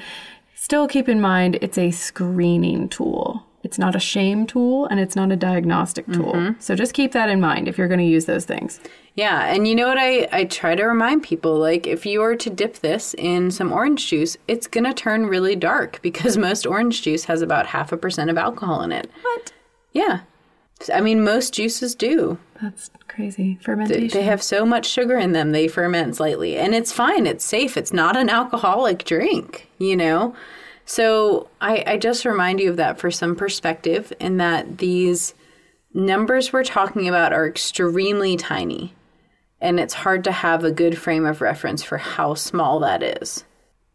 still 0.53 0.87
keep 0.87 1.09
in 1.09 1.19
mind 1.19 1.57
it's 1.61 1.77
a 1.77 1.89
screening 1.89 2.87
tool. 2.87 3.43
It's 3.63 3.79
not 3.79 3.95
a 3.95 3.99
shame 3.99 4.45
tool 4.45 4.85
and 4.87 4.99
it's 4.99 5.15
not 5.15 5.31
a 5.31 5.37
diagnostic 5.37 6.05
tool. 6.07 6.33
Mm-hmm. 6.33 6.59
So, 6.59 6.75
just 6.75 6.93
keep 6.93 7.13
that 7.13 7.29
in 7.29 7.39
mind 7.39 7.67
if 7.67 7.77
you're 7.77 7.87
going 7.87 8.01
to 8.01 8.05
use 8.05 8.25
those 8.25 8.45
things. 8.45 8.81
Yeah, 9.15 9.45
and 9.45 9.67
you 9.67 9.75
know 9.75 9.87
what 9.87 9.97
I, 9.97 10.27
I 10.31 10.45
try 10.45 10.75
to 10.75 10.83
remind 10.83 11.23
people 11.23 11.57
like 11.57 11.85
if 11.85 12.05
you 12.05 12.19
were 12.19 12.35
to 12.35 12.49
dip 12.49 12.79
this 12.79 13.13
in 13.17 13.51
some 13.51 13.71
orange 13.71 14.07
juice, 14.07 14.37
it's 14.47 14.67
going 14.67 14.83
to 14.85 14.93
turn 14.93 15.27
really 15.27 15.55
dark 15.55 16.01
because 16.01 16.35
most 16.49 16.65
orange 16.65 17.03
juice 17.03 17.25
has 17.25 17.41
about 17.41 17.67
half 17.67 17.91
a 17.91 17.97
percent 17.97 18.29
of 18.29 18.37
alcohol 18.37 18.81
in 18.81 18.91
it. 18.91 19.09
What? 19.21 19.53
Yeah. 19.91 20.21
I 20.93 21.01
mean 21.01 21.23
most 21.23 21.53
juices 21.53 21.95
do. 21.95 22.37
That's 22.61 22.89
crazy. 23.07 23.59
Fermentation. 23.61 24.17
they 24.17 24.25
have 24.25 24.41
so 24.41 24.65
much 24.65 24.85
sugar 24.85 25.17
in 25.17 25.33
them, 25.33 25.51
they 25.51 25.67
ferment 25.67 26.15
slightly. 26.15 26.57
And 26.57 26.73
it's 26.73 26.91
fine, 26.91 27.27
it's 27.27 27.45
safe. 27.45 27.77
It's 27.77 27.93
not 27.93 28.17
an 28.17 28.29
alcoholic 28.29 29.05
drink, 29.05 29.69
you 29.77 29.95
know? 29.95 30.35
So 30.85 31.47
I, 31.61 31.83
I 31.87 31.97
just 31.97 32.25
remind 32.25 32.59
you 32.59 32.69
of 32.69 32.77
that 32.77 32.99
for 32.99 33.09
some 33.09 33.35
perspective, 33.35 34.11
in 34.19 34.37
that 34.37 34.79
these 34.79 35.33
numbers 35.93 36.51
we're 36.51 36.63
talking 36.63 37.07
about 37.07 37.33
are 37.33 37.47
extremely 37.47 38.35
tiny. 38.35 38.93
And 39.61 39.79
it's 39.79 39.93
hard 39.93 40.25
to 40.25 40.31
have 40.31 40.63
a 40.63 40.71
good 40.71 40.97
frame 40.97 41.25
of 41.25 41.39
reference 41.39 41.83
for 41.83 41.97
how 41.97 42.33
small 42.33 42.79
that 42.81 43.01
is. 43.01 43.45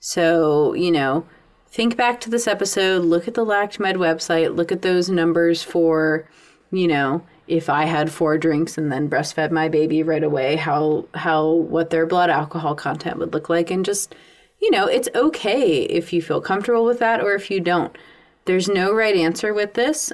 So, 0.01 0.73
you 0.73 0.91
know, 0.91 1.27
think 1.71 1.97
back 1.97 2.21
to 2.23 2.31
this 2.31 2.47
episode, 2.47 3.05
look 3.05 3.29
at 3.29 3.35
the 3.35 3.45
LactMed 3.45 3.97
website, 3.97 4.57
look 4.57 4.73
at 4.73 4.81
those 4.81 5.11
numbers 5.11 5.63
for, 5.63 6.27
you 6.71 6.89
know, 6.89 7.23
if 7.47 7.69
I 7.69 7.85
had 7.85 8.11
four 8.11 8.39
drinks 8.39 8.79
and 8.79 8.91
then 8.91 9.11
breastfed 9.11 9.51
my 9.51 9.69
baby 9.69 10.03
right 10.03 10.23
away, 10.23 10.57
how 10.57 11.07
how 11.15 11.51
what 11.51 11.91
their 11.91 12.07
blood 12.07 12.31
alcohol 12.31 12.75
content 12.75 13.19
would 13.19 13.35
look 13.35 13.51
like 13.51 13.71
and 13.71 13.85
just, 13.85 14.15
you 14.61 14.71
know, 14.71 14.87
it's 14.87 15.09
okay 15.15 15.83
if 15.83 16.13
you 16.13 16.21
feel 16.21 16.41
comfortable 16.41 16.85
with 16.85 16.99
that 16.99 17.21
or 17.21 17.35
if 17.35 17.51
you 17.51 17.61
don't. 17.61 17.97
There's 18.45 18.69
no 18.69 18.93
right 18.93 19.15
answer 19.15 19.53
with 19.53 19.75
this. 19.75 20.13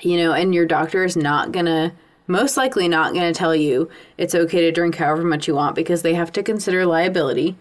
You 0.00 0.16
know, 0.16 0.32
and 0.32 0.54
your 0.54 0.66
doctor 0.66 1.04
is 1.04 1.16
not 1.16 1.52
going 1.52 1.66
to 1.66 1.92
most 2.26 2.56
likely 2.56 2.88
not 2.88 3.12
going 3.12 3.32
to 3.32 3.38
tell 3.38 3.54
you 3.54 3.88
it's 4.16 4.34
okay 4.34 4.62
to 4.62 4.72
drink 4.72 4.96
however 4.96 5.22
much 5.22 5.46
you 5.46 5.54
want 5.54 5.74
because 5.74 6.02
they 6.02 6.14
have 6.14 6.32
to 6.32 6.42
consider 6.42 6.86
liability. 6.86 7.56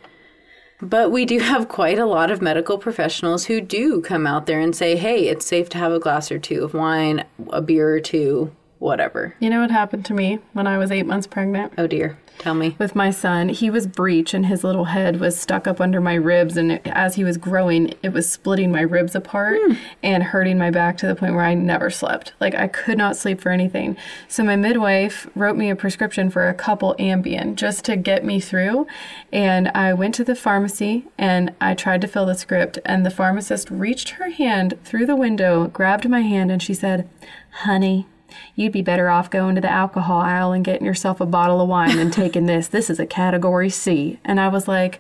But 0.82 1.12
we 1.12 1.26
do 1.26 1.39
have 1.39 1.68
quite 1.68 1.99
a 1.99 2.05
lot 2.05 2.32
of 2.32 2.41
medical 2.41 2.78
professionals 2.78 3.45
who 3.45 3.62
do 3.62 4.01
come 4.01 4.26
out 4.26 4.47
there 4.47 4.59
and 4.59 4.76
say, 4.76 4.95
hey, 4.95 5.28
it's 5.28 5.45
safe 5.45 5.70
to 5.70 5.78
have 5.78 5.91
a 5.91 5.99
glass 5.99 6.32
or 6.32 6.39
two 6.39 6.64
of 6.64 6.74
wine, 6.74 7.24
a 7.49 7.62
beer 7.62 7.95
or 7.95 7.99
two, 7.99 8.55
whatever. 8.80 9.36
you 9.39 9.49
know 9.49 9.62
what 9.62 9.70
happened 9.70 10.05
to 10.05 10.14
me 10.14 10.39
when 10.53 10.66
I 10.66 10.80
was 10.80 10.91
eight 10.91 11.05
months 11.05 11.28
pregnant? 11.28 11.74
Oh 11.78 11.86
dear. 11.86 12.18
Tell 12.38 12.56
me. 12.56 12.76
with 12.80 12.96
my 12.96 13.12
son. 13.12 13.50
He 13.50 13.70
was 13.70 13.86
breech 13.86 14.34
and 14.34 14.48
his 14.48 14.64
little 14.64 14.86
head 14.86 15.20
was 15.20 15.40
stuck 15.40 15.68
up 15.68 15.80
under 15.80 16.02
my 16.02 16.16
ribs. 16.16 16.58
And 16.58 16.72
it- 16.72 16.82
as 16.88 17.16
he 17.16 17.24
was 17.24 17.38
growing, 17.38 17.94
it 18.02 18.14
was 18.14 18.30
splitting 18.30 18.72
my 18.72 18.82
ribs 18.82 19.14
apart 19.14 19.60
hmm. 19.64 19.74
and 20.02 20.24
hurting 20.24 20.58
my 20.58 20.72
back 20.72 20.98
to 20.98 21.08
the 21.08 21.16
point 21.16 21.36
where 21.36 21.46
I 21.46 21.54
never 21.54 21.90
slept. 21.92 22.34
Like 22.40 22.56
I 22.56 22.68
could 22.68 22.98
not 22.98 23.16
sleep 23.16 23.42
for 23.42 23.52
anything. 23.52 23.96
So 24.28 24.44
my 24.44 24.56
midwife 24.56 25.28
wrote 25.36 25.56
me 25.56 25.70
a 25.70 25.76
prescription 25.76 26.32
for 26.32 26.50
a 26.50 26.54
couple 26.54 26.96
Ambien 26.98 27.56
just 27.56 27.86
to 27.86 27.96
get 27.96 28.26
me 28.26 28.40
through. 28.40 28.88
And 29.32 29.68
I 29.70 29.94
went 29.94 30.16
to 30.16 30.24
the 30.24 30.36
pharmacy 30.36 31.06
and 31.18 31.54
I 31.62 31.76
tried 31.76 32.02
to 32.02 32.08
fill 32.08 32.26
the 32.26 32.36
script. 32.36 32.80
And 32.86 33.06
the 33.06 33.12
pharmacist 33.12 33.70
reached 33.70 34.10
her 34.12 34.32
hand 34.32 34.80
through 34.84 35.06
the 35.06 35.16
window, 35.16 35.68
grabbed 35.68 36.10
my 36.10 36.22
hand, 36.22 36.52
and 36.52 36.62
she 36.62 36.74
said, 36.74 37.08
Honey, 37.52 38.08
You'd 38.56 38.72
be 38.72 38.82
better 38.82 39.10
off 39.10 39.30
going 39.30 39.56
to 39.56 39.62
the 39.62 39.72
alcohol 39.72 40.20
aisle 40.20 40.52
and 40.52 40.66
getting 40.66 40.86
yourself 40.86 41.22
a 41.22 41.26
bottle 41.26 41.62
of 41.62 41.68
wine 41.68 41.98
than 41.98 42.12
taking 42.12 42.46
this. 42.46 42.68
This 42.68 42.90
is 42.90 43.00
a 43.00 43.06
category 43.06 43.70
C. 43.70 44.20
And 44.24 44.40
I 44.40 44.48
was 44.48 44.68
like, 44.68 45.00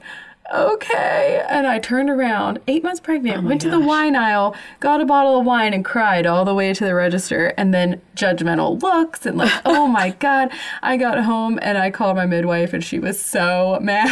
okay. 0.53 1.45
And 1.49 1.65
I 1.67 1.79
turned 1.79 2.09
around, 2.09 2.59
eight 2.67 2.83
months 2.83 2.99
pregnant, 2.99 3.43
oh 3.43 3.47
went 3.47 3.61
to 3.61 3.69
the 3.69 3.79
wine 3.79 4.15
aisle, 4.15 4.55
got 4.79 5.01
a 5.01 5.05
bottle 5.05 5.39
of 5.39 5.45
wine, 5.45 5.73
and 5.73 5.83
cried 5.83 6.25
all 6.25 6.45
the 6.45 6.53
way 6.53 6.73
to 6.73 6.83
the 6.83 6.95
register. 6.95 7.53
And 7.57 7.73
then 7.73 8.01
judgmental 8.15 8.81
looks 8.81 9.25
and 9.25 9.37
like, 9.37 9.53
oh 9.65 9.87
my 9.87 10.09
God. 10.19 10.51
I 10.81 10.97
got 10.97 11.23
home 11.23 11.59
and 11.61 11.77
I 11.77 11.91
called 11.91 12.15
my 12.15 12.25
midwife 12.25 12.73
and 12.73 12.83
she 12.83 12.99
was 12.99 13.23
so 13.23 13.79
mad. 13.81 14.11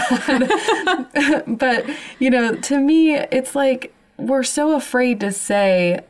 but, 1.47 1.86
you 2.20 2.30
know, 2.30 2.55
to 2.55 2.80
me, 2.80 3.15
it's 3.15 3.55
like 3.55 3.93
we're 4.17 4.43
so 4.43 4.76
afraid 4.76 5.20
to 5.22 5.32
say, 5.32 6.01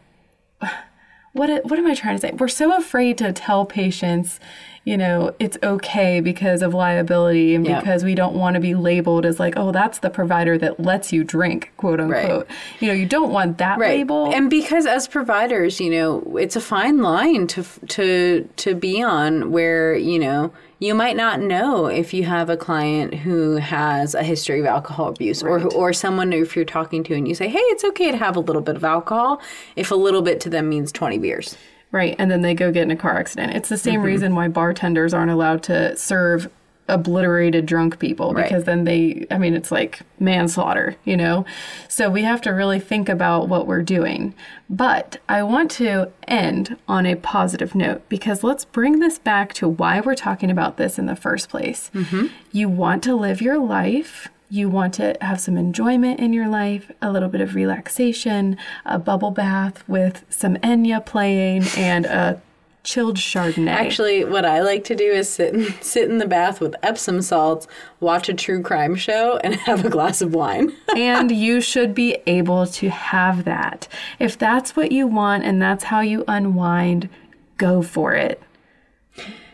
what 1.40 1.66
what 1.66 1.80
am 1.80 1.88
I 1.88 1.96
trying 1.96 2.16
to 2.18 2.22
say? 2.22 2.32
We're 2.38 2.48
so 2.50 2.76
afraid 2.78 3.18
to 3.20 3.32
tell 3.32 3.66
patients, 3.66 4.40
you 4.84 4.98
know, 4.98 5.34
it's 5.40 5.58
okay 5.64 6.20
because 6.20 6.62
of 6.62 6.74
liability 6.74 7.56
and 7.56 7.66
Yeah. 7.66 7.80
because 7.80 8.04
we 8.04 8.14
don't 8.14 8.36
want 8.36 8.56
to 8.56 8.60
be 8.60 8.76
labeled 8.76 9.26
as 9.26 9.40
like, 9.40 9.54
oh, 9.58 9.72
that's 9.72 10.00
the 10.00 10.10
provider 10.10 10.58
that 10.58 10.80
lets 10.80 11.14
you 11.14 11.24
drink, 11.24 11.72
quote 11.78 12.00
unquote. 12.02 12.48
You 12.80 12.90
know, 12.90 12.94
you 12.94 13.06
don't 13.06 13.32
want 13.32 13.58
that 13.60 13.80
label. 13.80 14.32
And 14.34 14.50
because 14.50 14.86
as 14.86 15.08
providers, 15.08 15.80
you 15.80 15.90
know, 15.90 16.38
it's 16.38 16.56
a 16.56 16.62
fine 16.62 16.98
line 17.02 17.48
to 17.48 17.64
to 17.88 18.48
to 18.58 18.76
be 18.76 19.02
on 19.02 19.52
where, 19.52 19.96
you 19.96 20.20
know, 20.20 20.52
you 20.80 20.96
might 20.96 21.16
not 21.16 21.40
know 21.42 21.86
if 21.88 22.14
you 22.14 22.24
have 22.24 22.50
a 22.50 22.58
client 22.58 23.14
who 23.14 23.58
has 23.58 24.16
a 24.16 24.24
history 24.24 24.60
of 24.62 24.66
alcohol 24.66 25.10
abuse 25.10 25.44
or 25.44 25.62
or 25.76 25.94
someone 25.94 26.32
if 26.34 26.56
you're 26.56 26.66
talking 26.66 27.04
to 27.04 27.14
and 27.14 27.28
you 27.28 27.36
say, 27.36 27.48
"Hey, 27.48 27.60
it's 27.60 27.84
okay 27.84 28.12
to 28.12 28.18
have 28.18 28.36
a 28.36 28.40
little 28.40 28.62
bit 28.62 28.76
of 28.76 28.84
alcohol," 28.84 29.42
if 29.76 29.92
a 29.92 29.96
little 29.96 30.22
bit 30.22 30.40
to 30.42 30.50
them 30.50 30.70
means 30.70 30.92
20 30.92 31.18
beers. 31.18 31.58
Right. 31.92 32.16
And 32.20 32.30
then 32.30 32.42
they 32.42 32.54
go 32.54 32.72
get 32.72 32.84
in 32.84 32.92
a 32.92 32.96
car 32.96 33.18
accident. 33.18 33.56
It's 33.56 33.68
the 33.70 33.78
same 33.78 33.96
Mm-hmm. 33.96 34.04
reason 34.06 34.36
why 34.36 34.48
bartenders 34.48 35.14
aren't 35.14 35.32
allowed 35.32 35.64
to 35.64 35.96
serve 35.98 36.48
obliterated 36.90 37.66
drunk 37.66 38.00
people 38.00 38.34
Right. 38.34 38.44
because 38.44 38.66
then 38.66 38.84
they, 38.84 39.26
I 39.32 39.38
mean, 39.38 39.54
it's 39.54 39.72
like 39.72 40.02
manslaughter, 40.20 40.96
you 41.06 41.16
know? 41.16 41.46
So 41.88 42.10
we 42.10 42.24
have 42.24 42.42
to 42.42 42.50
really 42.52 42.80
think 42.80 43.08
about 43.10 43.48
what 43.48 43.68
we're 43.68 43.82
doing. 43.84 44.34
But 44.70 45.18
I 45.30 45.44
want 45.44 45.72
to 45.72 46.12
end 46.28 46.78
on 46.88 47.06
a 47.06 47.16
positive 47.16 47.74
note 47.76 48.08
because 48.10 48.44
let's 48.44 48.66
bring 48.66 49.00
this 49.00 49.18
back 49.20 49.54
to 49.54 49.68
why 49.68 50.02
we're 50.02 50.16
talking 50.16 50.52
about 50.52 50.78
this 50.78 51.00
in 51.00 51.06
the 51.06 51.16
first 51.16 51.50
place. 51.50 51.90
Mm-hmm. 51.94 52.28
You 52.52 52.70
want 52.70 53.04
to 53.04 53.16
live 53.16 53.42
your 53.42 53.58
life. 53.58 54.28
You 54.52 54.68
want 54.68 54.96
to 54.96 55.16
have 55.22 55.40
some 55.40 55.58
enjoyment 55.58 56.20
in 56.20 56.34
your 56.34 56.48
life, 56.48 56.92
a 57.04 57.12
little 57.12 57.30
bit 57.30 57.40
of 57.42 57.54
relaxation, 57.54 58.58
a 58.84 58.98
bubble 58.98 59.30
bath 59.30 59.88
with 59.88 60.26
some 60.30 60.56
Enya 60.58 61.06
playing 61.06 61.66
and 61.78 62.06
a 62.08 62.42
chilled 62.90 63.18
Chardonnay. 63.18 63.70
Actually, 63.70 64.26
what 64.26 64.46
I 64.46 64.62
like 64.62 64.84
to 64.86 64.96
do 64.96 65.04
is 65.04 65.30
sit 65.30 65.54
in, 65.54 65.74
sit 65.82 66.10
in 66.10 66.18
the 66.18 66.28
bath 66.28 66.60
with 66.60 66.76
Epsom 66.82 67.22
salts, 67.22 67.68
watch 68.00 68.28
a 68.30 68.34
true 68.34 68.64
crime 68.64 68.96
show, 68.96 69.38
and 69.44 69.56
have 69.68 69.86
a 69.86 69.90
glass 69.90 70.22
of 70.22 70.34
wine. 70.34 70.74
and 70.96 71.32
you 71.32 71.62
should 71.62 71.94
be 71.94 72.18
able 72.26 72.66
to 72.66 72.90
have 72.90 73.46
that. 73.46 73.88
If 74.18 74.38
that's 74.38 74.76
what 74.76 74.92
you 74.92 75.06
want 75.06 75.44
and 75.44 75.62
that's 75.62 75.86
how 75.86 76.02
you 76.02 76.26
unwind, 76.28 77.10
go 77.58 77.84
for 77.84 78.16
it. 78.16 78.42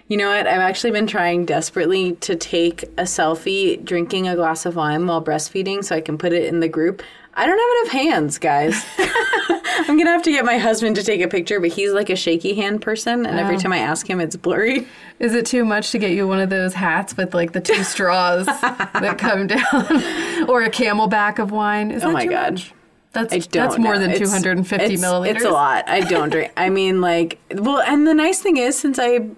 You 0.07 0.17
know 0.17 0.29
what? 0.29 0.45
I've 0.45 0.61
actually 0.61 0.91
been 0.91 1.07
trying 1.07 1.45
desperately 1.45 2.13
to 2.17 2.35
take 2.35 2.83
a 2.83 3.03
selfie 3.03 3.83
drinking 3.83 4.27
a 4.27 4.35
glass 4.35 4.65
of 4.65 4.75
wine 4.75 5.07
while 5.07 5.23
breastfeeding 5.23 5.83
so 5.83 5.95
I 5.95 6.01
can 6.01 6.17
put 6.17 6.31
it 6.31 6.45
in 6.45 6.59
the 6.59 6.69
group. 6.69 7.01
I 7.37 7.45
don't 7.45 7.57
have 7.57 7.93
enough 7.93 8.03
hands, 8.03 8.37
guys. 8.37 8.85
I'm 8.97 9.97
gonna 9.97 10.11
have 10.11 10.23
to 10.23 10.31
get 10.31 10.45
my 10.45 10.57
husband 10.57 10.95
to 10.95 11.03
take 11.03 11.21
a 11.21 11.27
picture, 11.27 11.59
but 11.59 11.69
he's 11.69 11.91
like 11.91 12.09
a 12.09 12.15
shaky 12.15 12.55
hand 12.55 12.81
person, 12.81 13.25
and 13.25 13.39
every 13.39 13.55
oh. 13.55 13.59
time 13.59 13.73
I 13.73 13.79
ask 13.79 14.09
him, 14.09 14.21
it's 14.21 14.37
blurry. 14.37 14.87
Is 15.19 15.33
it 15.33 15.45
too 15.45 15.65
much 15.65 15.91
to 15.91 15.97
get 15.97 16.11
you 16.11 16.27
one 16.27 16.39
of 16.39 16.49
those 16.49 16.73
hats 16.73 17.17
with 17.17 17.33
like 17.33 17.51
the 17.51 17.59
two 17.59 17.83
straws 17.83 18.45
that 18.45 19.17
come 19.19 19.47
down, 19.47 19.59
or 20.49 20.63
a 20.63 20.69
camelback 20.69 21.39
of 21.39 21.51
wine? 21.51 21.91
Is 21.91 22.03
Oh 22.03 22.07
that 22.07 22.13
my 22.13 22.25
god. 22.25 22.53
much? 22.53 22.73
That's 23.11 23.47
that's 23.47 23.77
more 23.77 23.93
know. 23.93 24.01
than 24.01 24.11
It's- 24.11 24.29
250 24.29 24.93
it's, 24.93 25.03
milliliters. 25.03 25.35
It's 25.35 25.45
a 25.45 25.49
lot. 25.49 25.87
I 25.87 26.01
don't 26.01 26.29
drink. 26.29 26.51
I 26.57 26.69
mean, 26.69 26.99
like, 27.01 27.39
well, 27.51 27.81
and 27.81 28.05
the 28.07 28.13
nice 28.13 28.41
thing 28.41 28.57
is, 28.57 28.77
since 28.77 28.99
I 28.99 29.29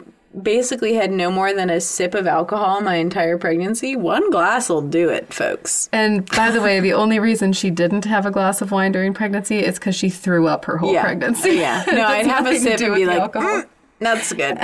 basically 0.42 0.94
had 0.94 1.12
no 1.12 1.32
more 1.32 1.54
than 1.54 1.70
a 1.70 1.80
sip 1.82 2.14
of 2.14 2.28
alcohol 2.28 2.82
my 2.82 2.96
entire 2.96 3.38
pregnancy, 3.38 3.96
one 3.96 4.30
glass 4.32 4.70
will 4.70 4.82
do 4.82 5.10
it, 5.10 5.34
folks. 5.34 5.90
And 5.92 6.30
by 6.32 6.52
the 6.52 6.62
way, 6.62 6.80
the 6.80 6.94
only 6.94 7.20
reason 7.20 7.54
she 7.54 7.70
didn't 7.72 8.06
have 8.06 8.26
a 8.26 8.32
glass 8.32 8.62
of 8.62 8.72
wine 8.72 8.92
during 8.92 9.14
pregnancy 9.14 9.60
is 9.60 9.76
because 9.80 9.96
she 9.96 10.10
threw 10.10 10.48
up 10.48 10.66
her 10.66 10.78
whole 10.78 10.94
Yeah. 10.94 11.04
pregnancy. 11.04 11.52
Yeah. 11.52 11.84
No, 11.92 12.06
I'd 12.06 12.28
have 12.28 12.46
a 12.46 12.56
sip 12.60 12.80
and 12.82 12.96
be 12.96 13.06
like, 13.06 13.20
alcohol. 13.20 13.62
"Mm, 13.64 13.66
that's 14.00 14.32
good. 14.34 14.58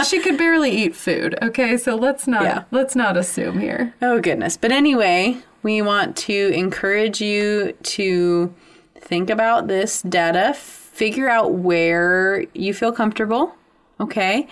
she 0.06 0.20
could 0.20 0.36
barely 0.36 0.70
eat 0.70 0.94
food. 0.94 1.38
Okay, 1.40 1.76
so 1.76 1.94
let's 1.96 2.26
not 2.26 2.42
Yeah. 2.42 2.64
let's 2.70 2.94
not 2.94 3.16
assume 3.16 3.58
here. 3.60 3.94
Oh, 4.02 4.20
goodness. 4.20 4.56
But 4.58 4.72
anyway, 4.72 5.38
we 5.62 5.80
want 5.80 6.16
to 6.18 6.52
encourage 6.54 7.20
you 7.22 7.72
to 7.82 8.52
think 8.96 9.30
about 9.30 9.66
this 9.68 10.02
data, 10.02 10.52
figure 10.54 11.28
out 11.30 11.52
where 11.54 12.44
you 12.52 12.74
feel 12.74 12.92
comfortable, 12.92 13.54
okay? 13.98 14.46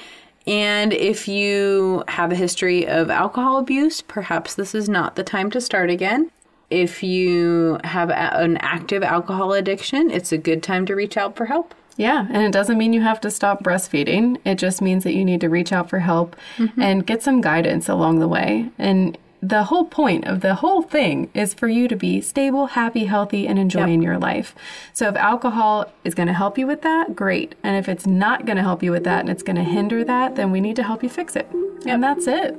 And 0.49 0.95
if 0.95 1.29
you 1.29 2.03
have 2.09 2.33
a 2.33 2.35
history 2.35 2.89
of 2.89 3.11
alcohol 3.11 3.59
abuse, 3.59 4.01
perhaps 4.01 4.55
this 4.55 4.75
is 4.75 4.89
not 4.89 5.15
the 5.15 5.23
time 5.23 5.51
to 5.51 5.61
start 5.61 5.91
again. 5.91 6.31
If 6.71 7.03
you 7.03 7.79
have 7.85 8.09
a- 8.09 8.39
an 8.39 8.57
active 8.59 9.03
alcohol 9.03 9.53
addiction, 9.53 10.11
it's 10.11 10.33
a 10.33 10.39
good 10.39 10.63
time 10.63 10.87
to 10.87 10.95
reach 10.95 11.19
out 11.19 11.37
for 11.37 11.45
help. 11.45 11.75
Yeah, 11.99 12.27
and 12.31 12.45
it 12.45 12.53
doesn't 12.53 12.79
mean 12.79 12.93
you 12.93 13.03
have 13.03 13.21
to 13.23 13.31
stop 13.31 13.63
breastfeeding. 13.63 14.39
It 14.45 14.55
just 14.55 14.81
means 14.81 15.05
that 15.05 15.15
you 15.15 15.25
need 15.25 15.41
to 15.43 15.51
reach 15.51 15.73
out 15.73 15.91
for 15.91 15.99
help 15.99 16.35
mm-hmm. 16.57 16.81
and 16.81 17.07
get 17.07 17.23
some 17.23 17.41
guidance 17.41 17.89
along 17.89 18.21
the 18.21 18.29
way. 18.29 18.71
And 18.79 19.19
the 19.41 19.65
whole 19.65 19.85
point 19.85 20.27
of 20.27 20.41
the 20.41 20.57
whole 20.57 20.83
thing 20.83 21.31
is 21.33 21.55
for 21.55 21.69
you 21.69 21.87
to 21.87 21.95
be 21.95 22.21
stable, 22.21 22.67
happy, 22.67 23.05
healthy, 23.05 23.47
and 23.47 23.59
enjoying 23.59 24.03
your 24.03 24.19
life. 24.19 24.55
So 24.93 25.09
if 25.09 25.17
alcohol 25.17 25.93
is 26.03 26.15
going 26.15 26.27
to 26.27 26.35
help 26.35 26.59
you 26.59 26.67
with 26.67 26.83
that, 26.83 27.15
great. 27.15 27.55
And 27.63 27.77
if 27.77 27.89
it's 27.89 28.07
not 28.07 28.47
going 28.47 28.57
to 28.57 28.63
help 28.63 28.83
you 28.83 28.91
with 28.91 29.05
that 29.05 29.21
and 29.21 29.31
it's 29.31 29.43
going 29.43 29.57
to 29.57 29.63
hinder 29.63 30.03
that, 30.05 30.35
then 30.35 30.51
we 30.51 30.61
need 30.61 30.77
to 30.77 30.83
help 30.83 31.03
you 31.03 31.09
fix 31.09 31.37
it. 31.37 31.49
And 31.87 32.03
that's 32.03 32.27
it. 32.27 32.57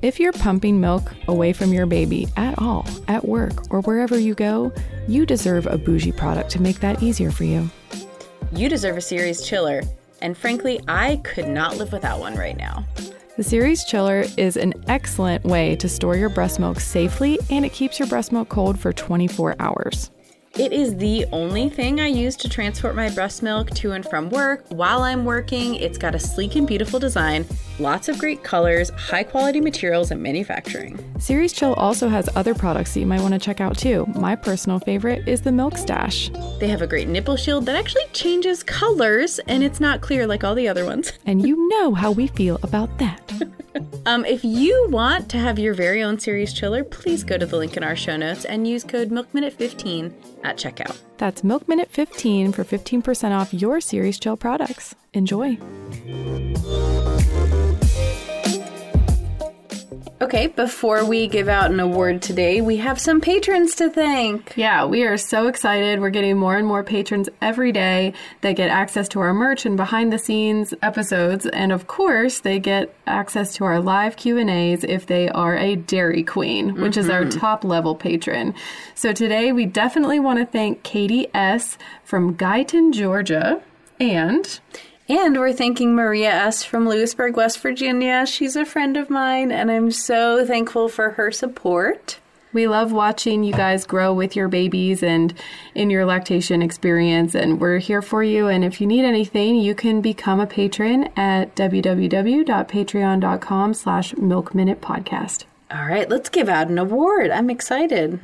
If 0.00 0.18
you're 0.18 0.32
pumping 0.32 0.80
milk 0.80 1.12
away 1.28 1.52
from 1.52 1.72
your 1.72 1.86
baby 1.86 2.28
at 2.36 2.58
all, 2.58 2.86
at 3.06 3.26
work, 3.26 3.72
or 3.72 3.82
wherever 3.82 4.18
you 4.18 4.34
go, 4.34 4.72
you 5.06 5.26
deserve 5.26 5.66
a 5.66 5.78
bougie 5.78 6.12
product 6.12 6.50
to 6.50 6.62
make 6.62 6.80
that 6.80 7.02
easier 7.02 7.30
for 7.30 7.44
you. 7.44 7.70
You 8.52 8.68
deserve 8.68 8.96
a 8.96 9.00
Ceres 9.00 9.46
Chiller. 9.46 9.82
And 10.22 10.38
frankly, 10.38 10.80
I 10.88 11.16
could 11.24 11.48
not 11.48 11.76
live 11.76 11.92
without 11.92 12.20
one 12.20 12.36
right 12.36 12.56
now. 12.56 12.86
The 13.36 13.42
Ceres 13.42 13.84
Chiller 13.84 14.24
is 14.36 14.56
an 14.56 14.72
excellent 14.86 15.44
way 15.44 15.74
to 15.76 15.88
store 15.88 16.16
your 16.16 16.28
breast 16.28 16.60
milk 16.60 16.78
safely 16.78 17.38
and 17.50 17.64
it 17.64 17.72
keeps 17.72 17.98
your 17.98 18.06
breast 18.06 18.30
milk 18.30 18.48
cold 18.48 18.78
for 18.78 18.92
24 18.92 19.56
hours. 19.58 20.10
It 20.58 20.72
is 20.72 20.96
the 20.96 21.24
only 21.32 21.70
thing 21.70 21.98
I 21.98 22.08
use 22.08 22.36
to 22.36 22.48
transport 22.48 22.94
my 22.94 23.08
breast 23.10 23.42
milk 23.42 23.70
to 23.70 23.92
and 23.92 24.06
from 24.06 24.28
work 24.28 24.66
while 24.68 25.02
I'm 25.02 25.24
working. 25.24 25.74
It's 25.76 25.96
got 25.98 26.14
a 26.14 26.18
sleek 26.18 26.56
and 26.56 26.66
beautiful 26.66 27.00
design, 27.00 27.46
lots 27.82 28.08
of 28.08 28.18
great 28.18 28.42
colors, 28.42 28.90
high 28.90 29.24
quality 29.24 29.60
materials, 29.60 30.10
and 30.10 30.22
manufacturing. 30.22 30.98
Ceres 31.18 31.52
Chill 31.52 31.74
also 31.74 32.08
has 32.08 32.28
other 32.34 32.54
products 32.54 32.94
that 32.94 33.00
you 33.00 33.06
might 33.06 33.20
want 33.20 33.34
to 33.34 33.40
check 33.40 33.60
out 33.60 33.76
too. 33.76 34.06
My 34.14 34.36
personal 34.36 34.78
favorite 34.78 35.28
is 35.28 35.42
the 35.42 35.52
Milk 35.52 35.76
Stash. 35.76 36.30
They 36.60 36.68
have 36.68 36.82
a 36.82 36.86
great 36.86 37.08
nipple 37.08 37.36
shield 37.36 37.66
that 37.66 37.76
actually 37.76 38.06
changes 38.12 38.62
colors 38.62 39.38
and 39.40 39.62
it's 39.62 39.80
not 39.80 40.00
clear 40.00 40.26
like 40.26 40.44
all 40.44 40.54
the 40.54 40.68
other 40.68 40.84
ones. 40.84 41.12
And 41.24 41.46
you 41.46 41.68
know 41.68 41.94
how 41.94 42.10
we 42.10 42.26
feel 42.26 42.58
about 42.62 42.98
that. 42.98 43.32
Um, 44.04 44.24
if 44.24 44.44
you 44.44 44.88
want 44.90 45.30
to 45.30 45.38
have 45.38 45.58
your 45.58 45.74
very 45.74 46.02
own 46.02 46.18
Ceres 46.18 46.52
Chiller, 46.52 46.82
please 46.82 47.22
go 47.22 47.38
to 47.38 47.46
the 47.46 47.56
link 47.56 47.76
in 47.76 47.84
our 47.84 47.94
show 47.94 48.16
notes 48.16 48.44
and 48.44 48.66
use 48.66 48.82
code 48.82 49.10
MilkMinute15 49.10 50.12
at 50.44 50.56
checkout. 50.56 50.98
That's 51.18 51.44
Milk 51.44 51.68
Minute 51.68 51.88
15 51.90 52.52
for 52.52 52.64
15% 52.64 53.30
off 53.30 53.54
your 53.54 53.80
Ceres 53.80 54.18
Chill 54.18 54.36
products. 54.36 54.94
Enjoy. 55.12 55.56
Okay, 60.22 60.46
before 60.46 61.04
we 61.04 61.26
give 61.26 61.48
out 61.48 61.72
an 61.72 61.80
award 61.80 62.22
today, 62.22 62.60
we 62.60 62.76
have 62.76 63.00
some 63.00 63.20
patrons 63.20 63.74
to 63.74 63.90
thank. 63.90 64.52
Yeah, 64.56 64.84
we 64.84 65.02
are 65.02 65.16
so 65.16 65.48
excited. 65.48 65.98
We're 65.98 66.10
getting 66.10 66.38
more 66.38 66.56
and 66.56 66.64
more 66.64 66.84
patrons 66.84 67.28
every 67.40 67.72
day 67.72 68.14
that 68.42 68.52
get 68.52 68.70
access 68.70 69.08
to 69.08 69.20
our 69.20 69.34
merch 69.34 69.66
and 69.66 69.76
behind 69.76 70.12
the 70.12 70.18
scenes 70.18 70.74
episodes, 70.80 71.46
and 71.46 71.72
of 71.72 71.88
course, 71.88 72.38
they 72.38 72.60
get 72.60 72.94
access 73.08 73.52
to 73.54 73.64
our 73.64 73.80
live 73.80 74.14
Q&As 74.14 74.84
if 74.84 75.06
they 75.06 75.28
are 75.30 75.56
a 75.56 75.74
Dairy 75.74 76.22
Queen, 76.22 76.80
which 76.80 76.96
is 76.96 77.10
our 77.10 77.22
mm-hmm. 77.22 77.40
top 77.40 77.64
level 77.64 77.96
patron. 77.96 78.54
So 78.94 79.12
today 79.12 79.50
we 79.50 79.66
definitely 79.66 80.20
want 80.20 80.38
to 80.38 80.46
thank 80.46 80.84
Katie 80.84 81.26
S 81.34 81.76
from 82.04 82.36
Guyton, 82.36 82.94
Georgia, 82.94 83.60
and 83.98 84.60
And 85.08 85.36
we're 85.36 85.52
thanking 85.52 85.94
Maria 85.94 86.30
S. 86.30 86.64
from 86.64 86.88
Lewisburg, 86.88 87.36
West 87.36 87.58
Virginia. 87.58 88.24
She's 88.24 88.56
a 88.56 88.64
friend 88.64 88.96
of 88.96 89.10
mine, 89.10 89.50
and 89.50 89.68
I'm 89.70 89.90
so 89.90 90.46
thankful 90.46 90.88
for 90.88 91.10
her 91.10 91.30
support. 91.32 92.18
We 92.52 92.68
love 92.68 92.92
watching 92.92 93.44
you 93.44 93.52
guys 93.52 93.86
grow 93.86 94.14
with 94.14 94.36
your 94.36 94.48
babies 94.48 95.02
and 95.02 95.34
in 95.74 95.90
your 95.90 96.04
lactation 96.04 96.62
experience, 96.62 97.34
and 97.34 97.60
we're 97.60 97.78
here 97.78 98.02
for 98.02 98.22
you. 98.22 98.46
And 98.46 98.64
if 98.64 98.80
you 98.80 98.86
need 98.86 99.04
anything, 99.04 99.56
you 99.56 99.74
can 99.74 100.00
become 100.02 100.38
a 100.38 100.46
patron 100.46 101.08
at 101.16 101.56
www.patreon.com 101.56 103.74
slash 103.74 104.12
milkminutepodcast. 104.14 105.44
All 105.70 105.86
right, 105.86 106.08
let's 106.08 106.28
give 106.28 106.48
out 106.50 106.68
an 106.68 106.78
award. 106.78 107.30
I'm 107.30 107.48
excited. 107.48 108.20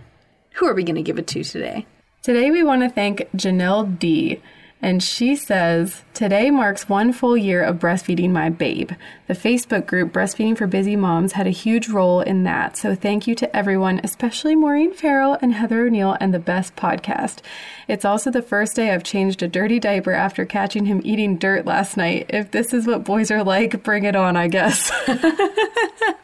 Who 0.54 0.66
are 0.66 0.74
we 0.74 0.84
going 0.84 0.96
to 0.96 1.02
give 1.02 1.18
it 1.18 1.26
to 1.28 1.42
today? 1.42 1.86
Today 2.22 2.50
we 2.50 2.62
want 2.62 2.82
to 2.82 2.90
thank 2.90 3.20
Janelle 3.34 3.98
D. 3.98 4.42
And 4.80 5.02
she 5.02 5.34
says, 5.34 6.02
Today 6.14 6.50
marks 6.50 6.88
one 6.88 7.12
full 7.12 7.36
year 7.36 7.62
of 7.62 7.78
breastfeeding 7.78 8.30
my 8.30 8.48
babe. 8.48 8.92
The 9.26 9.34
Facebook 9.34 9.86
group 9.86 10.12
Breastfeeding 10.12 10.56
for 10.56 10.68
Busy 10.68 10.94
Moms 10.94 11.32
had 11.32 11.48
a 11.48 11.50
huge 11.50 11.88
role 11.88 12.20
in 12.20 12.44
that. 12.44 12.76
So 12.76 12.94
thank 12.94 13.26
you 13.26 13.34
to 13.36 13.56
everyone, 13.56 14.00
especially 14.04 14.54
Maureen 14.54 14.92
Farrell 14.94 15.36
and 15.42 15.52
Heather 15.52 15.86
O'Neill 15.86 16.16
and 16.20 16.32
the 16.32 16.38
best 16.38 16.76
podcast. 16.76 17.40
It's 17.88 18.04
also 18.04 18.30
the 18.30 18.42
first 18.42 18.76
day 18.76 18.92
I've 18.92 19.02
changed 19.02 19.42
a 19.42 19.48
dirty 19.48 19.80
diaper 19.80 20.12
after 20.12 20.44
catching 20.44 20.86
him 20.86 21.02
eating 21.04 21.38
dirt 21.38 21.66
last 21.66 21.96
night. 21.96 22.26
If 22.28 22.52
this 22.52 22.72
is 22.72 22.86
what 22.86 23.04
boys 23.04 23.32
are 23.32 23.42
like, 23.42 23.82
bring 23.82 24.04
it 24.04 24.14
on, 24.14 24.36
I 24.36 24.46
guess. 24.46 24.92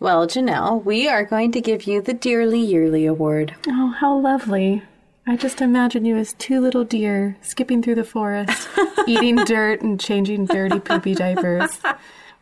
Well, 0.00 0.26
Janelle, 0.26 0.82
we 0.82 1.08
are 1.08 1.26
going 1.26 1.52
to 1.52 1.60
give 1.60 1.82
you 1.82 2.00
the 2.00 2.14
Dearly 2.14 2.58
Yearly 2.58 3.04
Award. 3.04 3.54
oh, 3.68 3.88
how 3.98 4.16
lovely. 4.16 4.82
I 5.30 5.36
just 5.36 5.60
imagine 5.60 6.04
you 6.04 6.16
as 6.16 6.32
two 6.32 6.60
little 6.60 6.82
deer 6.82 7.36
skipping 7.40 7.82
through 7.84 7.94
the 7.94 8.02
forest, 8.04 8.68
eating 9.06 9.36
dirt 9.36 9.80
and 9.80 10.00
changing 10.00 10.46
dirty, 10.46 10.80
poopy 10.80 11.14
diapers. 11.14 11.78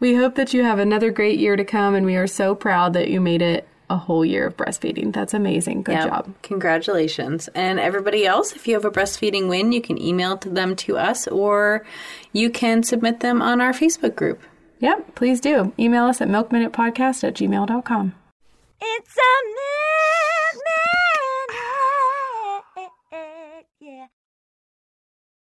We 0.01 0.15
hope 0.15 0.37
that 0.37 0.55
you 0.55 0.63
have 0.65 0.79
another 0.79 1.11
great 1.11 1.39
year 1.39 1.55
to 1.55 1.67
come, 1.67 1.95
and 1.95 2.07
we 2.07 2.17
are 2.17 2.27
so 2.27 2.55
proud 2.55 2.95
that 2.95 3.09
you 3.11 3.21
made 3.21 3.43
it 3.43 3.69
a 3.91 3.99
whole 3.99 4.25
year 4.25 4.47
of 4.47 4.57
breastfeeding. 4.57 5.13
That's 5.13 5.35
amazing. 5.35 5.83
Good 5.83 5.97
Yep. 5.97 6.09
job. 6.09 6.35
Congratulations. 6.43 7.49
And 7.55 7.79
everybody 7.79 8.25
else, 8.27 8.55
if 8.57 8.67
you 8.67 8.73
have 8.73 8.87
a 8.87 8.91
breastfeeding 8.91 9.51
win, 9.51 9.73
you 9.73 9.83
can 9.83 10.01
email 10.01 10.37
them 10.37 10.75
to 10.77 10.97
us 10.97 11.27
or 11.29 11.85
you 12.33 12.49
can 12.49 12.83
submit 12.83 13.21
them 13.21 13.43
on 13.43 13.61
our 13.61 13.73
Facebook 13.75 14.17
group. 14.17 14.41
Yep, 14.81 15.15
please 15.15 15.43
do. 15.43 15.75
Email 15.79 16.05
us 16.05 16.23
at 16.23 16.29
milkminutepodcast 16.29 17.23
at 17.23 17.35
gmail.com. 17.35 18.15
It's 18.81 19.17
a 19.19 19.33